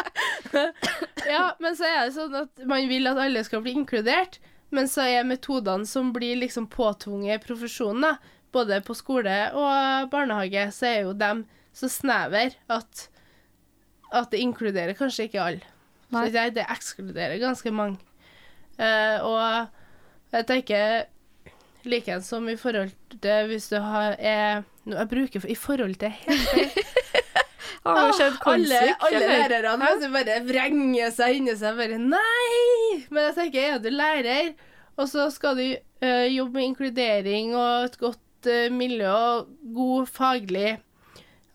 ja, 1.28 1.56
men 1.60 1.76
så 1.80 1.84
er 1.88 2.04
det 2.06 2.14
sånn 2.16 2.36
at 2.44 2.62
man 2.70 2.86
vil 2.90 3.08
at 3.10 3.18
alle 3.24 3.42
skal 3.48 3.64
bli 3.66 3.74
inkludert, 3.80 4.38
men 4.76 4.86
så 4.92 5.02
er 5.08 5.24
metodene 5.28 5.88
som 5.88 6.12
blir 6.16 6.36
liksom 6.42 6.68
påtvunget 6.72 7.46
profesjonen, 7.48 8.02
da, 8.06 8.14
både 8.56 8.80
på 8.88 8.96
skole 8.98 9.36
og 9.54 10.10
barnehage, 10.14 10.70
så 10.74 10.90
er 10.90 11.00
jo 11.04 11.14
dem 11.20 11.44
så 11.76 11.90
snever 11.92 12.56
at, 12.72 13.08
at 14.16 14.32
det 14.32 14.40
inkluderer 14.40 14.96
kanskje 14.96 15.28
ikke 15.28 15.44
alle. 15.44 15.74
Så 16.12 16.30
det, 16.32 16.46
det 16.56 16.68
ekskluderer 16.72 17.42
ganske 17.42 17.72
mange. 17.76 18.00
Uh, 18.80 19.18
og 19.24 20.36
jeg 20.36 20.48
tenker 20.48 21.06
Likeens 21.86 22.28
som 22.32 22.48
i 22.50 22.58
forhold 22.60 22.92
til 23.24 23.50
hvis 23.50 23.70
du 23.72 23.78
har 23.80 24.16
er, 24.20 24.64
nå, 24.84 24.98
Jeg 24.98 25.10
bruker 25.10 25.46
i 25.48 25.56
forhold 25.56 25.96
til 25.96 26.10
helt. 26.10 26.80
Har 27.86 28.08
du 28.10 28.18
sett 28.18 28.48
alle, 28.50 28.80
alle 29.06 29.20
lærerne 29.30 29.90
vet 30.02 30.14
bare 30.14 30.40
vrenger 30.48 31.12
seg 31.14 31.38
inni 31.38 31.54
seg 31.60 31.78
bare 31.78 32.00
Nei! 32.02 33.06
Men 33.14 33.28
jeg 33.28 33.36
tenker, 33.38 33.76
er 33.76 33.84
du 33.84 33.92
lærer, 33.94 34.56
og 34.98 35.10
så 35.12 35.28
skal 35.30 35.60
du 35.60 35.66
uh, 35.76 36.26
jobbe 36.34 36.58
med 36.58 36.70
inkludering 36.72 37.54
og 37.54 37.92
et 37.92 38.00
godt 38.02 38.25
eh, 38.52 38.70
miljø 38.74 39.10
og 39.12 39.48
god 39.76 40.08
faglig 40.12 40.78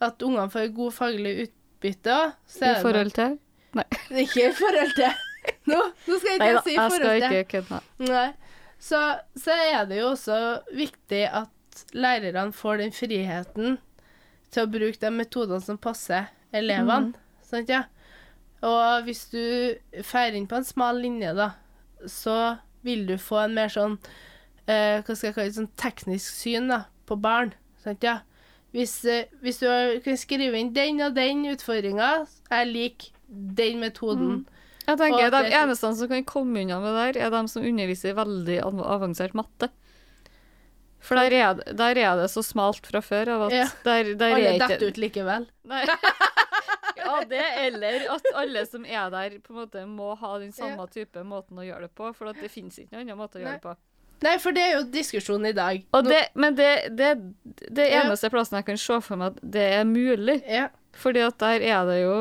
At 0.00 0.22
ungene 0.24 0.50
får 0.52 0.70
god 0.76 0.92
faglig 0.96 1.32
utbytte, 1.46 2.18
så 2.48 2.70
I 2.72 2.82
forhold 2.82 3.10
til? 3.16 3.38
Nei. 3.76 3.84
Ikke 4.24 4.48
i 4.48 4.54
forhold 4.56 4.94
til 4.96 5.26
Nå, 5.70 5.76
nå 6.06 6.16
skal 6.18 6.30
jeg 6.30 6.40
ikke 6.40 6.54
da, 6.56 6.62
si 6.64 6.70
i 6.70 6.76
jeg 6.76 6.90
forhold 6.90 7.00
skal 7.00 7.22
til. 7.22 7.38
ikke 7.38 7.50
kødde. 7.52 7.78
Nei. 8.10 8.26
Så, 8.80 8.98
så 9.36 9.54
er 9.70 9.86
det 9.88 10.00
jo 10.00 10.08
også 10.14 10.36
viktig 10.76 11.20
at 11.28 11.84
lærerne 11.96 12.52
får 12.56 12.80
den 12.82 12.92
friheten 12.96 13.78
til 14.50 14.64
å 14.66 14.70
bruke 14.72 15.00
de 15.00 15.10
metodene 15.14 15.60
som 15.64 15.78
passer 15.80 16.28
elevene. 16.56 17.12
Sant, 17.46 17.70
ja? 17.72 17.84
Og 18.66 19.06
hvis 19.06 19.22
du 19.32 19.40
feirer 20.04 20.36
inn 20.36 20.48
på 20.50 20.58
en 20.58 20.66
smal 20.68 21.00
linje, 21.00 21.32
da, 21.38 21.50
så 22.08 22.56
vil 22.84 23.06
du 23.08 23.14
få 23.20 23.44
en 23.46 23.56
mer 23.56 23.72
sånn 23.72 23.96
eh, 24.70 25.02
Hva 25.02 25.16
skal 25.16 25.28
jeg 25.30 25.34
kalle 25.36 25.50
det, 25.50 25.56
sånn 25.58 25.72
teknisk 25.80 26.36
syn 26.38 26.68
da, 26.70 26.84
på 27.10 27.18
barn. 27.20 27.52
Sant, 27.82 28.02
ja? 28.06 28.20
Hvis, 28.74 28.92
eh, 29.10 29.24
hvis 29.42 29.58
du 29.58 29.66
kan 30.04 30.16
skrive 30.20 30.54
inn 30.60 30.72
den 30.76 31.00
og 31.02 31.14
den 31.16 31.42
utfordringa, 31.50 32.10
jeg 32.52 32.68
liker 32.70 33.10
den 33.30 33.80
metoden. 33.82 34.44
Jeg 34.86 34.98
tenker 34.98 35.26
Og 35.26 35.32
De 35.34 35.50
eneste 35.54 35.90
som 35.98 36.08
kan 36.10 36.24
komme 36.26 36.62
unna 36.64 36.78
med 36.82 36.94
det 36.96 37.02
der, 37.14 37.26
er 37.26 37.30
de 37.34 37.42
som 37.50 37.62
underviser 37.66 38.10
i 38.12 38.16
veldig 38.18 38.56
av- 38.64 38.80
avansert 38.96 39.34
matte. 39.38 39.68
For 41.00 41.16
der 41.16 41.32
er, 41.32 41.54
det- 41.54 41.76
der 41.78 41.96
er 41.98 42.16
det 42.20 42.28
så 42.30 42.42
smalt 42.44 42.86
fra 42.86 43.00
før 43.00 43.28
av 43.36 43.42
at 43.48 43.52
Ja. 43.52 43.66
der, 43.84 44.14
der 44.14 44.34
Alle 44.34 44.46
er 44.48 44.58
ikke 44.58 44.68
detter 44.68 44.88
ut 44.88 44.98
likevel. 44.98 45.46
Nei. 45.64 45.84
Ja, 47.00 47.24
det 47.24 47.42
eller 47.56 48.04
at 48.12 48.26
alle 48.36 48.66
som 48.66 48.84
er 48.84 49.08
der, 49.10 49.38
på 49.40 49.50
en 49.54 49.56
måte 49.56 49.82
må 49.88 50.16
ha 50.18 50.38
den 50.38 50.52
samme 50.52 50.84
type 50.92 51.22
måten 51.24 51.56
å 51.58 51.64
gjøre 51.64 51.86
det 51.88 51.94
på. 51.96 52.10
For 52.14 52.28
at 52.28 52.36
det 52.36 52.50
finnes 52.52 52.76
ikke 52.78 52.92
noen 52.92 53.08
annen 53.08 53.18
måte 53.18 53.38
å 53.38 53.42
gjøre 53.42 53.56
det 53.56 53.62
på. 53.64 53.72
Nei, 54.20 54.34
for 54.42 54.52
det 54.52 54.60
er 54.66 54.74
jo 54.76 54.82
diskusjonen 54.92 55.48
i 55.48 55.54
dag. 55.56 55.80
Og 55.96 56.04
det, 56.04 56.18
men 56.34 56.54
det, 56.58 56.68
det, 56.98 57.14
det 57.70 57.86
Ja. 57.88 58.02
eneste 58.04 58.28
plassen 58.32 58.58
jeg 58.60 58.66
kan 58.66 58.76
se 58.80 58.98
for 59.00 59.16
meg 59.16 59.32
at 59.36 59.40
det 59.56 59.64
er 59.78 59.84
mulig. 59.88 60.42
Ja. 60.44 60.68
Fordi 61.00 61.22
at 61.24 61.38
der 61.40 61.62
er 61.64 61.86
det 61.88 62.00
jo 62.02 62.16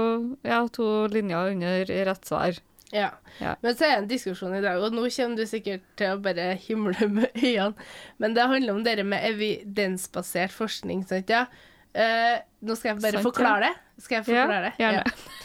ja, 0.46 0.62
to 0.72 0.86
linjer 1.12 1.52
under 1.52 1.90
rett 2.08 2.26
svar. 2.30 2.60
ja. 2.94 3.10
Ja. 3.40 3.54
Men 3.64 3.76
så 3.76 3.86
er 3.86 3.92
det 3.94 3.98
en 4.04 4.08
diskusjon 4.10 4.56
i 4.58 4.62
dag, 4.62 4.82
og 4.84 4.92
nå 4.92 5.06
kommer 5.16 5.38
du 5.40 5.46
sikkert 5.48 5.84
til 6.00 6.12
å 6.12 6.20
bare 6.24 6.54
himle 6.60 7.08
med 7.08 7.30
øynene, 7.40 7.74
men 8.20 8.34
det 8.36 8.48
handler 8.52 8.74
om 8.74 8.82
det 8.84 8.98
med 9.08 9.24
evidensbasert 9.30 10.52
forskning, 10.52 11.06
sant 11.08 11.30
ja? 11.32 11.46
Uh, 11.96 12.36
nå 12.62 12.76
skal 12.76 12.92
jeg 12.94 13.02
bare 13.02 13.18
Sant, 13.18 13.24
ja. 13.24 13.28
forklare 13.30 13.70
det. 13.70 14.04
Skal 14.04 14.20
jeg 14.20 14.26
forklare 14.28 14.68
det? 14.68 14.74
gjerne. 14.82 15.04
Ja. 15.04 15.38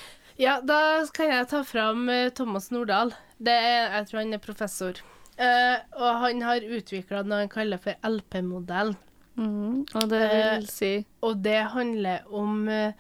ja, 0.45 0.55
da 0.61 0.79
kan 1.15 1.31
jeg 1.33 1.47
ta 1.51 1.63
fram 1.67 2.09
eh, 2.13 2.29
Thomas 2.37 2.71
Nordahl. 2.75 3.15
Det 3.39 3.55
er, 3.55 3.89
jeg 4.01 4.09
tror 4.11 4.21
han 4.25 4.35
er 4.37 4.43
professor. 4.45 5.01
Eh, 5.37 5.79
og 5.99 6.21
han 6.23 6.45
har 6.47 6.63
utvikla 6.63 7.25
noe 7.27 7.43
han 7.43 7.51
kaller 7.51 7.81
for 7.83 7.99
LP-modell. 8.07 8.95
Mm, 9.35 9.83
Og 9.99 10.09
det 10.13 10.21
Eh, 10.23 10.59
vil 10.61 10.69
si 10.71 11.07
Og 11.27 11.43
det 11.43 11.73
handler 11.73 12.23
om 12.31 12.69
uh, 12.69 12.93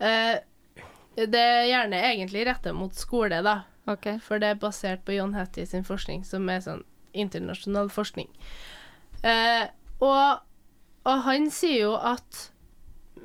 eh, 0.00 0.38
Det 1.14 1.38
er 1.38 1.68
gjerne 1.68 2.00
egentlig 2.02 2.46
retta 2.48 2.72
mot 2.72 2.92
skole, 2.94 3.38
da. 3.46 3.60
Okay. 3.86 4.18
For 4.18 4.38
det 4.38 4.48
er 4.48 4.58
basert 4.58 5.04
på 5.06 5.14
John 5.14 5.34
Hattie 5.34 5.66
sin 5.66 5.84
forskning, 5.84 6.24
som 6.26 6.48
er 6.50 6.60
sånn 6.60 6.82
internasjonal 7.14 7.88
forskning. 7.88 8.28
Eh, 9.22 9.68
og, 10.02 10.42
og 11.06 11.22
han 11.24 11.48
sier 11.54 11.86
jo 11.86 11.94
at 11.96 12.50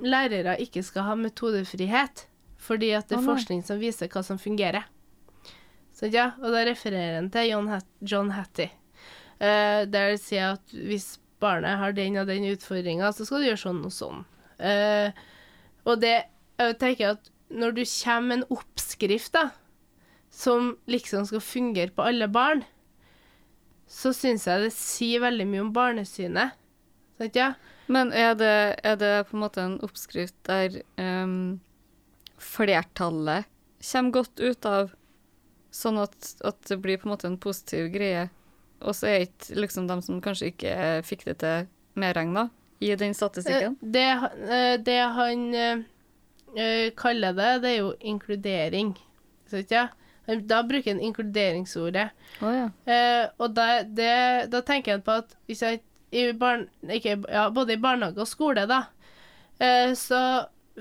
lærere 0.02 0.56
ikke 0.62 0.84
skal 0.86 1.10
ha 1.10 1.16
metodefrihet, 1.20 2.28
fordi 2.62 2.94
at 2.96 3.10
det 3.10 3.18
er 3.18 3.26
forskning 3.26 3.66
som 3.66 3.82
viser 3.82 4.08
hva 4.08 4.24
som 4.24 4.40
fungerer. 4.40 4.86
Så 6.02 6.10
ja, 6.10 6.32
Og 6.42 6.50
da 6.50 6.66
refererer 6.66 7.20
han 7.20 7.30
til 7.30 7.52
John, 7.52 7.70
Hat 7.70 7.86
John 8.02 8.32
Hattie, 8.34 8.72
uh, 9.38 9.86
der 9.86 10.16
det 10.16 10.22
sier 10.24 10.56
at 10.56 10.74
hvis 10.74 11.20
barnet 11.42 11.78
har 11.78 11.94
den 11.94 12.18
og 12.18 12.30
den 12.30 12.48
utfordringa, 12.50 13.12
så 13.14 13.26
skal 13.26 13.42
du 13.42 13.50
gjøre 13.52 13.62
sånn 13.62 13.84
og 13.86 13.94
sånn. 13.94 14.24
Uh, 14.62 15.14
og 15.86 16.02
det 16.02 16.16
jeg 16.62 16.78
tenker 16.82 17.16
at 17.16 17.32
når 17.52 17.74
du 17.76 17.82
kommer 17.86 18.28
med 18.28 18.38
en 18.38 18.58
oppskrift, 18.58 19.34
da, 19.34 19.50
som 20.32 20.76
liksom 20.90 21.26
skal 21.28 21.44
fungere 21.44 21.94
på 21.96 22.06
alle 22.06 22.30
barn, 22.32 22.64
så 23.92 24.14
syns 24.16 24.48
jeg 24.48 24.64
det 24.64 24.74
sier 24.76 25.24
veldig 25.24 25.48
mye 25.50 25.64
om 25.66 25.74
barnesynet. 25.76 26.56
Sant, 27.20 27.36
ja? 27.36 27.54
Men 27.92 28.14
er 28.16 28.38
det, 28.40 28.56
er 28.88 28.96
det 29.02 29.12
på 29.28 29.36
en 29.36 29.44
måte 29.44 29.66
en 29.66 29.80
oppskrift 29.84 30.38
der 30.48 30.80
um, 30.96 31.60
flertallet 32.40 33.50
kommer 33.84 34.16
godt 34.16 34.40
ut 34.40 34.68
av, 34.70 34.94
sånn 35.72 35.98
at, 36.02 36.16
at 36.46 36.58
det 36.68 36.78
blir 36.84 36.98
på 37.00 37.08
en 37.08 37.14
måte 37.16 37.28
en 37.30 37.38
positiv 37.42 37.90
greie, 37.94 38.26
og 38.82 38.96
så 38.98 39.08
er 39.08 39.26
ikke 39.28 39.56
liksom 39.62 39.88
de 39.88 39.96
som 40.04 40.22
kanskje 40.24 40.50
ikke 40.52 40.74
fikk 41.08 41.26
det 41.30 41.38
til, 41.44 41.68
medregna 42.00 42.48
i 42.82 42.94
den 42.98 43.14
statistikken? 43.14 43.76
Eh, 43.82 43.90
Det, 43.94 44.06
eh, 44.50 44.76
det 44.82 45.00
han 45.16 45.42
eh, 45.56 46.92
kaller 46.98 47.34
det, 47.38 47.50
det 47.64 47.70
er 47.76 47.78
jo 47.82 47.92
inkludering. 48.00 48.94
Han- 49.52 50.48
Da 50.48 50.62
bruker 50.64 50.92
han 50.94 51.02
inkluderingsordet. 51.04 52.10
Oh, 52.42 52.52
ja. 52.56 52.70
Og 53.40 53.54
da, 53.54 53.84
det, 53.84 54.50
da 54.52 54.62
tenker 54.62 54.94
jeg 54.96 55.04
på 55.04 55.12
at 55.20 55.36
jeg, 55.48 55.82
i 56.12 56.32
barn, 56.32 56.68
ikke, 56.84 57.18
ja, 57.30 57.50
både 57.50 57.74
i 57.74 57.82
barnehage 57.82 58.20
og 58.22 58.28
skole, 58.28 58.64
da, 58.68 58.84
så 59.96 60.22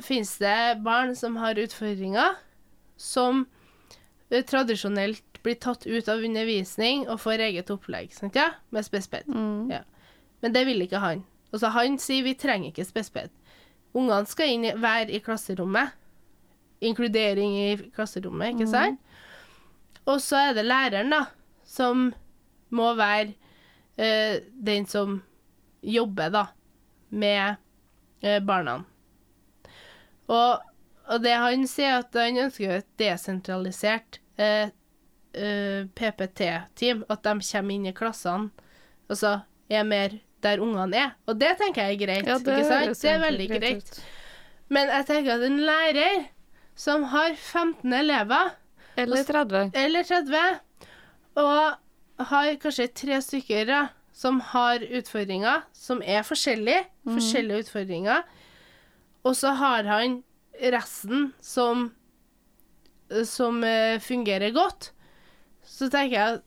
finnes 0.03 0.37
det 0.39 0.83
barn 0.85 1.17
som 1.19 1.37
har 1.37 1.59
utfordringer 1.59 2.37
som 2.97 3.47
tradisjonelt 4.31 5.43
blir 5.43 5.57
tatt 5.59 5.87
ut 5.87 6.09
av 6.09 6.23
undervisning 6.23 7.07
og 7.09 7.21
får 7.23 7.43
eget 7.49 7.71
opplegg, 7.73 8.13
sant, 8.15 8.37
ja? 8.37 8.53
med 8.71 8.87
spesped. 8.87 9.29
Mm. 9.29 9.71
Ja. 9.73 9.83
Men 10.45 10.55
det 10.55 10.65
vil 10.69 10.85
ikke 10.85 11.03
han. 11.03 11.25
Og 11.51 11.65
han 11.75 11.99
sier 11.99 12.25
vi 12.25 12.37
trenger 12.39 12.71
ikke 12.71 12.87
spesped. 12.87 13.33
Ungene 13.97 14.29
skal 14.31 14.53
inn, 14.53 14.69
være 14.81 15.11
i 15.17 15.23
klasserommet. 15.25 15.97
Inkludering 16.81 17.57
i 17.59 17.71
klasserommet, 17.93 18.55
ikke 18.55 18.71
sant? 18.71 19.01
Og 20.09 20.21
så 20.23 20.39
er 20.49 20.55
det 20.57 20.65
læreren, 20.65 21.11
da, 21.13 21.25
som 21.67 22.09
må 22.71 22.93
være 22.99 23.35
eh, 23.99 24.41
den 24.55 24.87
som 24.89 25.19
jobber, 25.83 26.31
da, 26.33 26.45
med 27.11 27.59
eh, 28.23 28.39
barna. 28.47 28.79
Og, 30.31 30.63
og 31.11 31.23
det 31.25 31.35
han 31.43 31.67
sier, 31.69 32.01
at 32.05 32.15
han 32.15 32.39
ønsker 32.47 32.77
et 32.79 32.89
desentralisert 33.01 34.21
eh, 34.39 34.71
eh, 35.35 35.87
PPT-team. 35.99 37.05
At 37.11 37.25
de 37.27 37.35
kommer 37.51 37.75
inn 37.75 37.89
i 37.91 37.95
klassene, 37.97 38.51
og 39.11 39.19
så 39.19 39.41
er 39.71 39.87
mer 39.89 40.21
der 40.45 40.63
ungene 40.63 40.97
er. 40.97 41.13
Og 41.29 41.37
det 41.41 41.57
tenker 41.61 41.91
jeg 41.91 41.99
er 41.99 42.05
greit. 42.05 42.31
Ja, 42.31 42.39
ikke 42.39 42.65
sant? 42.65 42.87
høres 42.87 43.03
Det 43.03 43.11
er 43.13 43.23
veldig 43.25 43.49
greit. 43.51 43.61
greit. 43.61 44.01
Men 44.71 44.93
jeg 44.95 45.07
tenker 45.11 45.35
at 45.35 45.45
en 45.49 45.61
lærer 45.67 46.27
som 46.79 47.05
har 47.13 47.35
15 47.35 47.93
elever, 47.93 48.57
Eller 48.97 49.25
30. 49.25 49.71
eller 49.75 50.03
30, 50.07 50.61
og 51.41 52.27
har 52.31 52.55
kanskje 52.63 52.87
tre 52.95 53.19
stykker 53.23 53.67
da, 53.69 53.81
som 54.13 54.41
har 54.53 54.83
utfordringer, 54.85 55.63
som 55.73 56.03
er 56.05 56.23
forskjellige, 56.27 56.85
forskjellige 57.09 57.65
utfordringer, 57.65 58.23
og 59.25 59.37
så 59.37 59.55
har 59.57 59.89
han 59.89 60.21
resten 60.61 61.31
som, 61.45 61.89
som 63.27 63.65
eh, 63.65 63.99
fungerer 64.03 64.55
godt, 64.57 64.93
så 65.67 65.91
tenker 65.93 66.17
jeg 66.17 66.39
at 66.39 66.47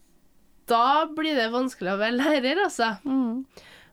da 0.72 1.05
blir 1.11 1.36
det 1.36 1.51
vanskelig 1.51 1.91
å 1.91 1.99
være 1.99 2.20
lærer, 2.20 2.64
altså. 2.66 2.93
Mm. 3.03 3.43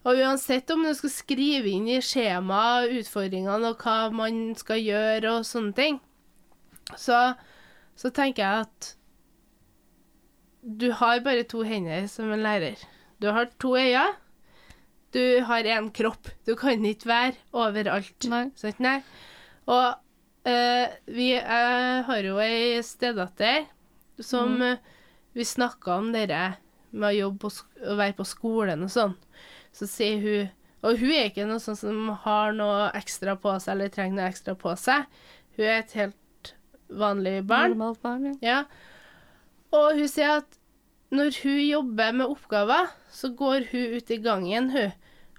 Og 0.00 0.20
uansett 0.22 0.70
om 0.72 0.84
du 0.86 0.92
skal 0.96 1.12
skrive 1.12 1.72
inn 1.74 1.88
i 1.90 1.98
skjemaet 2.04 2.94
utfordringene 3.02 3.72
og 3.72 3.82
hva 3.84 3.96
man 4.14 4.54
skal 4.56 4.80
gjøre 4.80 5.34
og 5.34 5.48
sånne 5.48 5.74
ting, 5.76 5.98
så, 6.96 7.34
så 7.98 8.10
tenker 8.14 8.42
jeg 8.42 8.64
at 8.64 8.94
du 10.60 10.90
har 10.96 11.20
bare 11.24 11.44
to 11.48 11.62
hender 11.64 12.06
som 12.10 12.32
en 12.32 12.42
lærer. 12.44 12.80
Du 13.20 13.28
har 13.32 13.48
to 13.60 13.76
øyne. 13.76 14.08
Du 15.12 15.42
har 15.42 15.66
én 15.66 15.90
kropp. 15.92 16.28
Du 16.46 16.54
kan 16.54 16.84
ikke 16.86 17.08
være 17.08 17.34
overalt. 17.52 18.28
Nei. 18.30 18.44
Sånn, 18.56 18.76
Nei. 18.84 19.00
Og 19.66 19.96
eh, 20.48 20.94
vi 21.10 21.32
uh, 21.36 22.00
har 22.06 22.24
jo 22.24 22.38
ei 22.42 22.80
stedatter 22.86 23.66
som 24.20 24.60
eh, 24.62 24.78
Vi 25.32 25.44
snakka 25.46 25.94
om 26.00 26.08
dere 26.12 26.56
med 26.90 27.06
å 27.06 27.14
jobbe 27.14 27.50
og 27.50 27.98
være 28.00 28.16
på 28.18 28.24
skolen 28.26 28.82
og 28.82 28.90
sånn. 28.90 29.12
Så 29.72 29.86
sier 29.86 30.18
hun 30.24 30.48
Og 30.82 30.98
hun 30.98 31.12
er 31.14 31.28
ikke 31.28 31.46
noe 31.46 31.60
sånn 31.62 31.78
som 31.78 32.08
har 32.24 32.54
noe 32.56 32.88
ekstra 32.98 33.36
på 33.38 33.52
seg 33.60 33.74
eller 33.76 33.92
trenger 33.92 34.16
noe 34.16 34.30
ekstra 34.32 34.56
på 34.58 34.72
seg. 34.80 35.04
Hun 35.54 35.66
er 35.66 35.82
et 35.82 35.92
helt 35.98 36.54
vanlig 36.88 37.42
barn. 37.46 37.76
Normalt 37.76 38.00
barn, 38.02 38.24
ja. 38.30 38.36
Ja. 38.40 38.60
Og 39.76 40.00
hun 40.00 40.08
sier 40.10 40.40
at 40.40 40.56
når 41.10 41.36
hun 41.42 41.58
jobber 41.58 42.16
med 42.16 42.32
oppgaver, 42.32 42.90
så 43.10 43.32
går 43.34 43.68
hun 43.72 43.96
ut 43.98 44.10
i 44.10 44.18
gangen, 44.22 44.70
hun, 44.70 44.92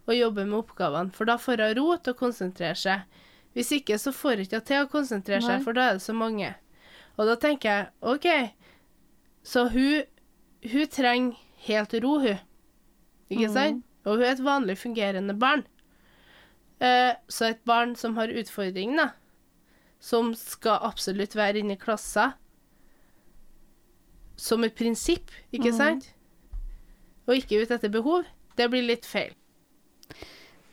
og 0.06 0.16
jobber 0.16 0.48
med 0.48 0.60
oppgavene. 0.60 1.14
For 1.16 1.28
da 1.30 1.38
får 1.40 1.64
hun 1.64 1.76
ro 1.80 1.86
til 1.98 2.14
å 2.14 2.20
konsentrere 2.20 2.78
seg. 2.80 3.22
Hvis 3.54 3.72
ikke 3.76 3.98
så 4.00 4.14
får 4.16 4.40
hun 4.40 4.46
ikke 4.46 4.62
til 4.68 4.86
å 4.86 4.90
konsentrere 4.92 5.44
seg, 5.44 5.60
Nei. 5.60 5.66
for 5.66 5.76
da 5.76 5.90
er 5.90 5.98
det 6.00 6.06
så 6.06 6.16
mange. 6.16 6.54
Og 7.20 7.28
da 7.28 7.36
tenker 7.40 7.70
jeg 7.70 7.90
OK, 8.14 8.28
så 9.44 9.66
hun, 9.74 10.04
hun 10.72 10.92
trenger 10.92 11.40
helt 11.68 11.96
ro, 12.04 12.18
hun. 12.24 12.40
Ikke 13.32 13.50
mm. 13.50 13.56
sant? 13.56 13.88
Og 14.06 14.18
hun 14.18 14.26
er 14.26 14.36
et 14.36 14.46
vanlig 14.46 14.78
fungerende 14.80 15.36
barn. 15.38 15.66
Eh, 16.82 17.12
så 17.30 17.52
et 17.52 17.62
barn 17.68 17.94
som 18.00 18.16
har 18.18 18.32
utfordringer, 18.34 19.12
som 20.02 20.32
skal 20.38 20.82
absolutt 20.88 21.36
være 21.38 21.62
inne 21.62 21.76
i 21.76 21.82
klassa 21.82 22.32
som 24.42 24.64
et 24.66 24.74
prinsipp, 24.74 25.30
ikke 25.54 25.70
mm. 25.70 25.78
sant? 25.78 26.08
Og 27.30 27.38
ikke 27.38 27.62
ut 27.62 27.74
etter 27.76 27.92
behov, 27.94 28.26
det 28.58 28.68
blir 28.74 28.88
litt 28.88 29.06
feil. 29.06 29.36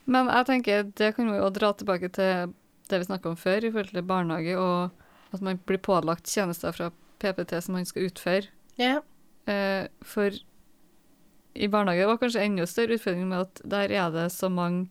Men 0.09 0.31
jeg 0.33 0.47
tenker 0.47 0.87
det 0.97 1.11
kan 1.15 1.29
vi 1.29 1.37
jo 1.37 1.51
dra 1.53 1.69
tilbake 1.77 2.09
til 2.15 2.55
det 2.89 2.99
vi 3.01 3.09
snakka 3.09 3.31
om 3.31 3.37
før, 3.39 3.63
i 3.63 3.71
forhold 3.71 3.93
til 3.93 4.05
barnehage, 4.05 4.57
og 4.57 5.35
at 5.35 5.41
man 5.45 5.59
blir 5.69 5.81
pålagt 5.81 6.29
tjenester 6.29 6.73
fra 6.75 6.91
PPT 7.21 7.57
som 7.63 7.77
man 7.77 7.87
skal 7.87 8.09
utføre. 8.09 8.49
Ja. 8.79 8.99
Eh, 9.49 9.87
for 10.01 10.33
i 11.55 11.67
barnehage 11.67 12.07
var 12.07 12.19
kanskje 12.21 12.45
enda 12.45 12.65
større 12.69 12.97
utfordring 12.97 13.27
med 13.29 13.45
at 13.47 13.61
der 13.65 13.93
er 13.93 14.09
det 14.13 14.29
så 14.31 14.49
mange 14.49 14.87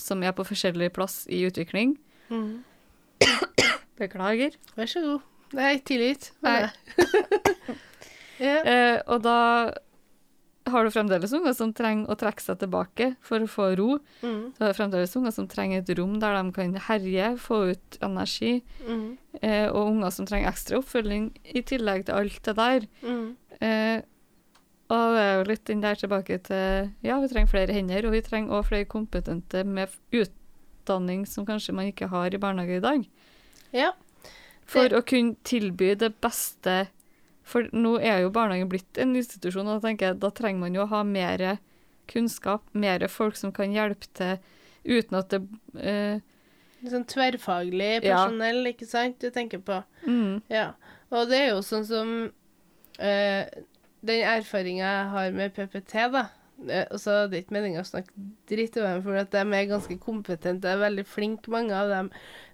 som 0.00 0.22
er 0.22 0.34
på 0.34 0.46
forskjellig 0.46 0.90
plass 0.94 1.24
i 1.30 1.44
utvikling. 1.46 1.96
Mm. 2.30 2.64
Beklager. 4.00 4.56
Vær 4.74 4.90
så 4.90 5.02
god. 5.04 5.20
Nei, 5.54 5.76
tilgitt. 5.86 6.32
Nei. 6.42 6.64
ja. 8.48 8.56
Eh, 8.58 8.96
og 9.06 9.22
da 9.22 9.38
har 10.66 10.84
du 10.84 10.90
fremdeles 10.90 11.32
unger 11.36 11.52
som 11.52 11.72
trenger 11.76 12.08
å 12.08 12.16
trekke 12.16 12.40
seg 12.40 12.58
tilbake 12.62 13.10
for 13.20 13.42
å 13.44 13.48
få 13.50 13.66
ro. 13.76 13.98
Mm. 14.22 14.54
Du 14.56 14.62
har 14.64 14.72
fremdeles 14.72 15.12
unger 15.18 15.34
som 15.36 15.48
trenger 15.50 15.82
et 15.82 15.92
rom 15.98 16.14
der 16.22 16.38
de 16.38 16.52
kan 16.56 16.72
herje, 16.86 17.26
få 17.38 17.58
ut 17.74 17.98
energi. 18.00 18.62
Mm. 18.86 19.18
Eh, 19.42 19.66
og 19.68 19.90
unger 19.90 20.10
som 20.16 20.26
trenger 20.26 20.48
ekstra 20.48 20.80
oppfølging 20.80 21.26
i 21.52 21.62
tillegg 21.68 22.06
til 22.08 22.14
alt 22.16 22.40
det 22.48 22.56
der. 22.56 22.86
Mm. 23.04 23.26
Eh, 23.60 23.98
og 24.94 25.04
det 25.16 25.20
er 25.24 25.34
jo 25.38 25.44
litt 25.50 25.64
den 25.68 25.80
der 25.84 25.94
tilbake 26.00 26.38
til 26.44 26.90
Ja, 27.02 27.18
vi 27.20 27.28
trenger 27.28 27.48
flere 27.52 27.72
hender, 27.76 28.06
og 28.06 28.12
vi 28.16 28.20
trenger 28.24 28.52
også 28.58 28.68
flere 28.72 28.88
kompetente 28.88 29.64
med 29.66 29.88
utdanning 30.12 31.26
som 31.28 31.46
kanskje 31.48 31.74
man 31.76 31.92
ikke 31.92 32.08
har 32.12 32.32
i 32.34 32.40
barnehage 32.40 32.76
i 32.80 32.84
dag. 32.84 33.06
ja. 33.72 33.92
For 34.66 34.88
Det- 34.88 34.96
å 34.96 35.04
kunne 35.04 35.36
tilby 35.44 35.94
det 35.94 36.14
beste 36.22 36.88
For 37.44 37.68
nå 37.76 37.98
er 38.00 38.22
jo 38.24 38.30
barnehagen 38.32 38.70
blitt 38.72 38.98
en 39.02 39.14
institusjon, 39.16 39.66
og 39.68 39.80
da 39.82 39.88
tenker 39.90 40.06
jeg 40.12 40.20
da 40.22 40.30
trenger 40.32 40.60
man 40.64 40.74
jo 40.78 40.84
å 40.86 40.90
ha 40.94 41.02
mer 41.04 41.58
kunnskap, 42.08 42.62
mer 42.72 43.04
folk 43.08 43.36
som 43.36 43.52
kan 43.52 43.72
hjelpe 43.72 44.08
til 44.16 44.38
uten 44.84 45.18
at 45.18 45.32
det 45.32 45.40
eh, 45.80 46.20
sånn 46.84 47.06
tverrfaglig 47.08 48.02
Ja. 48.04 48.16
personell, 48.26 48.66
ikke 48.68 48.86
sant, 48.88 49.18
du 49.20 49.30
tenker 49.32 49.58
på. 49.64 49.82
mm, 50.06 50.42
Ja. 50.52 50.72
Og 51.10 51.28
det 51.30 51.38
er 51.38 51.48
jo 51.54 51.60
sånn 51.64 51.84
som 51.88 52.10
eh, 52.98 53.44
Den 54.04 54.20
erfaringa 54.28 54.84
jeg 54.84 55.10
har 55.14 55.30
med 55.32 55.54
PPT, 55.56 55.94
da 56.12 56.26
eh, 56.68 56.84
og 56.90 56.98
så 57.00 57.24
er 57.24 57.28
det 57.32 57.44
ikke 57.44 57.56
meninga 57.56 57.80
å 57.80 57.88
snakke 57.88 58.12
dritt 58.50 58.76
om 58.76 58.84
dem, 58.84 59.02
for 59.02 59.16
at 59.16 59.30
de 59.32 59.38
er 59.40 59.70
ganske 59.70 59.96
kompetente, 60.00 60.68
er 60.68 60.76
veldig 60.82 61.06
flinke, 61.08 61.48
mange 61.48 61.72
av 61.72 61.88
dem. 61.88 62.10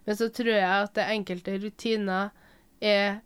Men 0.07 0.17
så 0.17 0.29
tror 0.31 0.53
jeg 0.55 0.63
at 0.71 0.95
det 0.95 1.09
enkelte 1.11 1.59
rutiner 1.63 2.31
er 2.81 3.19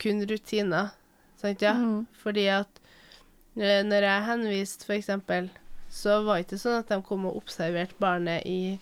kun 0.00 0.24
rutiner. 0.26 0.94
Sant, 1.36 1.62
ja? 1.62 1.74
mm, 1.76 2.06
Fordi 2.22 2.46
at 2.52 2.80
eh, 3.56 3.82
når 3.86 4.08
jeg 4.08 4.26
henviste, 4.30 4.86
for 4.88 4.96
eksempel, 4.96 5.50
så 5.92 6.20
var 6.26 6.40
det 6.40 6.46
ikke 6.46 6.60
sånn 6.60 6.80
at 6.80 6.90
de 6.92 7.00
kom 7.06 7.26
og 7.28 7.36
observerte 7.40 7.96
barnet 8.02 8.46
i, 8.48 8.76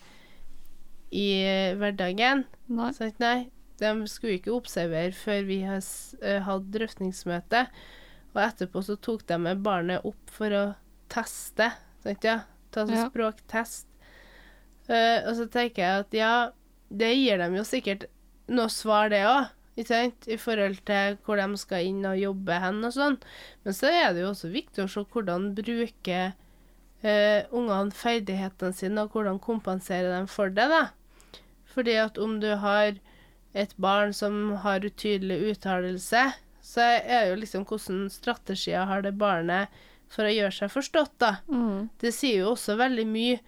i 1.15 1.27
eh, 1.43 1.75
hverdagen. 1.79 2.45
Nei. 2.71 2.93
Sant? 2.97 3.19
Nei, 3.23 3.49
de 3.83 3.93
skulle 4.11 4.39
ikke 4.39 4.55
observere 4.55 5.13
før 5.17 5.45
vi 5.51 5.61
hadde 5.67 6.39
eh, 6.39 6.71
drøftingsmøte. 6.79 7.67
Og 8.35 8.43
etterpå 8.43 8.83
så 8.83 8.97
tok 8.99 9.27
de 9.29 9.39
med 9.39 9.63
barnet 9.67 10.07
opp 10.07 10.33
for 10.35 10.55
å 10.55 10.65
teste, 11.13 11.71
sant, 12.03 12.25
ja? 12.27 12.41
Ta 12.75 12.87
sånn 12.87 12.97
Ja. 12.99 13.09
språktest. 13.11 13.87
Uh, 14.85 15.23
og 15.31 15.37
så 15.39 15.47
tenker 15.49 15.81
jeg 15.81 16.01
at 16.03 16.17
ja, 16.19 16.33
det 16.93 17.13
gir 17.15 17.39
dem 17.41 17.55
jo 17.57 17.63
sikkert 17.65 18.09
noe 18.53 18.69
svar, 18.69 19.09
det 19.13 19.23
òg. 19.25 19.47
I 19.77 20.37
forhold 20.39 20.77
til 20.87 21.17
hvor 21.27 21.41
de 21.41 21.59
skal 21.59 21.87
inn 21.89 22.05
og 22.07 22.19
jobbe 22.21 22.59
hen 22.63 22.85
og 22.87 22.93
sånn. 22.95 23.17
Men 23.65 23.75
så 23.75 23.91
er 23.91 24.13
det 24.15 24.23
jo 24.23 24.31
også 24.31 24.51
viktig 24.53 24.85
å 24.85 24.91
se 24.91 25.03
hvordan 25.11 25.49
bruker 25.59 26.35
uh, 27.03 27.41
ungene 27.51 27.91
ferdighetene 27.95 28.73
sine, 28.77 29.03
og 29.03 29.11
hvordan 29.17 29.41
kompenserer 29.43 30.13
dem 30.15 30.29
for 30.31 30.49
det, 30.55 30.69
da. 30.71 30.85
Fordi 31.75 31.97
at 31.99 32.21
om 32.23 32.39
du 32.41 32.53
har 32.63 32.95
et 33.55 33.75
barn 33.83 34.15
som 34.15 34.53
har 34.63 34.87
utydelig 34.87 35.41
uttalelse, 35.57 36.23
så 36.65 36.87
er 37.03 37.29
jo 37.33 37.41
liksom 37.43 37.67
hvordan 37.69 38.07
strategier 38.11 38.87
har 38.89 39.03
det 39.05 39.17
barnet 39.19 39.69
for 40.15 40.25
å 40.27 40.33
gjøre 40.33 40.55
seg 40.55 40.71
forstått, 40.71 41.13
da. 41.19 41.37
Mm, 41.51 41.91
Det 41.99 42.15
sier 42.15 42.45
jo 42.45 42.53
også 42.55 42.79
veldig 42.79 43.05
mye 43.11 43.41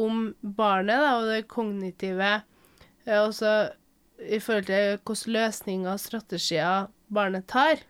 om 0.00 0.34
barnet 0.42 0.96
da, 0.96 1.12
og 1.20 1.28
det 1.28 1.44
kognitive. 1.52 2.32
eh, 3.06 3.20
Også 3.20 3.52
i 4.22 4.38
forhold 4.40 4.66
til 4.66 4.98
hvilke 5.04 5.32
løsninger 5.34 5.90
og 5.92 6.00
strategier 6.00 6.86
barnet 7.12 7.46
tar. 7.50 7.82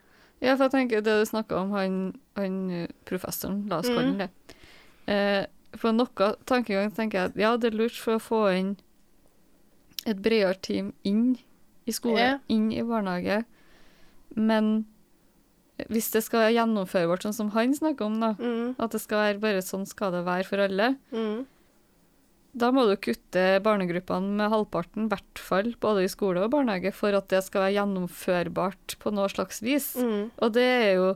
Ja, 0.43 0.55
for 0.57 0.65
jeg 0.67 0.73
tenker 0.75 1.01
det 1.05 1.19
du 1.21 1.25
snakka 1.29 1.57
om, 1.63 1.71
han, 1.73 1.99
han 2.37 2.89
professoren, 3.09 3.63
la 3.71 3.79
oss 3.81 3.89
kalle 3.89 4.09
han 4.11 4.19
det. 4.25 4.31
Eh, 5.07 5.45
for 5.77 5.93
noe 5.93 6.31
tankegang 6.47 6.93
tenker 6.95 7.19
jeg 7.19 7.31
at 7.33 7.37
ja, 7.41 7.57
det 7.57 7.73
er 7.73 7.79
lurt 7.79 7.97
for 7.99 8.17
å 8.19 8.23
få 8.23 8.41
inn 8.57 8.75
et 10.07 10.21
bredere 10.23 10.55
team 10.61 10.93
inn 11.05 11.37
i 11.87 11.93
skole, 11.93 12.19
Ja. 12.21 12.39
inn 12.49 12.71
i 12.73 12.83
barnehage. 12.85 13.45
Men 14.37 14.87
hvis 15.91 16.11
det 16.15 16.23
skal 16.25 16.41
være 16.45 16.55
gjennomførbart 16.59 17.25
sånn 17.25 17.35
som 17.35 17.51
han 17.57 17.73
snakker 17.75 18.05
om, 18.07 18.21
da, 18.21 18.35
Mm, 18.39 18.77
at 18.79 18.91
det 18.93 19.01
skal 19.01 19.19
være 19.19 19.41
bare 19.41 19.63
sånn 19.65 19.87
skal 19.87 20.13
det 20.13 20.25
være 20.25 20.45
for 20.47 20.59
alle, 20.63 20.97
mm, 21.13 21.47
da 22.55 22.71
må 22.75 22.85
du 22.87 22.95
kutte 23.03 23.43
barnegruppene 23.65 24.37
med 24.39 24.53
halvparten, 24.53 25.09
i 25.09 25.13
hvert 25.13 25.41
fall, 25.43 25.73
både 25.83 26.05
i 26.05 26.11
skole 26.13 26.45
og 26.45 26.53
barnehage, 26.53 26.93
for 26.95 27.17
at 27.19 27.27
det 27.33 27.43
skal 27.47 27.65
være 27.67 27.77
gjennomførbart 27.81 28.95
på 29.03 29.13
noe 29.15 29.31
slags 29.33 29.59
vis. 29.65 29.95
mm, 29.99 30.31
Og 30.39 30.53
det 30.55 30.63
er 30.63 30.93
jo 31.01 31.09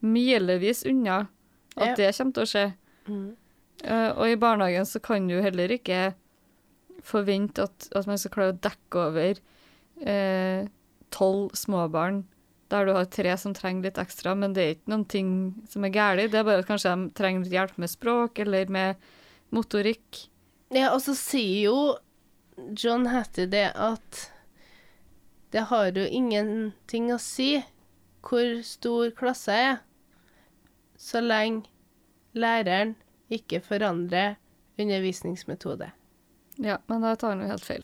milevis 0.00 0.84
unna 0.88 1.28
at 1.76 1.92
Ja. 1.92 1.94
det 1.94 2.16
kommer 2.16 2.32
til 2.32 2.42
å 2.42 2.50
skje. 2.54 2.66
mm. 3.06 3.36
Uh, 3.80 4.10
og 4.12 4.26
i 4.28 4.36
barnehagen 4.36 4.84
så 4.84 5.00
kan 5.00 5.26
du 5.26 5.40
heller 5.40 5.68
ikke 5.72 6.14
forvente 7.02 7.62
at, 7.64 7.88
at 7.96 8.06
man 8.06 8.18
skal 8.18 8.30
klare 8.30 8.52
å 8.52 8.60
dekke 8.60 9.06
over 9.08 9.38
tolv 11.10 11.46
uh, 11.48 11.56
småbarn 11.56 12.24
der 12.70 12.86
du 12.86 12.92
har 12.94 13.08
tre 13.10 13.32
som 13.40 13.54
trenger 13.56 13.88
litt 13.88 13.98
ekstra, 13.98 14.34
men 14.38 14.52
det 14.54 14.62
er 14.62 14.74
ikke 14.76 14.92
noen 14.92 15.06
ting 15.10 15.30
som 15.68 15.84
er 15.84 15.94
galt. 15.94 16.30
Det 16.30 16.38
er 16.38 16.46
bare 16.46 16.62
at 16.62 16.68
kanskje 16.68 16.92
de 16.94 17.08
trenger 17.18 17.50
hjelp 17.50 17.80
med 17.82 17.90
språk 17.90 18.38
eller 18.44 18.70
med 18.70 19.08
motorikk. 19.50 20.28
Ja, 20.70 20.92
og 20.94 21.00
så 21.02 21.14
sier 21.18 21.64
jo 21.70 21.78
John 22.78 23.08
Hattie 23.10 23.48
det 23.50 23.70
at 23.74 24.26
det 25.50 25.64
har 25.70 25.88
jo 25.96 26.04
ingenting 26.06 27.08
å 27.10 27.18
si 27.18 27.56
hvor 28.22 28.60
stor 28.66 29.10
klasse 29.16 29.54
er, 29.56 29.78
så 31.00 31.22
lenge 31.24 31.66
læreren 32.36 32.92
ikke 33.32 33.62
forandrer 33.64 34.36
undervisningsmetode. 34.80 35.88
Ja, 36.60 36.76
men 36.90 37.02
da 37.02 37.14
tar 37.18 37.32
han 37.34 37.42
jo 37.42 37.48
helt 37.50 37.64
feil. 37.66 37.82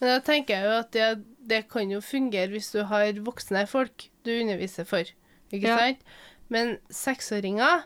Men 0.00 0.14
da 0.14 0.18
tenker 0.24 0.56
jeg 0.56 0.66
jo 0.66 0.74
at 0.80 0.90
det, 0.96 1.08
det 1.50 1.62
kan 1.70 1.90
jo 1.92 2.00
fungere 2.04 2.50
hvis 2.54 2.72
du 2.74 2.80
har 2.88 3.12
voksne 3.26 3.62
folk 3.70 4.08
du 4.26 4.32
underviser 4.40 4.88
for, 4.88 5.04
ikke 5.52 5.68
Ja. 5.68 5.78
sant? 5.78 6.02
Men 6.48 6.78
seksåringer 6.88 7.84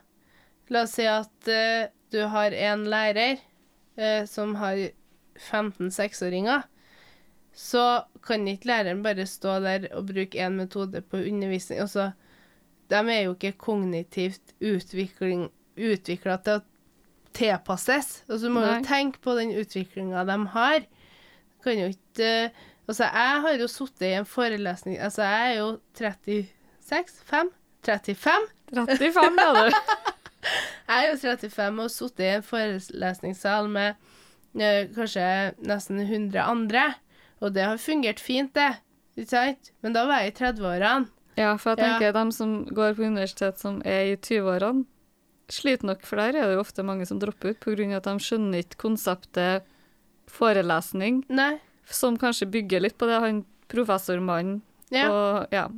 La 0.70 0.85
oss 0.87 0.95
si 0.97 1.05
at 1.11 1.49
uh, 1.51 1.91
du 2.14 2.20
har 2.33 2.55
en 2.55 2.85
lærer 2.89 3.41
eh, 3.97 4.24
som 4.28 4.55
har 4.61 4.80
15 5.38 5.90
seksåringer. 5.95 6.66
Så 7.53 8.03
kan 8.24 8.49
ikke 8.49 8.70
læreren 8.70 9.03
bare 9.05 9.26
stå 9.28 9.59
der 9.61 9.88
og 9.93 10.09
bruke 10.09 10.40
én 10.40 10.57
metode 10.57 11.03
på 11.05 11.20
undervisning. 11.20 11.80
Altså, 11.80 12.11
de 12.90 12.97
er 12.97 13.24
jo 13.26 13.34
ikke 13.36 13.53
kognitivt 13.61 14.55
utvikla 14.62 16.38
til 16.45 16.61
å 16.61 16.64
tilpasses. 17.36 18.22
Altså, 18.28 18.47
du 18.47 18.53
må 18.53 18.62
Nei. 18.64 18.74
jo 18.76 18.86
tenke 18.88 19.22
på 19.24 19.36
den 19.38 19.55
utviklinga 19.57 20.24
de 20.28 20.38
har. 20.57 20.84
Kan 21.64 21.80
jo 21.80 21.93
ikke 21.93 22.51
Altså, 22.82 23.07
jeg 23.07 23.43
har 23.45 23.61
jo 23.61 23.66
sittet 23.70 24.09
i 24.09 24.16
en 24.18 24.26
forelesning 24.26 24.97
Altså, 24.99 25.22
jeg 25.22 25.53
er 25.53 25.59
jo 25.61 25.68
36? 25.95 27.20
5? 27.30 27.53
35? 27.86 28.49
35, 28.74 29.38
er 29.38 29.70
du. 29.70 29.76
Jeg 30.43 31.07
er 31.07 31.11
jo 31.12 31.18
35 31.22 31.82
og 31.84 31.90
sittet 31.90 32.24
i 32.26 32.30
en 32.36 32.43
forelesningssal 32.43 33.68
med 33.70 33.95
ø, 34.59 34.70
kanskje 34.97 35.26
nesten 35.64 36.01
100 36.03 36.43
andre, 36.43 36.86
og 37.40 37.55
det 37.55 37.64
har 37.64 37.78
fungert 37.80 38.20
fint, 38.20 38.53
det. 38.55 38.72
Ikke 39.16 39.28
sant? 39.30 39.70
Men 39.82 39.93
da 39.95 40.07
var 40.09 40.22
jeg 40.22 40.32
i 40.32 40.36
30-årene. 40.40 41.09
Ja, 41.36 41.55
for 41.57 41.76
jeg 41.76 42.01
Ja. 42.03 42.12
de 42.12 42.32
som 42.32 42.64
går 42.66 42.95
på 42.97 43.07
universitet 43.07 43.59
som 43.59 43.80
er 43.84 44.12
i 44.12 44.16
20-årene, 44.16 44.84
sliter 45.49 45.84
nok, 45.86 46.03
for 46.07 46.16
der 46.16 46.28
er 46.36 46.47
det 46.49 46.55
jo 46.57 46.61
ofte 46.61 46.82
mange 46.84 47.07
som 47.07 47.18
dropper 47.20 47.51
ut 47.53 47.64
av 47.68 47.97
at 47.97 48.05
de 48.05 48.14
skjønner 48.24 48.59
ikke 48.62 48.76
konseptet 48.78 49.62
forelesning 50.32 51.24
Nei. 51.28 51.59
som 51.88 52.16
kanskje 52.20 52.49
bygger 52.51 52.80
litt 52.84 52.97
på 52.99 53.07
det 53.11 53.20
han 53.20 53.45
professormannen 53.72 54.62
Ja. 54.93 55.09
og, 55.11 55.47
ja, 55.53 55.68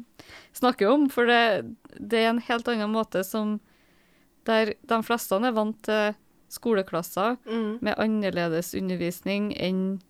snakker 0.53 0.91
om. 0.91 1.09
For 1.09 1.27
det, 1.27 1.75
det 2.01 2.19
er 2.25 2.31
en 2.31 2.41
helt 2.41 2.67
annen 2.69 2.91
måte 2.91 3.23
som 3.25 3.61
Der 4.47 4.75
de 4.87 5.03
fleste 5.03 5.35
er 5.41 5.53
vant 5.57 5.83
til 5.83 6.15
skoleklasser 6.51 7.37
Mm. 7.47 7.79
med 7.83 7.95
annerledes 7.99 8.75
undervisning 8.75 9.53
enn 9.57 10.01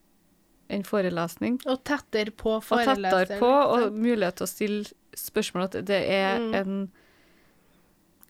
en 0.70 0.82
forelesning. 0.82 1.60
Og 1.66 1.84
tettere 1.84 2.30
på 2.30 2.56
Og 2.56 2.62
foreleseren. 2.64 3.02
tettere 3.28 3.38
på, 3.38 3.46
og 3.46 3.92
mulighet 3.92 4.34
til 4.36 4.44
å 4.44 4.48
stille 4.48 4.84
spørsmål. 5.14 5.64
At 5.64 5.84
det 5.86 6.02
er 6.10 6.38
Mm. 6.38 6.54
en 6.54 6.92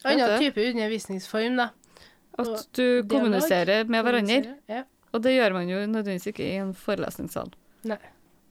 Annen 0.05 0.39
type 0.39 0.61
undervisningsform, 0.61 1.57
da. 1.57 1.71
Og 2.39 2.47
At 2.47 2.67
du 2.75 2.83
dialog. 3.03 3.09
kommuniserer 3.11 3.89
med 3.89 4.05
hverandre. 4.05 4.57
Ja. 4.69 4.83
Og 5.15 5.23
det 5.23 5.33
gjør 5.39 5.53
man 5.53 5.69
jo 5.69 5.77
nødvendigvis 5.87 6.27
ikke 6.27 6.45
i 6.45 6.57
en 6.59 6.75
forelesningssal. 6.75 7.53
Nei. 7.85 7.99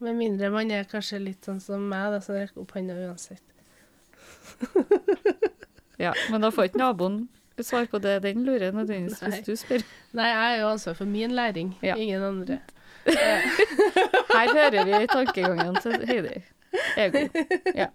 Med 0.00 0.16
mindre 0.16 0.50
man 0.50 0.70
er 0.72 0.84
kanskje 0.84 1.20
litt 1.22 1.42
sånn 1.46 1.60
som 1.62 1.88
meg, 1.88 2.10
da, 2.10 2.18
som 2.20 2.34
rekker 2.34 2.58
opp 2.60 2.72
hånda 2.72 2.94
uansett. 3.08 3.40
Ja, 5.98 6.12
Men 6.30 6.40
da 6.40 6.50
får 6.50 6.64
ikke 6.70 6.80
naboen 6.82 7.28
svar 7.62 7.86
på 7.86 7.98
det 8.02 8.22
den 8.22 8.42
lurer 8.44 8.72
nødvendigvis 8.74 9.20
hvis 9.22 9.44
du 9.46 9.54
spør. 9.56 9.84
Nei, 10.12 10.26
jeg 10.26 10.54
er 10.56 10.60
jo 10.62 10.68
ansvar 10.72 10.94
for 10.98 11.04
min 11.06 11.30
læring, 11.30 11.76
Ja. 11.82 11.94
ingen 11.94 12.22
andre. 12.22 12.58
Her 14.34 14.50
hører 14.54 14.84
vi 14.88 15.06
tankegangen 15.06 15.76
til 15.82 16.06
Heidi. 16.08 16.42
Ego. 16.98 17.28
Ja. 17.76 17.86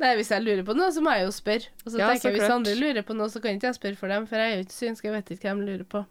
Nei, 0.00 0.14
hvis 0.16 0.30
jeg 0.32 0.42
lurer 0.42 0.64
på 0.66 0.74
noe, 0.74 0.88
så 0.94 1.02
må 1.04 1.12
jeg 1.14 1.26
jo 1.26 1.30
spørre. 1.34 1.68
Og 1.84 1.92
så 1.92 1.98
Ja, 1.98 2.08
tenker 2.08 2.20
så 2.22 2.28
jeg, 2.28 2.34
hvis 2.38 2.46
klart. 2.46 2.56
andre 2.56 2.74
lurer 2.80 3.02
på 3.06 3.14
noe, 3.14 3.28
så 3.30 3.40
kan 3.42 3.54
ikke 3.54 3.66
jeg 3.68 3.74
spørre 3.78 3.96
for 4.00 4.08
dem, 4.08 4.26
for 4.26 4.36
jeg 4.40 4.50
er 4.50 4.54
jo 4.56 4.64
ikke 4.64 4.72
synsk, 4.78 5.04
jeg 5.04 5.12
vet 5.12 5.30
ikke 5.36 5.50
hva 5.52 5.54
de 5.60 5.66
lurer 5.68 5.84
på. 5.84 6.04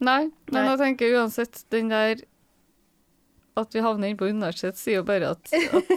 Nei, 0.00 0.30
men 0.50 0.58
Nei. 0.62 0.64
jeg 0.70 0.78
tenker 0.78 1.14
uansett, 1.20 1.64
den 1.74 1.90
der 1.90 2.24
at 3.58 3.74
vi 3.74 3.80
havner 3.82 4.08
inn 4.12 4.16
på 4.18 4.28
universitet, 4.30 4.76
sier 4.78 5.00
jo 5.00 5.06
bare 5.06 5.32
at, 5.34 5.50
at 5.52 5.88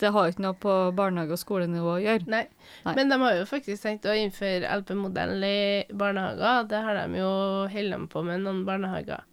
det 0.00 0.10
har 0.12 0.26
jo 0.26 0.34
ikke 0.34 0.44
noe 0.44 0.56
på 0.60 0.72
barnehage- 0.96 1.36
og 1.36 1.40
skolenivå 1.40 1.94
å 1.94 2.02
gjøre. 2.02 2.28
Nei. 2.28 2.42
Nei. 2.84 2.94
Men 2.98 3.12
de 3.12 3.20
har 3.22 3.38
jo 3.38 3.46
faktisk 3.48 3.86
tenkt 3.86 4.08
å 4.08 4.16
innføre 4.16 4.68
LP-modellen 4.82 5.46
i 5.46 5.96
barnehager. 5.96 6.68
Det 6.68 6.82
har 6.84 7.00
de 7.00 7.22
jo 7.22 7.30
holdt 7.72 8.10
på 8.12 8.24
med 8.26 8.44
noen 8.44 8.64
barnehager. 8.68 9.24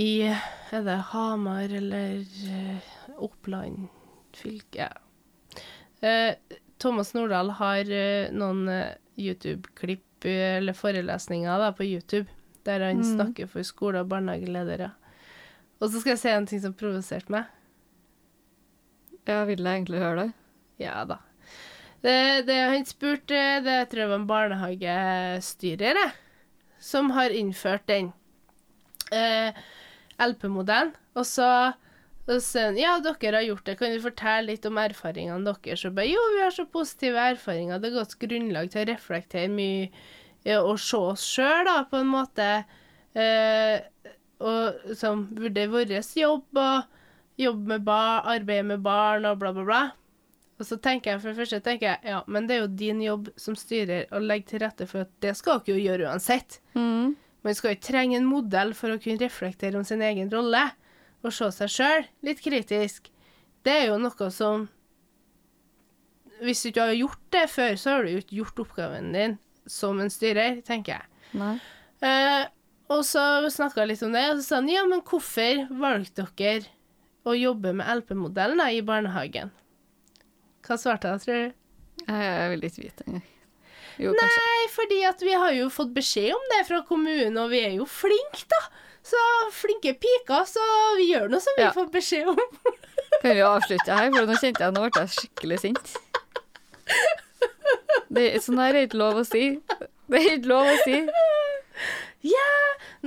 I 0.00 0.30
Er 0.70 0.84
det 0.86 0.98
Hamar 1.10 1.72
eller 1.74 2.20
eh, 2.22 2.90
Oppland 3.18 3.88
fylke? 4.34 4.86
Ja. 4.86 4.90
Eh, 6.00 6.34
Thomas 6.78 7.12
Nordahl 7.14 7.50
har 7.58 7.90
eh, 7.92 8.30
noen 8.32 8.68
eh, 8.72 8.94
YouTube-klipp 9.20 10.24
eller 10.24 10.76
forelesninger 10.76 11.62
da, 11.62 11.72
på 11.72 11.84
YouTube 11.84 12.28
der 12.68 12.82
han 12.84 13.00
mm. 13.00 13.08
snakker 13.14 13.48
for 13.48 13.64
skole- 13.64 14.02
og 14.02 14.10
barnehageledere. 14.10 14.90
Og 15.80 15.88
så 15.88 16.00
skal 16.00 16.14
jeg 16.14 16.20
si 16.22 16.32
en 16.32 16.48
ting 16.48 16.60
som 16.60 16.76
provoserte 16.76 17.32
meg. 17.32 17.48
Jeg 19.28 19.48
vil 19.50 19.64
jeg 19.64 19.80
egentlig 19.80 20.00
høre 20.00 20.22
det. 20.22 20.30
Ja 20.80 21.02
da. 21.04 21.18
Det, 22.00 22.46
det 22.48 22.56
han 22.56 22.86
spurte, 22.88 23.40
det 23.60 23.76
tror 23.90 24.00
jeg 24.04 24.10
var 24.10 24.20
en 24.22 24.30
barnehagestyrer, 24.30 25.98
som 26.80 27.10
har 27.12 27.34
innført 27.36 27.84
den 27.90 28.08
eh, 29.12 29.52
LP-modellen. 30.16 30.94
Og 31.18 31.26
så 31.28 31.50
sier 32.38 32.70
han 32.70 32.78
ja, 32.78 32.94
dere 33.02 33.36
har 33.36 33.44
gjort 33.44 33.66
det, 33.66 33.76
kan 33.80 33.92
du 33.92 34.00
fortelle 34.04 34.52
litt 34.52 34.68
om 34.68 34.80
erfaringene 34.80 35.44
deres? 35.50 35.84
Og 35.84 35.96
bare 35.98 36.08
jo, 36.08 36.22
vi 36.36 36.42
har 36.44 36.54
så 36.54 36.64
positive 36.70 37.26
erfaringer, 37.34 37.82
det 37.82 37.90
er 37.90 37.98
godt 37.98 38.16
grunnlag 38.22 38.70
til 38.72 38.84
å 38.84 38.90
reflektere 38.92 39.52
mye 39.52 39.90
ja, 40.46 40.62
og 40.62 40.78
se 40.80 40.96
oss 40.96 41.26
sjøl, 41.34 41.66
da, 41.68 41.82
på 41.90 42.00
en 42.00 42.12
måte. 42.14 42.48
Eh, 43.18 43.76
og 44.40 44.94
som 44.96 45.26
vurdere 45.36 45.68
vår 45.68 45.90
jobb 46.16 46.60
og 46.62 46.99
jobbe 47.40 47.74
med 47.74 47.86
barn, 47.86 48.28
arbeide 48.34 48.66
med 48.68 48.84
barn 48.84 49.26
og 49.28 49.40
bla, 49.40 49.52
bla, 49.56 49.64
bla. 49.66 49.82
Og 50.60 50.66
så 50.68 50.76
tenker 50.76 51.14
jeg 51.14 51.22
for 51.22 51.32
det 51.32 51.40
første 51.40 51.62
tenker 51.64 51.88
jeg, 51.88 52.12
ja, 52.12 52.18
men 52.28 52.46
det 52.48 52.56
er 52.56 52.62
jo 52.66 52.72
din 52.82 53.00
jobb 53.00 53.30
som 53.40 53.56
styrer 53.56 54.10
å 54.12 54.20
legge 54.20 54.50
til 54.50 54.60
rette 54.60 54.84
for 54.88 55.06
at 55.06 55.12
det 55.24 55.32
skal 55.38 55.62
dere 55.64 55.78
jo 55.78 55.84
gjøre 55.86 56.10
uansett. 56.10 56.58
Mm. 56.76 57.16
Man 57.40 57.56
skal 57.56 57.72
jo 57.72 57.78
ikke 57.78 57.88
trenge 57.88 58.18
en 58.18 58.28
modell 58.28 58.74
for 58.76 58.92
å 58.92 59.00
kunne 59.00 59.22
reflektere 59.22 59.80
om 59.80 59.86
sin 59.88 60.04
egen 60.04 60.28
rolle 60.32 60.66
og 61.24 61.32
se 61.32 61.48
seg 61.56 61.72
sjøl 61.72 62.04
litt 62.28 62.42
kritisk. 62.44 63.08
Det 63.64 63.72
er 63.72 63.90
jo 63.90 63.96
noe 64.00 64.28
som 64.32 64.68
Hvis 66.40 66.62
du 66.62 66.70
ikke 66.70 66.86
har 66.88 66.96
gjort 66.96 67.24
det 67.34 67.42
før, 67.52 67.74
så 67.76 67.90
har 67.92 68.04
du 68.04 68.14
jo 68.14 68.20
ikke 68.22 68.36
gjort 68.38 68.60
oppgaven 68.62 69.10
din 69.12 69.34
som 69.68 69.98
en 70.00 70.08
styrer, 70.08 70.62
tenker 70.64 70.94
jeg. 70.94 71.08
Nei. 71.36 71.56
Eh, 72.00 72.46
og 72.90 73.02
så 73.04 73.22
snakka 73.52 73.82
jeg 73.82 73.90
litt 73.90 74.04
om 74.06 74.14
det, 74.16 74.22
og 74.30 74.40
så 74.40 74.46
sa 74.46 74.60
han 74.62 74.70
ja, 74.72 74.86
men 74.88 75.02
hvorfor 75.04 75.66
valgte 75.82 76.24
dere 76.40 76.64
å 77.28 77.34
jobbe 77.36 77.72
med 77.76 77.88
LP-modellen 78.00 78.62
i 78.72 78.80
barnehagen? 78.86 79.52
Hva 80.66 80.78
svarte 80.80 81.12
jeg, 81.12 81.24
tror 81.24 81.40
du? 81.40 81.56
Jeg, 82.06 82.28
er 82.30 82.50
vil 82.52 82.66
ikke 82.68 82.84
vite 82.84 83.06
engang. 83.06 83.26
Jo, 84.00 84.12
kanskje. 84.16 84.44
Nei, 84.44 84.68
fordi 84.72 85.00
at 85.04 85.24
vi 85.24 85.32
har 85.42 85.52
jo 85.52 85.66
fått 85.72 85.90
beskjed 85.96 86.32
om 86.32 86.46
det 86.54 86.60
fra 86.68 86.80
kommunen, 86.88 87.36
og 87.42 87.50
vi 87.52 87.60
er 87.66 87.74
jo 87.76 87.88
flinke, 87.88 88.46
da. 88.48 88.60
Så 89.10 89.20
flinke 89.56 89.94
piker, 90.00 90.44
så 90.48 90.64
vi 90.98 91.10
gjør 91.10 91.30
noe 91.32 91.40
som 91.42 91.56
vi 91.56 91.68
får 91.74 91.88
beskjed 91.92 92.30
om. 92.32 92.40
Kan 93.22 93.36
vi 93.36 93.44
avslutte 93.44 93.96
her, 93.96 94.10
for 94.14 94.28
nå 94.28 94.36
kjente 94.40 94.64
jeg 94.64 94.76
nå 94.76 94.84
ble 94.86 95.04
jeg 95.04 95.14
skikkelig 95.16 95.60
sint. 95.64 95.94
Det, 98.10 98.24
sånn 98.42 98.60
her 98.60 98.74
er 98.74 98.88
ikke 98.88 99.00
lov 99.00 99.20
å 99.20 99.24
si. 99.26 99.44
Det 100.10 100.18
er 100.18 100.36
ikke 100.36 100.50
lov 100.50 100.66
å 100.66 100.76
si. 100.82 100.96
Ja! 102.26 102.50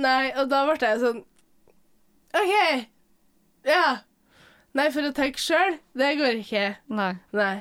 Nei, 0.00 0.32
og 0.40 0.48
da 0.50 0.64
ble 0.66 0.78
jeg 0.80 1.00
sånn 1.02 1.20
OK. 2.34 2.54
Ja. 3.64 3.98
Nei, 4.74 4.88
for 4.90 5.06
å 5.06 5.12
tenke 5.14 5.38
sjøl, 5.38 5.78
det 5.94 6.16
går 6.18 6.40
ikke. 6.42 6.64
Nei. 6.90 7.12
Nei. 7.32 7.54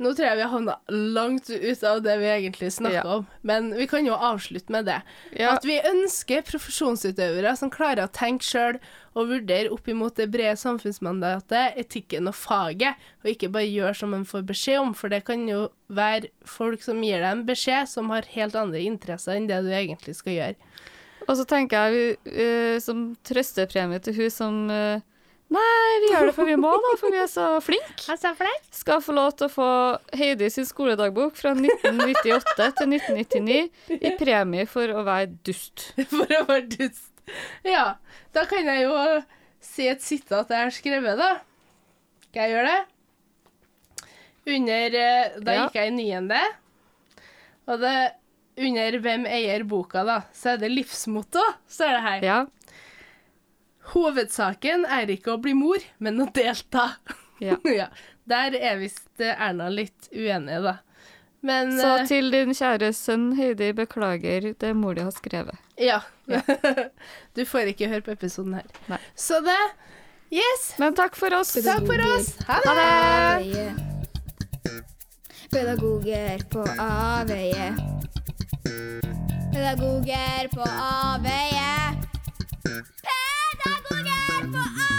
Nå 0.00 0.14
tror 0.16 0.30
jeg 0.30 0.36
vi 0.38 0.44
har 0.46 0.52
havna 0.54 0.74
langt 0.88 1.50
ut 1.52 1.82
av 1.84 1.98
det 2.00 2.14
vi 2.22 2.28
egentlig 2.30 2.70
snakker 2.72 3.02
Ja. 3.04 3.16
om, 3.18 3.26
men 3.44 3.66
vi 3.76 3.84
kan 3.86 4.06
jo 4.06 4.14
avslutte 4.16 4.70
med 4.72 4.86
det. 4.88 5.02
Ja, 5.36 5.50
At 5.52 5.66
vi 5.68 5.76
ønsker 5.76 6.40
profesjonsutøvere 6.48 7.52
som 7.58 7.68
klarer 7.68 8.06
å 8.06 8.12
tenke 8.12 8.40
sjøl 8.46 8.78
og 9.14 9.28
vurdere 9.28 9.68
opp 9.74 9.90
imot 9.92 10.16
det 10.16 10.30
brede 10.32 10.56
samfunnsmandatet, 10.56 11.76
etikken 11.76 12.28
og 12.30 12.34
faget, 12.38 12.96
og 13.20 13.28
ikke 13.34 13.50
bare 13.52 13.68
gjør 13.68 13.98
som 14.00 14.14
en 14.16 14.24
får 14.24 14.46
beskjed 14.48 14.80
om, 14.80 14.94
for 14.96 15.12
det 15.12 15.24
kan 15.26 15.44
jo 15.46 15.66
være 15.92 16.30
folk 16.48 16.80
som 16.82 17.02
gir 17.04 17.20
deg 17.20 17.32
en 17.34 17.44
beskjed 17.44 17.86
som 17.92 18.08
har 18.14 18.22
helt 18.32 18.56
andre 18.56 18.80
interesser 18.80 19.36
enn 19.36 19.50
det 19.50 19.60
du 19.66 19.68
egentlig 19.68 20.16
skal 20.16 20.32
gjøre. 20.32 20.56
og 21.28 21.36
så 21.36 21.44
tenker 21.44 21.76
jeg 21.92 22.16
eh, 22.24 22.78
som 22.80 23.10
trøstepremie 23.22 24.00
til 24.00 24.14
hun 24.16 24.30
som 24.32 24.70
eh, 24.70 25.00
Nei, 25.50 25.94
vi 26.04 26.12
gjør 26.12 26.28
det 26.28 26.34
for 26.36 26.46
vi 26.46 26.54
må, 26.60 26.70
da, 26.78 26.92
for 27.00 27.10
vi 27.10 27.18
er 27.18 27.26
så 27.30 27.46
flinke. 27.64 27.96
Flink. 28.40 28.68
Skal 28.74 29.00
få 29.02 29.14
lov 29.16 29.32
til 29.38 29.48
å 29.48 29.52
få 29.52 29.68
Heidi 30.14 30.46
sin 30.54 30.68
skoledagbok 30.68 31.34
fra 31.38 31.56
1998 31.56 32.68
til 32.78 32.94
1999 32.94 33.98
i 33.98 34.12
premie 34.20 34.66
for 34.70 34.92
å 34.94 35.02
være 35.06 35.32
dust. 35.46 35.88
For 36.14 36.30
å 36.38 36.44
være 36.46 36.68
dust. 36.76 37.08
Ja, 37.66 37.96
da 38.34 38.46
kan 38.50 38.66
jeg 38.66 38.86
jo 38.86 38.94
si 39.62 39.86
et 39.90 40.02
sitat 40.02 40.50
jeg 40.50 40.66
har 40.68 40.72
skrevet, 40.74 41.18
da. 41.18 41.32
Skal 42.28 42.46
jeg 42.46 42.54
gjøre 42.54 42.70
det? 42.70 42.80
Under 44.50 44.96
eh, 45.02 45.36
Da 45.44 45.52
Ja. 45.58 45.66
gikk 45.66 45.76
jeg 45.78 45.90
i 45.90 45.96
niende, 45.98 46.40
og 47.66 47.82
det 47.82 47.96
under 48.60 48.96
'Hvem 48.98 49.26
eier 49.30 49.62
boka', 49.64 50.02
da, 50.04 50.18
så 50.34 50.54
er 50.54 50.56
det 50.62 50.70
livsmotto, 50.72 51.42
så 51.70 51.86
er 51.86 51.92
det 51.96 52.02
her. 52.06 52.24
Ja. 52.26 52.38
Hovedsaken 53.90 54.84
er 54.86 55.10
ikke 55.10 55.34
å 55.34 55.40
bli 55.42 55.54
mor, 55.58 55.82
men 55.98 56.22
å 56.22 56.28
delta. 56.34 56.92
ja. 57.42 57.58
ja. 57.66 57.88
Der 58.30 58.54
er 58.54 58.78
visst 58.82 59.22
eh, 59.22 59.34
Erna 59.34 59.70
litt 59.72 60.10
uenig, 60.12 60.60
da. 60.66 60.78
Men 61.40 61.72
Så 61.78 61.88
eh, 61.96 62.06
til 62.06 62.30
din 62.34 62.52
kjære 62.54 62.92
sønn 62.94 63.30
Heidi, 63.38 63.72
beklager 63.74 64.52
det 64.60 64.72
mor 64.76 64.94
di 64.94 65.06
har 65.06 65.14
skrevet. 65.16 65.56
Ja. 65.80 66.02
du 67.36 67.46
får 67.48 67.72
ikke 67.72 67.88
høre 67.90 68.04
på 68.06 68.14
episoden 68.14 68.58
her. 68.60 68.68
Nei. 68.92 69.00
Så 69.18 69.40
det 69.44 69.58
Yes! 70.30 70.76
Men 70.78 70.94
takk 70.94 71.16
for 71.18 71.34
oss. 71.34 71.56
Takk 71.58 71.88
for 71.88 72.02
oss. 72.14 72.36
Ha 72.46 72.60
det! 72.62 72.74
Avveie. 72.78 73.72
Pedagoger 75.50 76.44
på 76.52 76.62
avveie. 76.78 77.72
Pedagoger 79.50 80.46
på 80.54 80.62
avveie. 80.62 81.70
Patagonia, 83.62 84.52
for 84.52 84.80
all. 84.80 84.89